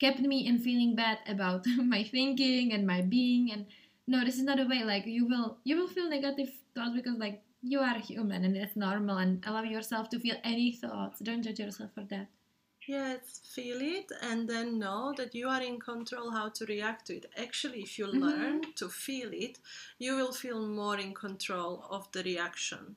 kept 0.00 0.20
me 0.20 0.46
in 0.46 0.58
feeling 0.58 0.94
bad 0.96 1.18
about 1.28 1.66
my 1.78 2.04
thinking 2.04 2.72
and 2.72 2.86
my 2.86 3.02
being 3.02 3.52
and 3.52 3.66
no, 4.06 4.24
this 4.24 4.36
is 4.36 4.42
not 4.44 4.60
a 4.60 4.64
way 4.64 4.84
like 4.84 5.06
you 5.06 5.26
will 5.26 5.58
you 5.64 5.76
will 5.76 5.88
feel 5.88 6.08
negative 6.08 6.50
thoughts 6.74 6.94
because 6.94 7.18
like 7.18 7.42
you 7.62 7.80
are 7.80 7.98
human 7.98 8.44
and 8.44 8.56
it's 8.56 8.76
normal 8.76 9.18
and 9.18 9.42
allow 9.46 9.62
yourself 9.62 10.08
to 10.10 10.18
feel 10.20 10.36
any 10.44 10.72
thoughts. 10.72 11.20
Don't 11.20 11.42
judge 11.42 11.60
yourself 11.60 11.90
for 11.94 12.04
that. 12.04 12.28
Yes, 12.86 13.40
feel 13.54 13.80
it 13.80 14.12
and 14.20 14.46
then 14.48 14.78
know 14.78 15.14
that 15.16 15.34
you 15.34 15.48
are 15.48 15.62
in 15.62 15.80
control 15.80 16.30
how 16.32 16.50
to 16.50 16.66
react 16.66 17.06
to 17.06 17.16
it. 17.16 17.26
Actually, 17.36 17.80
if 17.82 17.98
you 17.98 18.06
Mhm. 18.06 18.20
learn 18.20 18.72
to 18.74 18.88
feel 18.90 19.32
it, 19.32 19.58
you 19.98 20.16
will 20.16 20.32
feel 20.32 20.66
more 20.66 20.98
in 20.98 21.14
control 21.14 21.84
of 21.90 22.12
the 22.12 22.22
reaction. 22.22 22.96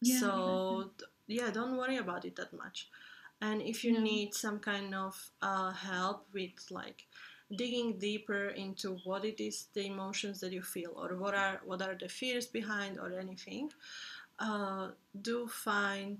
Yeah, 0.00 0.18
so, 0.20 0.90
yeah, 1.26 1.50
don't 1.50 1.76
worry 1.76 1.96
about 1.96 2.24
it 2.24 2.36
that 2.36 2.52
much. 2.52 2.88
And 3.40 3.60
if 3.62 3.84
you 3.84 3.98
need 3.98 4.34
some 4.34 4.58
kind 4.60 4.94
of 4.94 5.30
uh, 5.42 5.72
help 5.72 6.26
with 6.32 6.70
like 6.70 7.06
digging 7.56 7.98
deeper 7.98 8.48
into 8.48 8.96
what 9.04 9.24
it 9.24 9.40
is 9.42 9.66
the 9.74 9.86
emotions 9.86 10.40
that 10.40 10.52
you 10.52 10.62
feel 10.62 10.92
or 10.96 11.16
what 11.16 11.34
are 11.34 11.60
what 11.64 11.82
are 11.82 11.94
the 11.94 12.08
fears 12.08 12.46
behind 12.46 12.98
or 12.98 13.12
anything, 13.18 13.70
uh, 14.38 14.88
do 15.20 15.46
find 15.48 16.18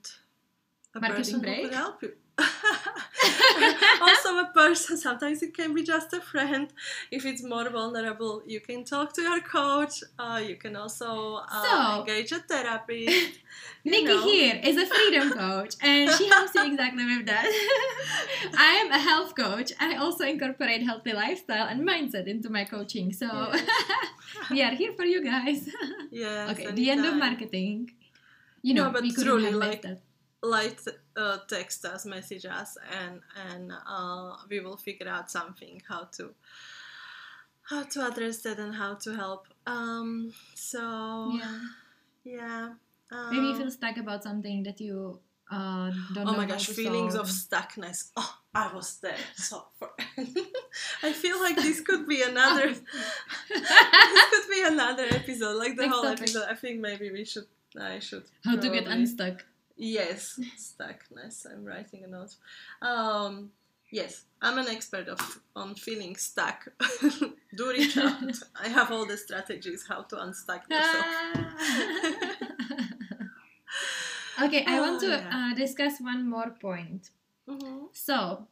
a 0.94 1.01
Marketing 1.01 1.16
person 1.16 1.40
who 1.40 1.47
break? 1.47 1.62
could 1.64 1.75
help 1.75 2.03
you. 2.03 2.12
also 4.07 4.39
a 4.39 4.51
person 4.55 4.97
sometimes 4.97 5.43
it 5.43 5.55
can 5.55 5.75
be 5.75 5.83
just 5.83 6.13
a 6.13 6.21
friend 6.21 6.73
if 7.11 7.25
it's 7.27 7.43
more 7.43 7.69
vulnerable 7.71 8.43
you 8.47 8.61
can 8.61 8.85
talk 8.85 9.13
to 9.13 9.23
your 9.23 9.41
coach 9.41 10.03
uh, 10.19 10.41
you 10.49 10.57
can 10.57 10.77
also 10.77 11.37
uh, 11.51 11.63
So- 11.65 12.01
engage 12.01 12.33
a 12.33 12.39
therapist 12.41 13.39
Nikki 13.85 14.05
know. 14.05 14.23
here 14.25 14.61
is 14.63 14.77
a 14.77 14.87
freedom 14.87 15.31
coach 15.43 15.75
and 15.83 16.11
she 16.17 16.27
helps 16.29 16.55
you 16.55 16.65
exactly 16.73 17.05
with 17.05 17.27
that. 17.27 17.45
I 18.57 18.73
am 18.83 18.91
a 18.91 18.99
health 18.99 19.35
coach. 19.37 19.73
I 19.79 19.97
also 19.97 20.25
incorporate 20.25 20.83
healthy 20.83 21.13
lifestyle 21.13 21.67
and 21.69 21.87
mindset 21.87 22.27
into 22.27 22.49
my 22.51 22.65
coaching. 22.65 23.13
So 23.13 23.27
Yes. 23.27 24.51
we 24.51 24.63
are 24.63 24.75
here 24.75 24.93
for 24.95 25.05
you 25.05 25.23
guys. 25.23 25.69
Yeah. 26.11 26.49
okay, 26.53 26.71
the 26.73 26.91
end 26.91 27.05
of 27.05 27.15
marketing. 27.17 27.91
You 28.63 28.73
No, 28.75 28.85
know, 28.85 28.91
but 28.93 29.03
we 29.03 29.13
truly, 29.13 29.45
have 29.51 29.55
like, 29.55 29.83
that. 29.83 30.01
like 30.43 30.81
uh, 31.16 31.38
text 31.48 31.85
us 31.85 32.05
message 32.07 32.44
us 32.46 32.77
and 33.00 33.20
and 33.50 33.72
uh, 33.87 34.37
we 34.50 34.61
will 34.61 34.77
figure 34.77 35.09
out 35.09 35.31
something 35.31 35.81
how 35.88 36.05
to 36.16 36.35
how 37.62 37.83
to 37.85 38.07
address 38.07 38.38
that 38.42 38.59
and 38.59 38.74
how 38.74 38.94
to 38.94 39.14
help 39.14 39.46
um 39.66 40.33
so 40.55 41.33
Yeah. 41.35 41.61
yeah 42.24 42.68
Maybe 43.31 43.46
you 43.46 43.53
um, 43.53 43.59
feel 43.61 43.70
stuck 43.70 43.96
about 43.96 44.22
something 44.24 44.64
that 44.64 44.81
you 44.81 45.18
uh, 45.50 45.90
don't 46.14 46.27
oh 46.27 46.33
know 46.33 46.37
my 46.37 46.46
gosh 46.46 46.66
feelings 46.66 47.14
of 47.14 47.27
stuckness 47.27 48.11
oh 48.16 48.38
i 48.55 48.72
was 48.74 48.96
there 48.98 49.16
so 49.37 49.64
for 49.79 49.90
i 51.03 51.12
feel 51.12 51.38
like 51.40 51.55
this 51.57 51.81
could 51.81 52.09
be 52.09 52.22
another 52.33 52.68
this 53.48 54.31
could 54.31 54.48
be 54.50 54.62
another 54.66 55.05
episode 55.11 55.57
like 55.57 55.77
the 55.77 55.83
Next 55.83 55.94
whole 55.94 56.03
topic. 56.05 56.20
episode 56.22 56.46
i 56.50 56.55
think 56.55 56.81
maybe 56.81 57.11
we 57.12 57.24
should 57.24 57.46
i 57.81 57.98
should 57.98 58.24
how 58.44 58.57
to 58.57 58.68
get 58.70 58.87
unstuck. 58.87 59.44
Yes, 59.77 60.39
stuckness. 60.57 61.47
I'm 61.51 61.65
writing 61.65 62.05
a 62.05 62.07
note. 62.07 62.37
Um, 62.81 63.51
yes, 63.91 64.25
I'm 64.41 64.59
an 64.59 64.69
expert 64.69 65.09
of 65.09 65.41
on 65.57 65.75
feeling 65.75 66.15
stuck. 66.17 66.69
Do 67.57 67.71
reach 67.71 67.97
out. 67.99 68.33
I 68.61 68.69
have 68.69 68.93
all 68.93 69.05
the 69.07 69.17
strategies 69.17 69.85
how 69.89 70.03
to 70.03 70.23
unstuck 70.23 70.69
yourself. 70.71 71.07
okay, 74.43 74.65
I 74.67 74.79
Oh, 74.79 74.83
want 74.83 75.01
to 75.01 75.09
yeah. 75.09 75.31
uh, 75.51 75.55
discuss 75.55 76.01
one 76.01 76.29
more 76.29 76.51
point. 76.61 77.11
Mhm. 77.49 77.89
So, 77.93 78.47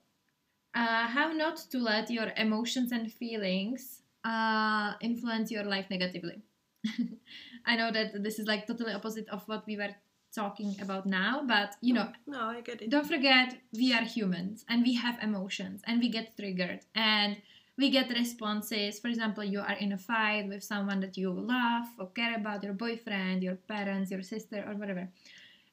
uh, 0.75 1.07
how 1.09 1.33
not 1.33 1.57
to 1.71 1.79
let 1.79 2.11
your 2.11 2.33
emotions 2.37 2.93
and 2.93 3.13
feelings 3.13 4.03
uh, 4.25 4.95
influence 5.01 5.51
your 5.51 5.65
life 5.65 5.87
negatively. 5.91 6.43
I 7.67 7.77
know 7.77 7.91
that 7.93 8.23
this 8.23 8.39
is 8.39 8.47
like 8.47 8.67
totally 8.67 8.93
opposite 8.93 9.29
of 9.29 9.47
what 9.49 9.67
we 9.67 9.77
were 9.77 9.95
talking 10.35 10.77
about 10.81 11.07
now, 11.07 11.43
but 11.47 11.77
you 11.81 11.95
know, 11.95 12.09
No, 12.27 12.41
I 12.41 12.61
get 12.61 12.83
it. 12.83 12.91
don't 12.91 13.07
forget 13.07 13.57
we 13.73 13.93
are 13.93 14.03
humans 14.03 14.65
and 14.69 14.83
we 14.83 14.95
have 14.95 15.19
emotions 15.23 15.83
and 15.87 16.01
we 16.01 16.09
get 16.09 16.37
triggered 16.37 16.81
and 16.95 17.37
we 17.79 17.91
get 17.91 18.11
responses. 18.11 18.99
For 19.01 19.09
example, 19.09 19.45
you 19.45 19.61
are 19.61 19.77
in 19.81 19.93
a 19.93 19.99
fight 19.99 20.49
with 20.49 20.63
someone 20.63 21.01
that 21.01 21.17
you 21.17 21.31
love 21.31 21.87
or 21.99 22.09
care 22.11 22.35
about, 22.37 22.63
your 22.63 22.75
boyfriend, 22.75 23.43
your 23.43 23.57
parents, 23.57 24.11
your 24.11 24.23
sister, 24.23 24.65
or 24.69 24.75
whatever, 24.75 25.09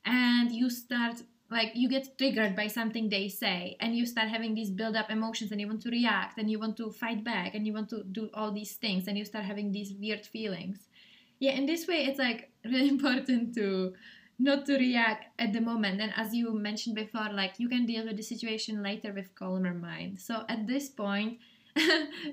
and 0.06 0.52
you 0.52 0.70
start 0.70 1.22
like 1.52 1.72
you 1.74 1.90
get 1.90 2.18
triggered 2.18 2.56
by 2.56 2.68
something 2.68 3.10
they 3.10 3.28
say 3.28 3.76
and 3.80 3.96
you 3.96 4.06
start 4.06 4.30
having 4.30 4.54
these 4.54 4.70
build 4.70 4.96
up 4.96 5.10
emotions 5.10 5.52
and 5.52 5.60
you 5.60 5.68
want 5.68 5.82
to 5.82 5.90
react 5.90 6.38
and 6.38 6.50
you 6.50 6.60
want 6.60 6.78
to 6.78 6.92
fight 6.92 7.24
back 7.24 7.56
and 7.56 7.66
you 7.66 7.74
want 7.74 7.90
to 7.90 8.04
do 8.12 8.30
all 8.36 8.52
these 8.52 8.74
things 8.74 9.08
and 9.08 9.18
you 9.18 9.26
start 9.26 9.44
having 9.44 9.72
these 9.72 9.94
weird 9.94 10.26
feelings 10.26 10.88
yeah 11.40 11.52
in 11.54 11.66
this 11.66 11.88
way 11.88 12.06
it's 12.06 12.20
like 12.20 12.52
really 12.66 12.88
important 12.90 13.54
to 13.56 13.94
not 14.40 14.66
to 14.68 14.74
react 14.78 15.26
at 15.38 15.52
the 15.54 15.60
moment. 15.62 16.00
And 16.02 16.12
as 16.16 16.34
you 16.34 16.54
mentioned 16.54 16.96
before 16.96 17.30
like 17.34 17.54
you 17.60 17.68
can 17.68 17.86
deal 17.86 18.06
with 18.06 18.18
the 18.18 18.24
situation 18.24 18.82
later 18.82 19.12
with 19.14 19.36
calmer 19.36 19.74
mind. 19.74 20.20
So 20.22 20.46
at 20.48 20.66
this 20.68 20.90
point 20.90 21.40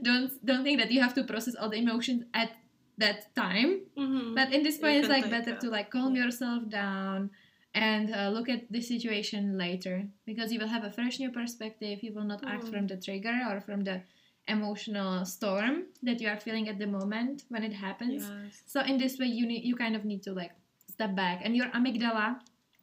don't 0.02 0.30
don't 0.44 0.64
think 0.64 0.78
that 0.80 0.90
you 0.92 1.00
have 1.00 1.14
to 1.14 1.24
process 1.24 1.54
all 1.54 1.68
the 1.68 1.78
emotions 1.78 2.24
at 2.34 2.50
that 2.98 3.34
time. 3.34 3.80
Mhm. 3.96 4.34
but 4.34 4.52
in 4.54 4.62
this 4.62 4.78
point 4.78 4.96
it's 5.00 5.08
like 5.08 5.28
better 5.30 5.54
a- 5.54 5.60
to 5.60 5.68
like 5.68 5.90
calm 5.90 6.14
yourself 6.16 6.62
down 6.68 7.30
and 7.74 8.08
uh, 8.14 8.30
look 8.32 8.48
at 8.48 8.62
the 8.72 8.80
situation 8.80 9.58
later. 9.58 10.08
Because 10.24 10.50
you 10.52 10.58
will 10.58 10.68
have 10.76 10.84
a 10.84 10.90
fresh 10.90 11.18
new 11.20 11.30
perspective. 11.30 12.02
You 12.02 12.14
will 12.16 12.24
not 12.24 12.40
act 12.46 12.64
Mhm. 12.64 12.70
from 12.72 12.84
the 12.86 12.96
trigger 12.96 13.36
or 13.50 13.60
from 13.60 13.84
the 13.84 14.00
emotional 14.48 15.24
storm 15.26 15.74
that 16.02 16.20
you 16.22 16.28
are 16.32 16.38
feeling 16.40 16.68
at 16.68 16.78
the 16.78 16.86
moment 16.86 17.42
when 17.52 17.62
it 17.64 17.74
happens. 17.74 18.22
Yes. 18.30 18.62
so 18.64 18.80
in 18.80 18.96
this 18.96 19.18
way 19.18 19.26
you 19.26 19.44
need 19.46 19.62
you 19.64 19.74
kind 19.76 19.94
of 19.98 20.04
need 20.04 20.22
to 20.22 20.32
like 20.32 20.54
step 20.96 21.12
back 21.14 21.40
and 21.44 21.52
your 21.60 21.68
amygdala 21.78 22.26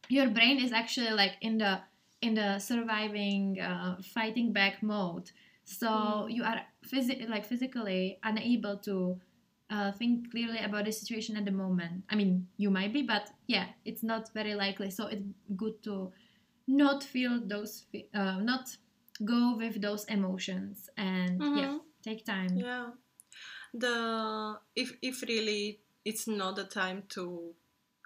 your 0.09 0.27
brain 0.37 0.57
is 0.65 0.71
actually 0.81 1.11
like 1.21 1.35
in 1.41 1.57
the 1.63 1.73
in 2.21 2.33
the 2.41 2.49
surviving 2.59 3.59
uh, 3.69 3.95
fighting 4.15 4.53
back 4.59 4.75
mode 4.93 5.27
so 5.79 5.87
Mm. 5.89 6.31
you 6.35 6.43
are 6.49 6.59
physi- 6.91 7.27
like 7.33 7.45
physically 7.51 8.19
unable 8.31 8.75
to 8.89 8.95
uh, 9.73 9.89
think 9.99 10.29
clearly 10.31 10.59
about 10.69 10.83
the 10.85 10.91
situation 11.01 11.33
at 11.39 11.45
the 11.49 11.55
moment 11.63 12.03
i 12.11 12.15
mean 12.19 12.31
you 12.63 12.69
might 12.77 12.91
be 12.97 13.01
but 13.13 13.25
yeah 13.55 13.67
it's 13.89 14.03
not 14.03 14.23
very 14.39 14.55
likely 14.65 14.89
so 14.97 15.07
it's 15.13 15.25
good 15.63 15.75
to 15.87 15.95
not 16.67 16.99
feel 17.13 17.33
those 17.53 17.73
uh, 18.13 18.37
not 18.51 18.65
go 19.33 19.55
with 19.61 19.75
those 19.81 20.03
emotions 20.17 20.89
and 20.97 21.41
yeah 21.41 21.71
Mhm. 21.71 21.79
take 22.07 22.21
time 22.33 22.53
Yeah. 22.67 22.87
The 23.73 23.95
if 24.75 24.89
if 25.01 25.21
really 25.23 25.79
it's 26.05 26.27
not 26.27 26.55
the 26.55 26.65
time 26.65 27.03
to 27.15 27.23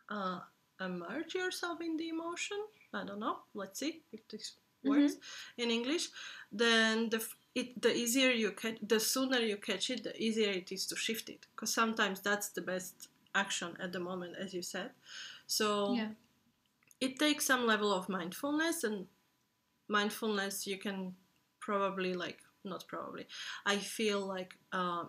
uh, 0.09 0.39
immerse 0.79 1.33
yourself 1.33 1.81
in 1.81 1.97
the 1.97 2.09
emotion. 2.09 2.57
I 2.93 3.03
don't 3.03 3.19
know. 3.19 3.37
Let's 3.53 3.79
see 3.79 4.01
if 4.11 4.27
this 4.27 4.53
works 4.83 5.17
in 5.57 5.69
English. 5.71 6.09
Then 6.51 7.09
the 7.09 7.25
it 7.55 7.81
the 7.81 7.93
easier 7.95 8.31
you 8.31 8.51
catch, 8.51 8.77
the 8.81 8.99
sooner 8.99 9.39
you 9.39 9.57
catch 9.57 9.89
it, 9.89 10.03
the 10.03 10.15
easier 10.21 10.51
it 10.51 10.71
is 10.71 10.85
to 10.87 10.95
shift 10.95 11.29
it. 11.29 11.45
Because 11.55 11.73
sometimes 11.73 12.21
that's 12.21 12.49
the 12.49 12.61
best 12.61 13.09
action 13.35 13.75
at 13.79 13.91
the 13.91 13.99
moment, 13.99 14.35
as 14.37 14.53
you 14.53 14.61
said. 14.61 14.91
So 15.47 15.93
yeah 15.93 16.09
it 16.99 17.19
takes 17.19 17.45
some 17.45 17.65
level 17.65 17.93
of 17.93 18.09
mindfulness 18.09 18.83
and 18.83 19.07
mindfulness 19.87 20.65
you 20.65 20.77
can 20.77 21.15
probably 21.59 22.13
like 22.13 22.39
not 22.67 22.87
probably 22.87 23.25
i 23.65 23.77
feel 23.77 24.21
like 24.25 24.55
uh, 24.73 25.03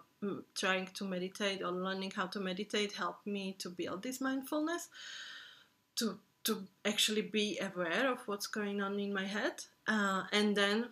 trying 0.55 0.87
to 0.95 1.05
meditate 1.05 1.63
or 1.63 1.71
learning 1.73 2.13
how 2.15 2.27
to 2.27 2.41
meditate 2.41 2.93
helped 2.93 3.27
me 3.27 3.55
to 3.59 3.69
build 3.71 4.03
this 4.03 4.21
mindfulness 4.21 4.89
to 5.97 6.19
to 6.45 6.67
actually 6.85 7.23
be 7.23 7.59
aware 7.59 8.11
of 8.11 8.27
what's 8.27 8.47
going 8.47 8.81
on 8.81 8.99
in 8.99 9.13
my 9.13 9.27
head 9.27 9.65
uh, 9.87 10.23
and 10.33 10.57
then 10.57 10.89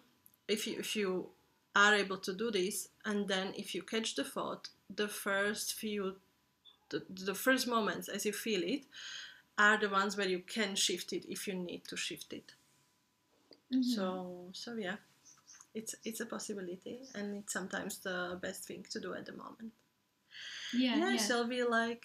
if 0.48 0.66
you 0.66 0.79
if 0.79 0.94
you 0.96 1.29
are 1.74 1.94
able 1.94 2.18
to 2.18 2.33
do 2.35 2.50
this 2.50 2.88
and 3.05 3.29
then 3.29 3.52
if 3.57 3.74
you 3.74 3.83
catch 3.83 4.14
the 4.14 4.24
thought 4.24 4.68
the 4.94 5.09
first 5.09 5.74
few 5.74 6.16
the, 6.90 7.02
the 7.09 7.35
first 7.35 7.66
moments 7.66 8.09
as 8.09 8.24
you 8.24 8.33
feel 8.33 8.62
it 8.62 8.85
are 9.58 9.79
the 9.79 9.88
ones 9.88 10.17
where 10.17 10.29
you 10.29 10.40
can 10.40 10.75
shift 10.77 11.12
it 11.12 11.25
if 11.29 11.46
you 11.46 11.54
need 11.54 11.85
to 11.85 11.96
shift 11.96 12.33
it. 12.33 12.52
Mhm. 13.73 13.85
So 13.85 14.50
so 14.52 14.75
yeah, 14.75 14.96
it's 15.77 15.94
it's 16.04 16.20
a 16.20 16.27
possibility, 16.27 16.98
and 17.14 17.37
it's 17.38 17.52
sometimes 17.52 17.98
the 17.98 18.38
best 18.42 18.64
thing 18.64 18.85
to 18.90 19.00
do 19.00 19.14
at 19.14 19.27
the 19.27 19.33
moment. 19.33 19.72
yeah, 20.72 20.96
Yeah, 20.96 21.10
yeah. 21.12 21.16
shall 21.16 21.46
we 21.48 21.62
like? 21.64 22.04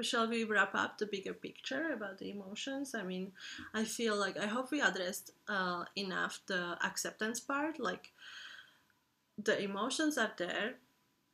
Shall 0.00 0.28
we 0.28 0.44
wrap 0.44 0.74
up 0.76 0.98
the 0.98 1.06
bigger 1.06 1.34
picture 1.34 1.90
about 1.92 2.18
the 2.18 2.30
emotions? 2.30 2.94
I 2.94 3.02
mean, 3.02 3.32
I 3.74 3.82
feel 3.84 4.16
like 4.16 4.38
I 4.38 4.46
hope 4.46 4.70
we 4.70 4.80
addressed 4.80 5.32
uh, 5.48 5.84
enough 5.96 6.40
the 6.46 6.78
acceptance 6.84 7.40
part. 7.40 7.80
Like, 7.80 8.12
the 9.36 9.60
emotions 9.60 10.16
are 10.18 10.32
there, 10.36 10.74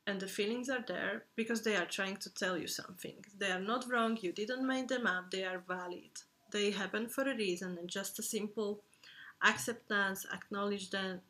and 0.07 0.19
the 0.19 0.27
feelings 0.27 0.69
are 0.69 0.83
there 0.87 1.23
because 1.35 1.61
they 1.63 1.75
are 1.75 1.85
trying 1.85 2.17
to 2.17 2.33
tell 2.33 2.57
you 2.57 2.67
something. 2.67 3.23
They 3.37 3.51
are 3.51 3.59
not 3.61 3.89
wrong. 3.91 4.17
You 4.21 4.31
didn't 4.31 4.65
make 4.65 4.87
them 4.87 5.05
up. 5.07 5.31
They 5.31 5.43
are 5.45 5.63
valid. 5.67 6.11
They 6.51 6.71
happen 6.71 7.07
for 7.07 7.23
a 7.29 7.35
reason, 7.35 7.77
and 7.77 7.89
just 7.89 8.19
a 8.19 8.23
simple 8.23 8.81
acceptance, 9.43 10.25
acknowledge 10.33 10.89
them, 10.89 11.21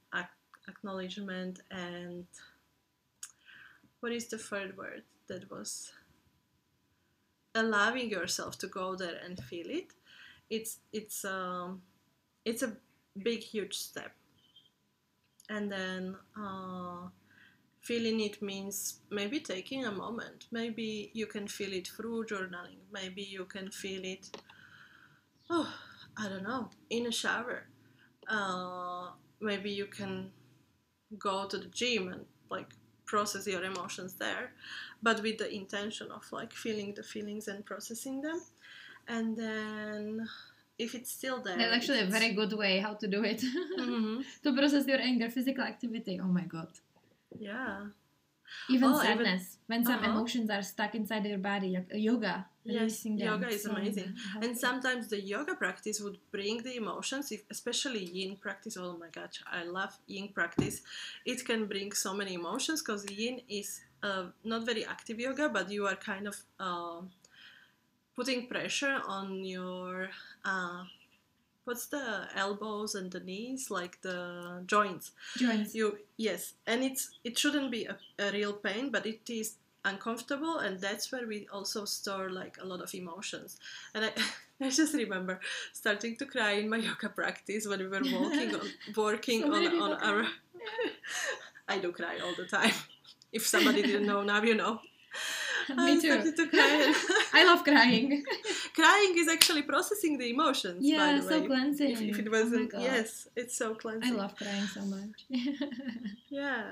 acknowledgement, 0.68 1.62
and 1.72 2.26
what 4.00 4.12
is 4.12 4.28
the 4.28 4.38
third 4.38 4.78
word 4.78 5.04
that 5.28 5.50
was? 5.50 5.92
Allowing 7.54 8.10
yourself 8.10 8.58
to 8.60 8.68
go 8.68 8.96
there 8.96 9.18
and 9.24 9.42
feel 9.44 9.70
it. 9.70 9.94
It's 10.50 10.80
it's 10.92 11.24
um 11.24 11.82
it's 12.44 12.64
a 12.64 12.78
big 13.24 13.40
huge 13.40 13.76
step. 13.78 14.12
And 15.50 15.72
then 15.72 16.18
uh, 16.36 17.08
feeling 17.80 18.20
it 18.20 18.42
means 18.42 19.00
maybe 19.10 19.40
taking 19.40 19.86
a 19.86 19.92
moment. 19.92 20.48
Maybe 20.52 21.12
you 21.14 21.28
can 21.28 21.48
feel 21.48 21.72
it 21.72 21.88
through 21.88 22.26
journaling. 22.26 22.82
Maybe 22.92 23.22
you 23.22 23.46
can 23.46 23.70
feel 23.70 24.04
it 24.04 24.30
oh 25.50 25.72
i 26.18 26.28
don't 26.28 26.44
know 26.44 26.70
in 26.90 27.06
a 27.08 27.12
shower. 27.12 27.64
Uh, 28.28 29.10
maybe 29.40 29.70
you 29.70 29.86
can 29.86 30.32
go 31.20 31.48
to 31.48 31.58
the 31.58 31.68
gym 31.68 32.08
and 32.08 32.26
like 32.50 32.74
process 33.06 33.46
your 33.48 33.64
emotions 33.64 34.16
there 34.16 34.52
but 35.04 35.22
with 35.22 35.38
the 35.38 35.54
intention 35.54 36.10
of 36.12 36.24
like 36.32 36.52
feeling 36.54 36.94
the 36.96 37.04
feelings 37.04 37.48
and 37.48 37.66
processing 37.66 38.22
them 38.22 38.42
and 39.08 39.38
then 39.38 40.28
if 40.78 40.96
it's 40.96 41.12
still 41.12 41.42
there 41.42 41.58
That's 41.58 41.76
actually 41.76 42.02
a 42.02 42.06
very 42.08 42.34
good 42.34 42.54
way 42.54 42.80
how 42.80 42.96
to 42.96 43.08
do 43.08 43.24
it. 43.24 43.42
Mhm. 43.80 44.26
to 44.44 44.54
process 44.54 44.86
your 44.88 45.00
anger, 45.00 45.30
physical 45.30 45.64
activity. 45.64 46.20
Oh 46.22 46.28
my 46.28 46.42
god. 46.56 46.68
yeah 47.40 47.86
Even 48.70 48.90
Oh, 48.90 48.96
even- 49.04 49.06
sadness. 49.26 49.58
when 49.68 49.84
some 49.86 50.00
Uh-huh. 50.00 50.12
emotions 50.12 50.50
are 50.50 50.62
stuck 50.62 50.94
inside 50.96 51.26
your 51.26 51.38
body, 51.40 51.70
like 51.76 51.88
yoga. 51.94 52.48
Yes, 52.64 53.06
yoga 53.06 53.48
is 53.50 53.64
So 53.64 53.72
amazing. 53.72 54.16
and 54.42 54.58
sometimes 54.58 55.08
the 55.10 55.20
yoga 55.22 55.54
practice 55.56 56.00
would 56.02 56.18
bring 56.32 56.64
the 56.64 56.76
emotions 56.76 57.32
if, 57.32 57.42
especially 57.52 58.04
yin 58.18 58.38
practice 58.38 58.76
oh 58.76 58.98
my 58.98 59.10
gosh 59.18 59.38
i 59.60 59.62
love 59.78 59.94
yin 60.08 60.28
practice 60.38 60.82
it 61.26 61.46
can 61.46 61.68
bring 61.68 61.92
so 62.06 62.12
many 62.16 62.34
emotions 62.34 62.82
because 62.82 63.02
yin 63.20 63.36
is 63.48 63.82
uh, 64.02 64.26
not 64.44 64.66
very 64.66 64.84
active 64.96 65.20
yoga 65.20 65.48
but 65.58 65.70
you 65.70 65.86
are 65.86 65.96
kind 66.12 66.26
of 66.32 66.36
uh, 66.60 67.02
putting 68.16 68.48
pressure 68.48 69.00
on 69.08 69.44
your 69.44 70.10
uh, 70.44 70.84
what's 71.66 71.88
the 71.88 72.28
elbows 72.36 72.96
and 72.96 73.12
the 73.12 73.20
knees 73.20 73.70
like 73.70 74.02
the 74.02 74.64
joints 74.66 75.12
Joints. 75.38 75.76
you 75.76 75.98
yes 76.18 76.54
and 76.66 76.84
it's 76.84 77.12
it 77.24 77.38
shouldn't 77.38 77.72
be 77.72 77.86
a, 77.86 77.98
a 78.20 78.32
real 78.32 78.54
pain 78.54 78.90
but 78.92 79.06
it 79.06 79.30
is 79.30 79.56
uncomfortable 79.84 80.60
and 80.60 80.80
that's 80.80 81.12
where 81.12 81.28
we 81.28 81.48
also 81.52 81.86
store 81.86 82.30
like 82.30 82.58
a 82.62 82.66
lot 82.66 82.82
of 82.82 82.94
emotions 82.96 83.60
and 83.94 84.06
i 84.06 84.12
I 84.62 84.70
just 84.70 84.94
remember 84.94 85.42
starting 85.74 86.16
to 86.16 86.26
cry 86.26 86.54
in 86.54 86.70
my 86.70 86.78
yoga 86.90 87.10
practice 87.10 87.68
when 87.68 87.80
we 87.80 87.88
were 87.88 88.02
walking 88.10 88.56
on, 88.56 88.68
working 88.96 89.42
So 89.42 89.54
on, 89.54 89.82
on 89.82 89.94
our 90.02 90.26
I 91.68 91.80
do 91.80 91.92
cry 91.92 92.20
all 92.24 92.34
the 92.36 92.46
time. 92.46 92.72
If 93.34 93.46
somebody 93.46 93.82
didn't 93.82 94.06
know, 94.06 94.22
now 94.24 94.42
you 94.44 94.56
know. 94.56 94.80
Me 95.78 96.02
too. 96.02 96.32
to 96.32 96.48
cry. 96.54 96.94
I 97.34 97.44
love 97.46 97.64
crying. 97.64 98.24
Crying 98.76 99.14
is 99.18 99.28
actually 99.28 99.62
processing 99.64 100.18
the 100.18 100.30
emotions. 100.30 100.80
yeah, 100.86 101.18
the 101.18 101.22
so 101.24 101.40
way. 101.42 101.48
cleansing. 101.48 101.92
If, 101.92 102.02
if 102.02 102.20
it 102.20 102.28
Oh 102.28 102.32
wasn't, 102.32 102.72
God. 102.72 102.82
yes, 102.82 103.28
it's 103.36 103.58
so 103.58 103.74
cleansing. 103.76 104.14
I 104.14 104.16
love 104.16 104.36
crying 104.36 104.68
so 104.68 104.82
much. 104.82 105.26
Yeah. 106.30 106.72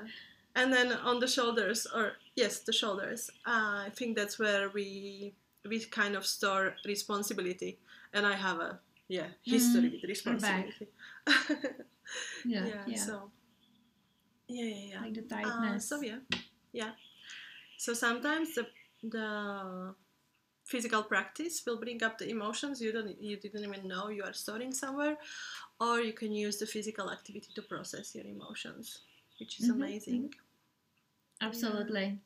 And 0.55 0.71
then 0.71 0.91
on 0.91 1.19
the 1.19 1.27
shoulders, 1.27 1.87
or 1.95 2.13
yes, 2.35 2.59
the 2.59 2.73
shoulders. 2.73 3.29
Uh, 3.45 3.87
I 3.87 3.89
think 3.95 4.15
that's 4.15 4.37
where 4.37 4.69
we 4.69 5.33
we 5.67 5.79
kind 5.85 6.15
of 6.15 6.25
store 6.25 6.75
responsibility, 6.85 7.77
and 8.13 8.25
I 8.27 8.35
have 8.35 8.59
a 8.59 8.79
yeah 9.07 9.27
history 9.43 9.89
Mhm. 9.89 9.91
with 9.93 10.03
responsibility. 10.09 10.87
yeah, 12.45 12.65
yeah, 12.65 12.83
yeah. 12.85 12.95
So 12.97 13.31
yeah, 14.47 14.65
yeah, 14.65 14.85
yeah. 14.91 15.01
like 15.01 15.13
the 15.13 15.21
Uh, 15.23 15.29
tightness. 15.35 15.85
so 15.89 16.01
yeah, 16.01 16.19
yeah. 16.71 16.91
So 17.77 17.93
sometimes 17.93 18.55
the 18.55 18.67
the 19.04 19.95
physical 20.66 21.04
practice 21.04 21.64
will 21.66 21.80
bring 21.80 22.01
up 22.04 22.18
the 22.18 22.30
emotions 22.30 22.82
you 22.82 22.91
don't 22.93 23.22
you 23.22 23.38
didn't 23.38 23.64
even 23.64 23.88
know 23.88 24.10
you 24.10 24.24
are 24.24 24.34
storing 24.34 24.74
somewhere, 24.74 25.18
or 25.80 26.01
you 26.01 26.14
can 26.14 26.32
use 26.34 26.58
the 26.60 26.66
physical 26.68 27.12
activity 27.12 27.49
to 27.56 27.62
process 27.62 28.16
your 28.16 28.26
emotions, 28.26 29.01
which 29.39 29.60
is 29.60 29.70
Mhm, 29.70 29.76
amazing. 29.76 30.34
Absolutely. 31.41 32.20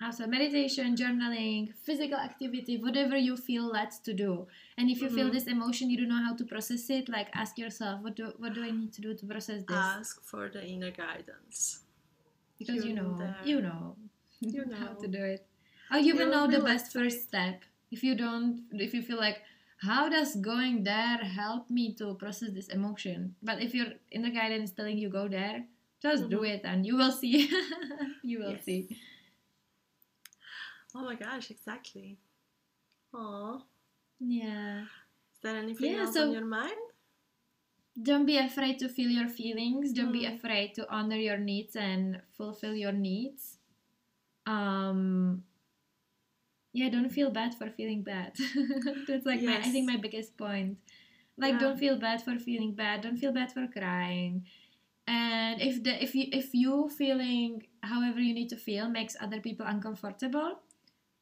Also, 0.00 0.26
meditation, 0.28 0.94
journaling, 0.94 1.74
physical 1.74 2.18
activity, 2.18 2.76
whatever 2.76 3.16
you 3.16 3.36
feel 3.36 3.66
led 3.66 3.90
to 4.04 4.14
do. 4.14 4.46
And 4.76 4.88
if 4.90 5.02
you 5.02 5.08
feel 5.10 5.28
Mhm. 5.28 5.32
this 5.32 5.48
emotion, 5.48 5.90
you 5.90 5.96
don't 5.98 6.08
know 6.08 6.22
how 6.24 6.36
to 6.36 6.44
process 6.44 6.88
it, 6.90 7.08
like 7.08 7.30
ask 7.34 7.58
yourself, 7.58 8.00
what 8.02 8.14
do 8.14 8.32
what 8.38 8.54
do 8.54 8.62
I 8.62 8.70
need 8.70 8.92
to 8.92 9.00
do 9.00 9.14
to 9.14 9.26
process 9.26 9.64
this? 9.64 9.76
Ask 9.76 10.22
for 10.22 10.48
the 10.48 10.64
inner 10.64 10.92
guidance. 10.92 11.80
because 12.58 12.84
you 12.84 12.92
you're 12.94 13.02
know, 13.04 13.16
there. 13.18 13.36
you 13.44 13.60
know, 13.60 13.96
You 14.40 14.64
how 14.82 14.94
to 14.94 15.08
do 15.08 15.24
it. 15.24 15.47
Or 15.90 15.98
you 15.98 16.14
will 16.16 16.28
know 16.30 16.46
the 16.46 16.58
relax 16.58 16.82
best 16.84 16.92
first 16.92 17.22
step. 17.28 17.62
If 17.90 18.02
you 18.02 18.14
don't, 18.14 18.64
if 18.72 18.92
you 18.92 19.02
feel 19.02 19.16
like, 19.16 19.38
how 19.80 20.08
does 20.08 20.36
going 20.36 20.84
there 20.84 21.18
help 21.18 21.70
me 21.70 21.94
to 21.94 22.14
process 22.14 22.50
this 22.52 22.68
emotion? 22.68 23.36
But 23.42 23.62
if 23.62 23.74
your 23.74 23.86
inner 24.10 24.30
guidance 24.30 24.70
is 24.70 24.76
telling 24.76 24.98
you 24.98 25.08
go 25.08 25.28
there, 25.28 25.64
just 26.02 26.28
do 26.28 26.40
Mhm. 26.40 26.48
it 26.54 26.60
and 26.64 26.84
you 26.86 26.96
will 26.96 27.12
see. 27.12 27.48
you 28.22 28.38
will 28.40 28.52
Yes. 28.52 28.64
see. 28.64 28.88
Oh 30.94 31.04
my 31.04 31.14
gosh, 31.14 31.50
exactly. 31.50 32.18
Oh. 33.14 33.62
Yeah. 34.20 34.82
Is 35.32 35.40
there 35.42 35.56
anything 35.56 35.92
Yeah, 35.92 36.00
else 36.02 36.14
so- 36.14 36.26
on 36.28 36.32
your 36.32 36.44
mind? 36.44 36.76
don't 38.00 38.26
be 38.26 38.36
afraid 38.38 38.78
to 38.78 38.88
feel 38.88 39.10
your 39.10 39.28
feelings 39.28 39.92
don't 39.92 40.12
be 40.12 40.22
Mm. 40.24 40.36
afraid 40.36 40.72
to 40.72 40.88
honor 40.88 41.16
your 41.16 41.36
needs 41.36 41.74
and 41.74 42.22
fulfill 42.36 42.72
your 42.76 42.92
needs 42.92 43.58
um 44.46 45.42
yeah 46.72 46.88
don't 46.88 47.10
feel 47.10 47.30
bad 47.30 47.54
for 47.54 47.70
feeling 47.70 48.02
bad. 48.02 48.32
That's 49.08 49.26
like 49.26 49.42
my 49.42 49.58
i 49.58 49.62
think 49.70 49.86
my 49.88 49.96
biggest 49.96 50.36
point. 50.36 50.78
Like 51.36 51.58
don't 51.58 51.78
feel 51.78 51.98
bad 51.98 52.22
for 52.22 52.38
feeling 52.38 52.74
bad. 52.74 53.02
Don't 53.02 53.16
feel 53.16 53.32
bad 53.32 53.52
for 53.52 53.66
crying. 53.68 54.44
And 55.06 55.60
if 55.60 55.82
the 55.82 56.02
if 56.02 56.14
you 56.14 56.26
if 56.32 56.54
you 56.54 56.88
feeling 56.90 57.66
however 57.82 58.20
you 58.20 58.34
need 58.34 58.48
to 58.50 58.56
feel 58.56 58.88
makes 58.88 59.16
other 59.20 59.40
people 59.40 59.66
uncomfortable 59.66 60.60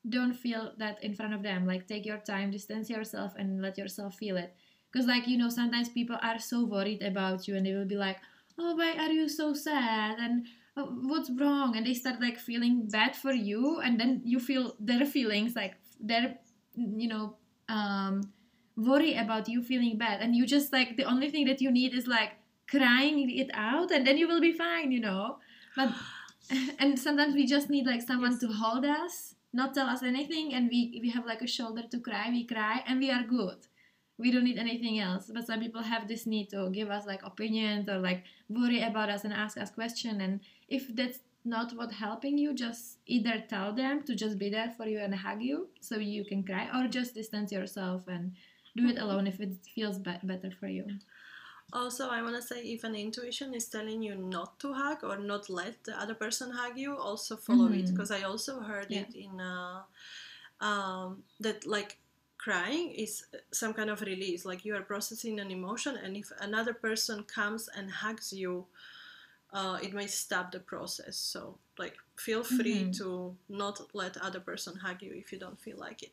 don't 0.09 0.35
feel 0.35 0.73
that 0.79 1.03
in 1.03 1.15
front 1.15 1.35
of 1.35 1.43
them. 1.43 1.67
Like 1.67 1.87
take 1.87 2.07
your 2.07 2.19
time 2.19 2.51
distance 2.51 2.89
yourself 2.91 3.35
and 3.37 3.61
let 3.63 3.77
yourself 3.79 4.15
feel 4.17 4.37
it. 4.37 4.55
Because 4.93 5.07
like 5.07 5.27
you 5.29 5.37
know 5.37 5.49
sometimes 5.51 5.89
people 5.89 6.17
are 6.23 6.39
so 6.39 6.65
worried 6.65 7.03
about 7.03 7.49
you 7.49 7.57
and 7.57 7.67
they 7.67 7.73
will 7.75 7.87
be 7.87 7.97
like 7.97 8.19
oh 8.59 8.75
why 8.77 8.95
are 8.99 9.11
you 9.13 9.29
so 9.29 9.53
sad? 9.55 10.19
And 10.19 10.47
"Oh, 10.47 10.51
what's 10.77 11.31
wrong? 11.31 11.77
And 11.77 11.87
they 11.87 11.95
start 11.95 12.21
like 12.21 12.39
feeling 12.39 12.89
bad 12.89 13.17
for 13.17 13.33
you 13.33 13.81
and 13.81 13.99
then 13.99 14.23
you 14.25 14.39
feel 14.39 14.77
their 14.79 15.05
feelings 15.07 15.57
like 15.57 15.75
their 16.01 16.37
you 16.75 17.09
know 17.09 17.37
um 17.69 18.33
worry 18.77 19.15
about 19.17 19.49
you 19.49 19.63
feeling 19.63 19.97
bad. 19.99 20.21
And 20.21 20.37
you 20.37 20.47
just 20.47 20.73
like 20.73 20.97
the 20.97 21.05
only 21.05 21.31
thing 21.31 21.47
that 21.47 21.61
you 21.61 21.71
need 21.71 21.95
is 21.95 22.07
like 22.07 22.33
crying 22.71 23.31
it 23.31 23.51
out 23.55 23.91
and 23.91 24.07
then 24.07 24.19
you 24.19 24.29
will 24.29 24.41
be 24.41 24.53
fine 24.53 24.93
you 24.93 25.01
know? 25.01 25.39
But 25.75 25.93
and 26.79 26.99
sometimes 26.99 27.35
we 27.35 27.47
just 27.47 27.71
need 27.71 27.87
like 27.87 28.03
someone 28.03 28.33
Yes. 28.33 28.41
to 28.41 28.49
hold 28.49 28.85
us 28.85 29.35
not 29.53 29.75
tell 29.75 29.87
us 29.89 30.03
anything 30.03 30.53
and 30.55 30.69
we 30.69 30.99
we 31.03 31.11
have 31.11 31.25
like 31.27 31.43
a 31.43 31.47
shoulder 31.47 31.83
to 31.91 31.99
cry 32.01 32.29
we 32.31 32.45
cry 32.47 32.83
and 32.87 33.01
we 33.01 33.11
are 33.11 33.23
good 33.23 33.67
we 34.19 34.31
don't 34.31 34.45
need 34.45 34.59
anything 34.59 34.99
else 34.99 35.31
but 35.35 35.47
some 35.47 35.61
people 35.61 35.83
have 35.83 36.09
this 36.09 36.27
need 36.27 36.49
to 36.49 36.71
give 36.71 36.91
us 36.91 37.05
like 37.07 37.23
opinions 37.23 37.89
or 37.89 37.99
like 37.99 38.25
worry 38.49 38.83
about 38.83 39.09
us 39.11 39.25
and 39.25 39.33
ask 39.33 39.57
us 39.59 39.71
questions 39.71 40.19
and 40.21 40.41
if 40.69 40.95
that's 40.97 41.19
not 41.45 41.73
what 41.77 41.93
helping 41.93 42.37
you 42.39 42.55
just 42.55 42.99
either 43.07 43.45
tell 43.49 43.73
them 43.73 44.03
to 44.03 44.15
just 44.17 44.39
be 44.39 44.49
there 44.51 44.71
for 44.77 44.87
you 44.87 44.99
and 44.99 45.15
hug 45.15 45.41
you 45.43 45.69
so 45.81 45.97
you 45.97 46.25
can 46.25 46.43
cry 46.43 46.69
or 46.75 46.89
just 46.89 47.15
distance 47.15 47.53
yourself 47.53 48.03
and 48.09 48.33
do 48.77 48.89
it 48.89 48.99
alone 48.99 49.27
if 49.27 49.39
it 49.41 49.53
feels 49.75 49.99
be- 49.99 50.19
better 50.25 50.51
for 50.61 50.67
you 50.69 50.85
Also, 51.73 52.09
I 52.09 52.23
want 52.23 52.37
to 52.37 52.43
say 52.43 52.59
if 52.63 52.85
an 52.85 52.95
intuition 52.95 53.53
is 53.53 53.67
telling 53.69 54.01
you 54.01 54.15
not 54.15 54.51
to 54.61 54.73
hug 54.73 55.03
or 55.03 55.17
not 55.19 55.51
let 55.51 55.83
the 55.85 55.95
other 56.01 56.15
person 56.15 56.53
hug 56.53 56.79
you, 56.79 56.97
also 56.97 57.37
follow 57.37 57.67
it 57.73 57.87
Mhm. 57.87 57.91
because 57.91 58.11
I 58.19 58.23
also 58.23 58.61
heard 58.61 58.87
Yeah. 58.91 59.01
it 59.03 59.15
in 59.17 59.41
uh, 59.41 59.83
um, 60.61 61.25
that 61.41 61.67
like 61.67 61.99
crying 62.39 62.91
is 62.91 63.25
some 63.53 63.75
kind 63.75 63.91
of 63.91 64.01
release, 64.03 64.45
like 64.45 64.65
you 64.65 64.75
are 64.77 64.83
processing 64.83 65.41
an 65.41 65.51
emotion, 65.51 65.97
and 65.97 66.17
if 66.17 66.33
another 66.41 66.75
person 66.75 67.25
comes 67.25 67.69
and 67.77 67.91
hugs 67.91 68.33
you, 68.33 68.67
uh, 69.53 69.79
it 69.83 69.95
may 69.95 70.07
stop 70.07 70.53
the 70.53 70.61
process. 70.61 71.17
So, 71.17 71.59
like, 71.79 71.97
feel 72.17 72.45
free 72.45 72.85
Mhm. 72.85 72.93
to 72.99 73.37
not 73.49 73.81
let 73.95 74.17
other 74.19 74.41
person 74.41 74.77
hug 74.77 75.03
you 75.03 75.13
if 75.15 75.33
you 75.33 75.39
don't 75.39 75.61
feel 75.61 75.79
like 75.79 76.03
it 76.03 76.13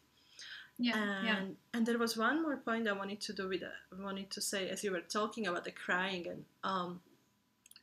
yeah 0.78 0.98
and 0.98 1.10
yeah 1.20 1.44
and 1.74 1.86
there 1.86 1.98
was 1.98 2.18
one 2.18 2.42
more 2.42 2.58
point 2.58 2.88
I 2.88 2.94
wanted 2.94 3.22
to 3.22 3.34
do 3.34 3.50
with 3.50 3.64
uh, 3.64 3.68
wanted 4.00 4.30
to 4.32 4.42
say 4.42 4.70
as 4.70 4.84
you 4.84 4.92
were 4.92 5.02
talking 5.02 5.48
about 5.48 5.64
the 5.66 5.72
crying 5.72 6.28
and 6.28 6.46
um, 6.64 7.02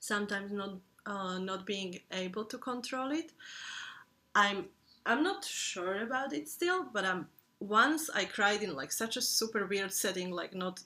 sometimes 0.00 0.52
not 0.52 0.74
uh, 1.06 1.38
not 1.38 1.66
being 1.66 2.00
able 2.12 2.44
to 2.46 2.58
control 2.58 3.10
it. 3.12 3.32
I'm 4.34 4.66
I'm 5.06 5.22
not 5.22 5.44
sure 5.44 6.02
about 6.02 6.32
it 6.32 6.48
still, 6.48 6.84
but 6.92 7.04
um 7.04 7.28
once 7.60 8.10
I 8.14 8.24
cried 8.24 8.62
in 8.62 8.74
like 8.74 8.92
such 8.92 9.16
a 9.16 9.22
super 9.22 9.66
weird 9.66 9.92
setting, 9.92 10.30
like 10.30 10.54
not 10.54 10.80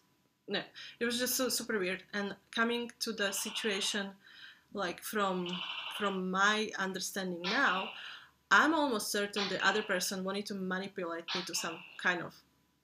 no, 0.47 0.61
it 1.01 1.05
was 1.07 1.18
just 1.18 1.37
so 1.37 1.49
super 1.49 1.79
weird. 1.79 2.03
And 2.12 2.37
coming 2.55 2.91
to 3.01 3.12
the 3.12 3.33
situation, 3.33 4.11
like 4.72 5.01
from 5.01 5.49
from 5.99 6.31
my 6.31 6.70
understanding 6.79 7.41
now, 7.43 7.89
I'm 8.51 8.75
almost 8.75 9.11
certain 9.11 9.49
the 9.49 9.64
other 9.66 9.83
person 9.83 10.25
wanted 10.25 10.47
to 10.47 10.55
manipulate 10.55 11.25
me 11.35 11.43
to 11.47 11.55
some 11.55 11.79
kind 12.03 12.20
of 12.22 12.35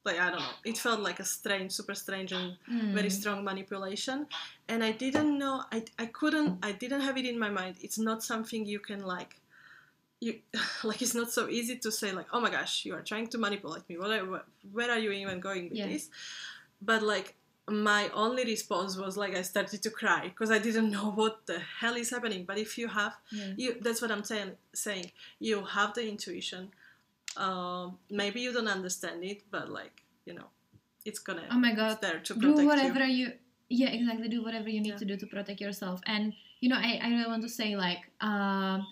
like 0.05 0.18
I 0.18 0.30
don't 0.30 0.41
know. 0.41 0.57
It 0.64 0.78
felt 0.78 1.01
like 1.01 1.20
a 1.20 1.24
strange, 1.24 1.72
super 1.72 1.95
strange 1.95 2.32
and 2.32 2.57
very 2.95 3.09
Mm. 3.09 3.20
strong 3.20 3.45
manipulation, 3.45 4.26
and 4.68 4.82
I 4.82 4.93
didn't 4.93 5.38
know. 5.38 5.64
I 5.72 5.84
I 5.99 6.07
couldn't. 6.07 6.64
I 6.64 6.72
didn't 6.72 7.03
have 7.03 7.18
it 7.18 7.26
in 7.26 7.38
my 7.38 7.51
mind. 7.51 7.76
It's 7.82 7.99
not 7.99 8.22
something 8.22 8.64
you 8.64 8.78
can 8.80 9.01
like. 9.05 9.36
You 10.20 10.32
like 10.84 11.00
it's 11.02 11.14
not 11.14 11.30
so 11.32 11.48
easy 11.48 11.76
to 11.84 11.90
say 11.90 12.12
like 12.12 12.26
oh 12.32 12.40
my 12.40 12.50
gosh 12.50 12.84
you 12.86 12.94
are 12.94 13.02
trying 13.02 13.26
to 13.28 13.38
manipulate 13.38 13.88
me 13.88 13.96
what, 13.98 14.10
are, 14.10 14.42
where 14.72 14.90
are 14.90 14.98
you 14.98 15.10
even 15.12 15.40
going 15.40 15.64
with 15.70 15.78
Yeah. 15.78 15.88
this 15.88 16.10
but 16.82 17.02
like 17.02 17.28
my 17.68 18.08
only 18.14 18.44
response 18.44 18.96
was 18.96 19.16
like 19.16 19.34
I 19.36 19.42
started 19.42 19.80
to 19.86 19.90
cry 19.90 20.22
because 20.32 20.50
I 20.50 20.58
didn't 20.58 20.90
know 20.90 21.10
what 21.20 21.46
the 21.46 21.58
hell 21.80 21.94
is 21.94 22.10
happening. 22.10 22.42
But 22.44 22.58
if 22.58 22.76
you 22.80 22.88
have, 22.88 23.14
Yeah. 23.30 23.52
you 23.56 23.76
that's 23.80 24.00
what 24.02 24.10
I'm 24.10 24.24
saying. 24.24 24.52
Saying 24.74 25.12
you 25.38 25.56
have 25.76 25.94
the 25.94 26.04
intuition. 26.08 26.62
Um, 27.36 27.98
maybe 28.10 28.40
you 28.40 28.52
don't 28.52 28.66
understand 28.78 29.22
it, 29.22 29.42
but 29.52 29.70
like 29.70 30.02
you 30.24 30.34
know, 30.34 30.48
it's 31.04 31.20
gonna. 31.20 31.44
Oh 31.50 31.58
my 31.58 31.72
god. 31.74 32.00
there 32.00 32.18
to 32.18 32.34
Do 32.34 32.66
whatever 32.66 33.06
you. 33.06 33.26
you. 33.26 33.32
Yeah, 33.68 33.90
exactly. 33.90 34.28
Do 34.28 34.42
whatever 34.42 34.68
you 34.68 34.80
need 34.80 34.90
Yeah. 34.94 34.96
to 34.96 35.04
do 35.04 35.16
to 35.16 35.26
protect 35.26 35.60
yourself. 35.60 36.00
And 36.06 36.32
you 36.60 36.68
know, 36.70 36.76
I, 36.76 36.98
I 37.04 37.08
really 37.10 37.26
want 37.28 37.42
to 37.42 37.48
say 37.48 37.76
like, 37.76 38.02
um, 38.20 38.84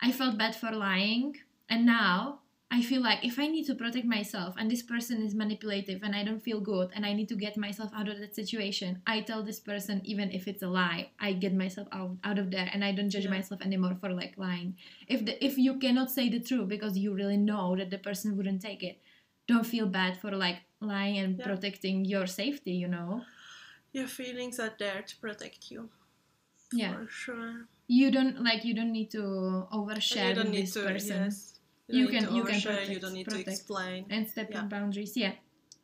I 0.00 0.12
felt 0.12 0.38
bad 0.38 0.54
for 0.54 0.70
lying, 0.70 1.36
and 1.68 1.86
now 1.86 2.40
I 2.70 2.82
feel 2.82 3.02
like 3.02 3.24
if 3.24 3.38
I 3.38 3.46
need 3.46 3.66
to 3.66 3.74
protect 3.74 4.04
myself, 4.04 4.54
and 4.58 4.70
this 4.70 4.82
person 4.82 5.22
is 5.22 5.34
manipulative, 5.34 6.02
and 6.02 6.14
I 6.14 6.24
don't 6.24 6.42
feel 6.42 6.60
good, 6.60 6.90
and 6.94 7.06
I 7.06 7.12
need 7.12 7.28
to 7.28 7.36
get 7.36 7.56
myself 7.56 7.90
out 7.94 8.08
of 8.08 8.18
that 8.18 8.34
situation, 8.34 9.00
I 9.06 9.20
tell 9.20 9.42
this 9.44 9.60
person 9.60 10.00
even 10.04 10.30
if 10.32 10.48
it's 10.48 10.62
a 10.62 10.68
lie, 10.68 11.10
I 11.20 11.32
get 11.34 11.54
myself 11.54 11.88
out 11.92 12.16
out 12.24 12.38
of 12.38 12.50
there, 12.50 12.68
and 12.72 12.84
I 12.84 12.92
don't 12.92 13.10
judge 13.10 13.24
Yeah. 13.24 13.30
myself 13.38 13.60
anymore 13.62 13.94
for 14.00 14.10
like 14.12 14.36
lying. 14.36 14.76
If 15.06 15.24
the 15.24 15.34
if 15.44 15.56
you 15.56 15.78
cannot 15.78 16.10
say 16.10 16.28
the 16.28 16.40
truth 16.40 16.68
because 16.68 16.98
you 16.98 17.14
really 17.14 17.36
know 17.38 17.76
that 17.76 17.90
the 17.90 17.98
person 17.98 18.36
wouldn't 18.36 18.62
take 18.62 18.82
it, 18.82 19.00
don't 19.46 19.66
feel 19.66 19.86
bad 19.86 20.16
for 20.20 20.32
like 20.32 20.58
lying 20.80 21.16
and 21.18 21.38
Yeah. 21.38 21.46
protecting 21.46 22.04
your 22.04 22.26
safety. 22.26 22.72
You 22.72 22.88
know. 22.88 23.24
Your 23.92 24.08
feelings 24.08 24.58
are 24.58 24.74
there 24.76 25.02
to 25.02 25.16
protect 25.18 25.70
you. 25.70 25.88
Yeah. 26.72 26.94
For 26.96 27.06
sure. 27.08 27.68
You 27.86 28.10
don't 28.10 28.42
like 28.42 28.64
you 28.64 28.74
don't 28.74 28.92
need 28.92 29.10
to 29.10 29.22
overshare 29.72 30.28
you 30.28 30.34
don't 30.34 30.44
with 30.46 30.54
need 30.54 30.62
this 30.66 30.74
to. 30.74 30.82
person 30.82 31.22
Yes. 31.24 31.50
You 31.86 32.06
need 32.06 32.10
can- 32.20 32.34
you 32.34 32.44
can 32.44 32.54
overshare, 32.54 32.80
You 32.80 32.86
protect- 32.86 33.00
don't 33.02 33.12
need 33.12 33.24
protect. 33.26 33.44
to 33.46 33.50
explain. 33.52 34.06
and 34.10 34.28
step 34.28 34.48
Yeah. 34.50 34.62
in 34.62 34.68
boundaries 34.68 35.16
yeah 35.16 35.32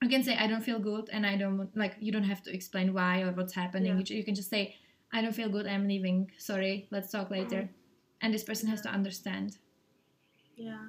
you 0.02 0.08
can 0.08 0.22
say 0.22 0.34
i 0.36 0.46
don't 0.46 0.62
feel 0.62 0.78
good 0.78 1.10
and 1.12 1.26
i 1.26 1.36
don't 1.36 1.76
like 1.76 1.96
you 2.00 2.10
don't 2.10 2.24
have 2.32 2.42
to 2.44 2.50
explain 2.54 2.94
why 2.94 3.20
or 3.20 3.32
what's 3.32 3.52
happening 3.54 3.92
Yeah. 3.98 4.02
you, 4.08 4.16
you 4.18 4.24
can 4.24 4.34
just 4.34 4.48
say 4.48 4.76
i 5.12 5.20
don't 5.20 5.34
feel 5.34 5.50
good 5.50 5.66
i'm 5.66 5.86
leaving 5.86 6.30
sorry 6.38 6.88
let's 6.90 7.10
talk 7.10 7.30
later 7.30 7.62
mm-hmm. 7.62 8.20
and 8.22 8.32
this 8.34 8.44
person 8.44 8.68
has 8.70 8.80
to 8.82 8.88
understand 8.98 9.58
Yeah. 10.56 10.86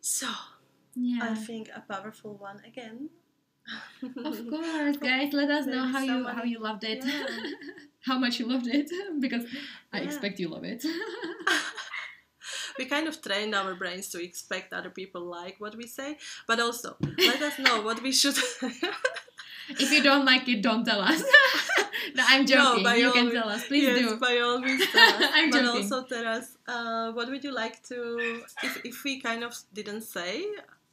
So 0.00 0.28
yeah 0.94 1.18
I 1.22 1.34
think 1.34 1.68
a 1.74 1.80
powerful 1.92 2.34
one 2.36 2.60
again. 2.64 3.10
Of 4.02 4.48
course 4.50 4.96
guys 4.98 5.32
let 5.32 5.50
us 5.50 5.66
know 5.66 5.84
how 5.86 6.00
you 6.00 6.26
how 6.26 6.42
you 6.44 6.58
loved 6.58 6.84
it 6.84 7.04
Yeah. 7.04 7.26
how 8.08 8.18
much 8.18 8.38
you 8.40 8.46
loved 8.46 8.66
it 8.68 8.88
because 9.20 9.44
i 9.92 9.98
Yeah. 9.98 10.04
expect 10.06 10.38
you 10.40 10.48
love 10.48 10.64
it 10.64 10.84
we 12.78 12.84
kind 12.84 13.08
of 13.08 13.20
trained 13.22 13.54
our 13.54 13.74
brains 13.74 14.08
to 14.10 14.22
expect 14.22 14.72
other 14.72 14.90
people 14.90 15.22
like 15.22 15.56
what 15.58 15.74
we 15.76 15.86
say, 15.86 16.18
but 16.46 16.60
also 16.60 16.96
let 17.18 17.40
us 17.40 17.58
know 17.58 17.80
what 17.82 18.02
we 18.02 18.12
should. 18.12 18.36
if 19.68 19.90
you 19.90 20.02
don't 20.02 20.24
like 20.26 20.46
it 20.48 20.62
don't 20.62 20.84
tell 20.84 21.00
us 21.00 21.22
no 22.14 22.22
i'm 22.28 22.46
joking 22.46 22.84
by 22.84 22.94
you 22.94 23.10
can 23.12 23.24
means- 23.24 23.34
tell 23.34 23.48
us 23.48 23.66
please 23.66 23.82
yes, 23.82 23.98
do 23.98 24.16
by 24.16 24.38
all 24.38 24.58
means, 24.60 24.86
tell 24.92 25.08
us. 25.24 25.30
I'm 25.34 25.50
but 25.50 25.62
joking. 25.62 25.82
also 25.82 26.04
tell 26.04 26.26
us 26.26 26.56
uh, 26.68 27.10
what 27.12 27.28
would 27.30 27.42
you 27.42 27.52
like 27.52 27.82
to 27.90 28.42
if 28.62 28.74
if 28.84 29.02
we 29.04 29.20
kind 29.20 29.42
of 29.42 29.52
didn't 29.72 30.02
say 30.02 30.44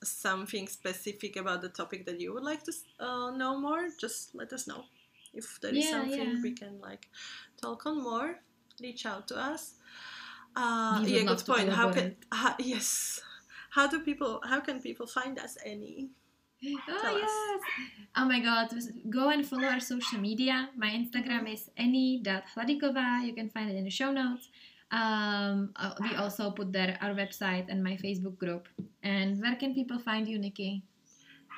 something 0.06 0.68
specific 0.68 1.36
about 1.36 1.62
the 1.62 1.70
topic 1.70 2.06
that 2.06 2.20
you 2.20 2.34
would 2.34 2.44
like 2.44 2.64
to 2.64 2.74
uh, 3.00 3.32
know 3.32 3.60
more. 3.60 3.88
Just 4.00 4.36
let 4.36 4.52
us 4.54 4.68
know 4.68 4.84
if 5.34 5.60
there 5.62 5.74
is 5.74 5.86
Yeah, 5.86 5.92
something 5.92 6.30
yeah. 6.36 6.42
we 6.42 6.52
can 6.54 6.80
like 6.82 7.08
talk 7.62 7.86
on 7.86 8.04
more. 8.04 8.40
Reach 8.82 9.06
out 9.06 9.28
to 9.30 9.38
us. 9.38 9.76
Uh, 10.56 11.02
yeah, 11.06 11.24
good 11.24 11.44
point. 11.46 11.70
How 11.70 11.92
can 11.92 12.16
how, 12.32 12.56
yes? 12.60 13.22
How 13.72 13.88
do 13.88 14.02
people? 14.02 14.42
How 14.44 14.60
can 14.60 14.80
people 14.82 15.08
find 15.08 15.40
us? 15.40 15.58
Any? 15.66 16.10
Oh 16.66 17.00
Tell 17.02 17.16
us. 17.16 17.22
yes! 17.22 17.62
Oh 18.16 18.26
my 18.26 18.40
god, 18.40 18.70
go 19.10 19.30
and 19.30 19.46
follow 19.46 19.68
our 19.68 19.80
social 19.82 20.20
media. 20.20 20.70
My 20.78 20.88
Instagram 20.90 21.52
is 21.52 21.70
any.hladikova. 21.78 23.26
You 23.26 23.34
can 23.34 23.50
find 23.50 23.70
it 23.70 23.76
in 23.76 23.84
the 23.84 23.90
show 23.90 24.12
notes. 24.12 24.50
Um, 24.94 25.74
uh, 25.76 25.94
we 26.00 26.16
also 26.16 26.52
put 26.52 26.72
there 26.72 26.98
our 27.02 27.14
website 27.18 27.66
and 27.68 27.84
my 27.84 27.98
Facebook 27.98 28.38
group. 28.38 28.70
And 29.02 29.42
where 29.42 29.56
can 29.56 29.74
people 29.74 29.98
find 29.98 30.28
you, 30.28 30.38
Nikki? 30.38 30.84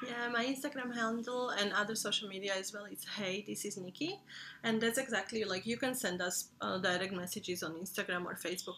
Yeah, 0.05 0.27
my 0.27 0.45
Instagram 0.45 0.93
handle 0.93 1.49
and 1.51 1.71
other 1.71 1.95
social 1.95 2.27
media 2.27 2.53
as 2.57 2.73
well 2.73 2.85
is 2.85 3.05
hey, 3.17 3.43
this 3.47 3.63
is 3.63 3.77
Nikki, 3.77 4.19
and 4.63 4.81
that's 4.81 4.97
exactly 4.97 5.45
like 5.45 5.65
you 5.65 5.77
can 5.77 5.95
send 5.95 6.21
us 6.21 6.49
uh, 6.59 6.77
direct 6.79 7.13
messages 7.13 7.63
on 7.63 7.75
Instagram 7.75 8.25
or 8.25 8.35
Facebook 8.35 8.75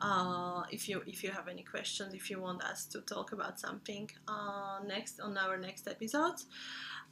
uh, 0.00 0.62
if 0.70 0.88
you 0.88 1.02
if 1.06 1.22
you 1.22 1.30
have 1.30 1.48
any 1.48 1.62
questions, 1.62 2.14
if 2.14 2.30
you 2.30 2.40
want 2.40 2.62
us 2.64 2.84
to 2.86 3.00
talk 3.00 3.32
about 3.32 3.58
something 3.58 4.10
uh, 4.26 4.78
next 4.86 5.20
on 5.20 5.36
our 5.36 5.56
next 5.56 5.88
episode. 5.88 6.36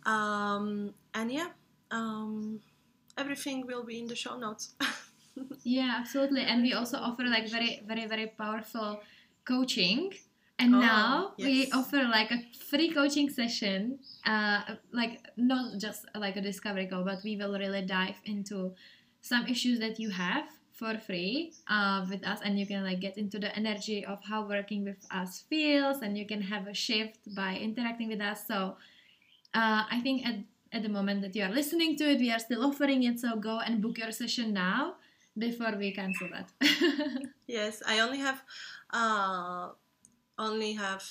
um, 0.05 0.95
and 1.14 1.32
yeah, 1.32 1.49
um, 1.91 2.61
everything 3.18 3.66
will 3.66 3.84
be 3.84 3.99
in 4.01 4.07
the 4.07 4.16
show 4.16 4.37
notes. 4.37 4.74
Yeah, 5.64 5.97
absolutely. 5.99 6.43
And 6.43 6.62
we 6.62 6.72
also 6.72 6.99
offer 6.99 7.24
like 7.24 7.49
very, 7.49 7.82
very, 7.87 8.07
very 8.07 8.26
powerful 8.26 9.01
coaching. 9.45 10.12
And 10.59 10.74
Oh, 10.74 10.80
now 10.80 11.32
we 11.39 11.70
offer 11.72 12.03
like 12.05 12.30
a 12.30 12.41
free 12.70 12.91
coaching 12.91 13.28
session, 13.28 13.99
uh, 14.24 14.62
like 14.93 15.20
not 15.37 15.78
just 15.78 16.07
like 16.14 16.37
a 16.37 16.41
discovery 16.41 16.87
call, 16.87 17.05
but 17.05 17.18
we 17.24 17.37
will 17.37 17.59
really 17.59 17.82
dive 17.82 18.16
into 18.24 18.72
some 19.20 19.47
issues 19.47 19.78
that 19.80 19.99
you 20.01 20.11
have 20.11 20.45
for 20.72 20.97
free 20.99 21.53
uh, 21.68 22.07
with 22.09 22.26
us, 22.26 22.41
and 22.43 22.59
you 22.59 22.66
can 22.66 22.84
like 22.84 23.01
get 23.01 23.18
into 23.18 23.39
the 23.39 23.55
energy 23.57 24.05
of 24.05 24.22
how 24.24 24.47
working 24.49 24.84
with 24.84 24.97
us 25.11 25.45
feels, 25.49 26.01
and 26.01 26.16
you 26.16 26.26
can 26.26 26.41
have 26.41 26.66
a 26.66 26.74
shift 26.74 27.18
by 27.34 27.57
interacting 27.57 28.09
with 28.09 28.20
us. 28.20 28.47
So 28.47 28.76
uh, 29.55 29.84
I 29.91 30.01
think 30.03 30.26
at 30.26 30.37
at 30.72 30.82
the 30.82 30.89
moment 30.89 31.22
that 31.22 31.34
you 31.37 31.43
are 31.45 31.51
listening 31.51 31.97
to 31.97 32.05
it, 32.11 32.18
we 32.18 32.30
are 32.30 32.39
still 32.39 32.64
offering 32.64 33.05
it. 33.05 33.20
So 33.20 33.37
go 33.37 33.61
and 33.61 33.80
book 33.80 33.99
your 33.99 34.11
session 34.12 34.53
now 34.53 34.97
before 35.39 35.74
we 35.78 35.93
cancel 35.93 36.28
that. 36.30 36.51
Yes, 37.47 37.82
I 37.87 38.01
only 38.01 38.18
have, 38.18 38.43
uh, 38.91 39.68
only 40.39 40.72
have, 40.74 41.05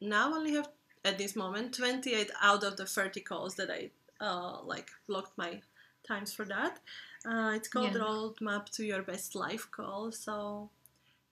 now 0.00 0.34
only 0.34 0.54
have 0.54 0.68
at 1.04 1.18
this 1.18 1.36
moment 1.36 1.72
28 1.74 2.30
out 2.42 2.64
of 2.64 2.76
the 2.76 2.84
30 2.86 3.20
calls 3.20 3.54
that 3.54 3.70
I 3.70 3.90
uh, 4.20 4.60
like 4.64 4.90
blocked 5.06 5.38
my 5.38 5.60
times 6.06 6.32
for 6.34 6.44
that. 6.46 6.78
Uh, 7.24 7.52
it's 7.54 7.68
called 7.68 7.94
Yeah. 7.94 8.00
Roadmap 8.00 8.70
to 8.70 8.84
Your 8.84 9.02
Best 9.02 9.34
Life 9.36 9.68
Call. 9.70 10.10
So 10.12 10.70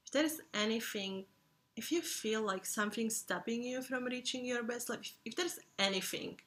if 0.04 0.12
there's 0.12 0.40
anything, 0.52 1.24
if 1.76 1.90
you 1.90 2.00
feel 2.02 2.42
like 2.42 2.64
something's 2.66 3.16
stopping 3.16 3.62
you 3.64 3.82
from 3.82 4.04
reaching 4.04 4.44
your 4.46 4.62
best 4.62 4.88
life, 4.88 5.00
if, 5.02 5.12
if 5.24 5.36
there's 5.36 5.58
anything 5.78 6.38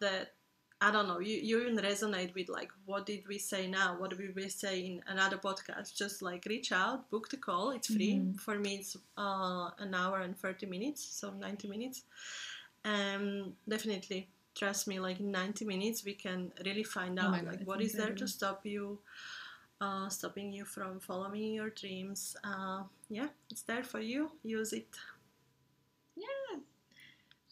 that 0.00 0.32
I 0.80 0.92
don't 0.92 1.08
know, 1.08 1.18
you, 1.18 1.36
you 1.36 1.60
even 1.60 1.76
resonate 1.76 2.32
with 2.36 2.48
like 2.48 2.70
what 2.86 3.04
did 3.04 3.26
we 3.26 3.38
say 3.38 3.66
now? 3.66 3.96
What 3.98 4.10
did 4.16 4.34
we 4.36 4.48
say 4.48 4.78
in 4.86 5.02
another 5.08 5.36
podcast? 5.36 5.96
Just 5.96 6.22
like 6.22 6.46
reach 6.48 6.70
out, 6.70 7.10
book 7.10 7.28
the 7.28 7.36
call. 7.36 7.70
It's 7.70 7.88
free. 7.88 8.14
Mhm. 8.14 8.38
For 8.40 8.56
me, 8.58 8.76
it's 8.76 8.96
uh, 9.16 9.70
an 9.78 9.92
hour 9.94 10.20
and 10.20 10.38
30 10.38 10.66
minutes, 10.66 11.02
so 11.04 11.30
90 11.32 11.66
minutes. 11.68 12.04
And 12.84 13.54
definitely, 13.68 14.28
trust 14.54 14.86
me, 14.86 15.00
like 15.00 15.18
in 15.18 15.32
90 15.32 15.64
minutes, 15.64 16.04
we 16.04 16.14
can 16.14 16.52
really 16.64 16.84
find 16.84 17.18
Oh 17.18 17.22
out 17.22 17.30
my 17.32 17.40
God, 17.40 17.46
like 17.58 17.66
what 17.66 17.80
is 17.80 17.92
there 17.94 18.14
to 18.14 18.28
stop 18.28 18.64
you, 18.64 19.00
uh, 19.80 20.08
stopping 20.08 20.52
you 20.52 20.64
from 20.64 21.00
following 21.00 21.54
your 21.54 21.70
dreams. 21.70 22.36
Uh, 22.44 22.84
yeah, 23.10 23.28
it's 23.50 23.62
there 23.62 23.82
for 23.82 24.00
you. 24.00 24.30
Use 24.44 24.72
it. 24.72 24.86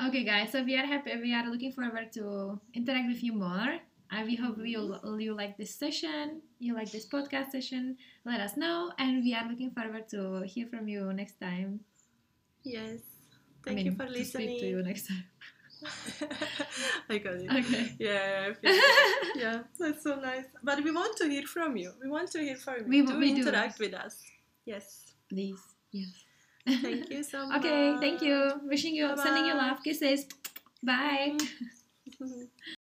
Okay, 0.01 0.25
guys. 0.25 0.53
So 0.53 0.63
we 0.63 0.77
are 0.77 0.85
happy. 0.87 1.13
We 1.17 1.33
are 1.35 1.49
looking 1.49 1.73
forward 1.73 2.13
to 2.15 2.61
interact 2.75 3.09
with 3.09 3.23
you 3.23 3.33
more. 3.33 3.81
Uh, 4.13 4.23
we 4.25 4.37
hope 4.37 4.59
you 4.63 4.95
you 5.19 5.35
like 5.35 5.57
this 5.57 5.75
session. 5.75 6.43
You 6.61 6.75
like 6.75 6.93
this 6.93 7.07
podcast 7.07 7.51
session. 7.51 7.97
Let 8.25 8.41
us 8.41 8.57
know, 8.57 8.93
and 8.99 9.25
we 9.25 9.35
are 9.35 9.49
looking 9.49 9.71
forward 9.73 10.09
to 10.11 10.43
hear 10.45 10.67
from 10.69 10.87
you 10.89 11.13
next 11.13 11.41
time. 11.41 11.81
Yes. 12.63 13.01
I 13.67 13.73
Thank 13.73 13.77
mean, 13.77 13.87
you 13.87 13.93
for 13.97 14.07
to 14.07 14.25
speak 14.25 14.61
to 14.61 14.67
you 14.67 14.83
next 14.83 15.09
time. 15.09 15.25
I 17.11 17.19
got 17.19 17.35
it. 17.35 17.51
Okay. 17.51 17.97
Yeah, 17.99 18.47
I 18.51 18.55
feel- 18.55 18.81
yeah, 19.35 19.63
that's 19.79 20.03
so 20.05 20.17
nice. 20.21 20.47
But 20.63 20.85
we 20.85 20.93
want 20.93 21.17
to 21.19 21.29
hear 21.29 21.43
from 21.49 21.77
you. 21.77 21.93
We 22.03 22.09
want 22.09 22.31
to 22.33 22.39
hear 22.41 22.57
from 22.57 22.85
you. 22.85 22.89
We- 22.89 23.07
to 23.07 23.19
we 23.19 23.33
do. 23.35 23.41
interact 23.43 23.79
with 23.81 23.95
us. 23.95 24.23
Yes. 24.65 25.15
Please. 25.29 25.61
Yes. 25.91 26.13
Thank 26.67 27.11
you 27.11 27.23
so 27.23 27.47
much. 27.47 27.59
okay. 27.65 27.97
Thank 28.01 28.23
you. 28.23 28.61
Wishing 28.65 28.95
you, 28.95 29.17
sending 29.17 29.47
you 29.47 29.55
love, 29.55 29.83
kisses. 29.83 30.27
Bye. 30.83 31.37
Mhm. 32.21 32.49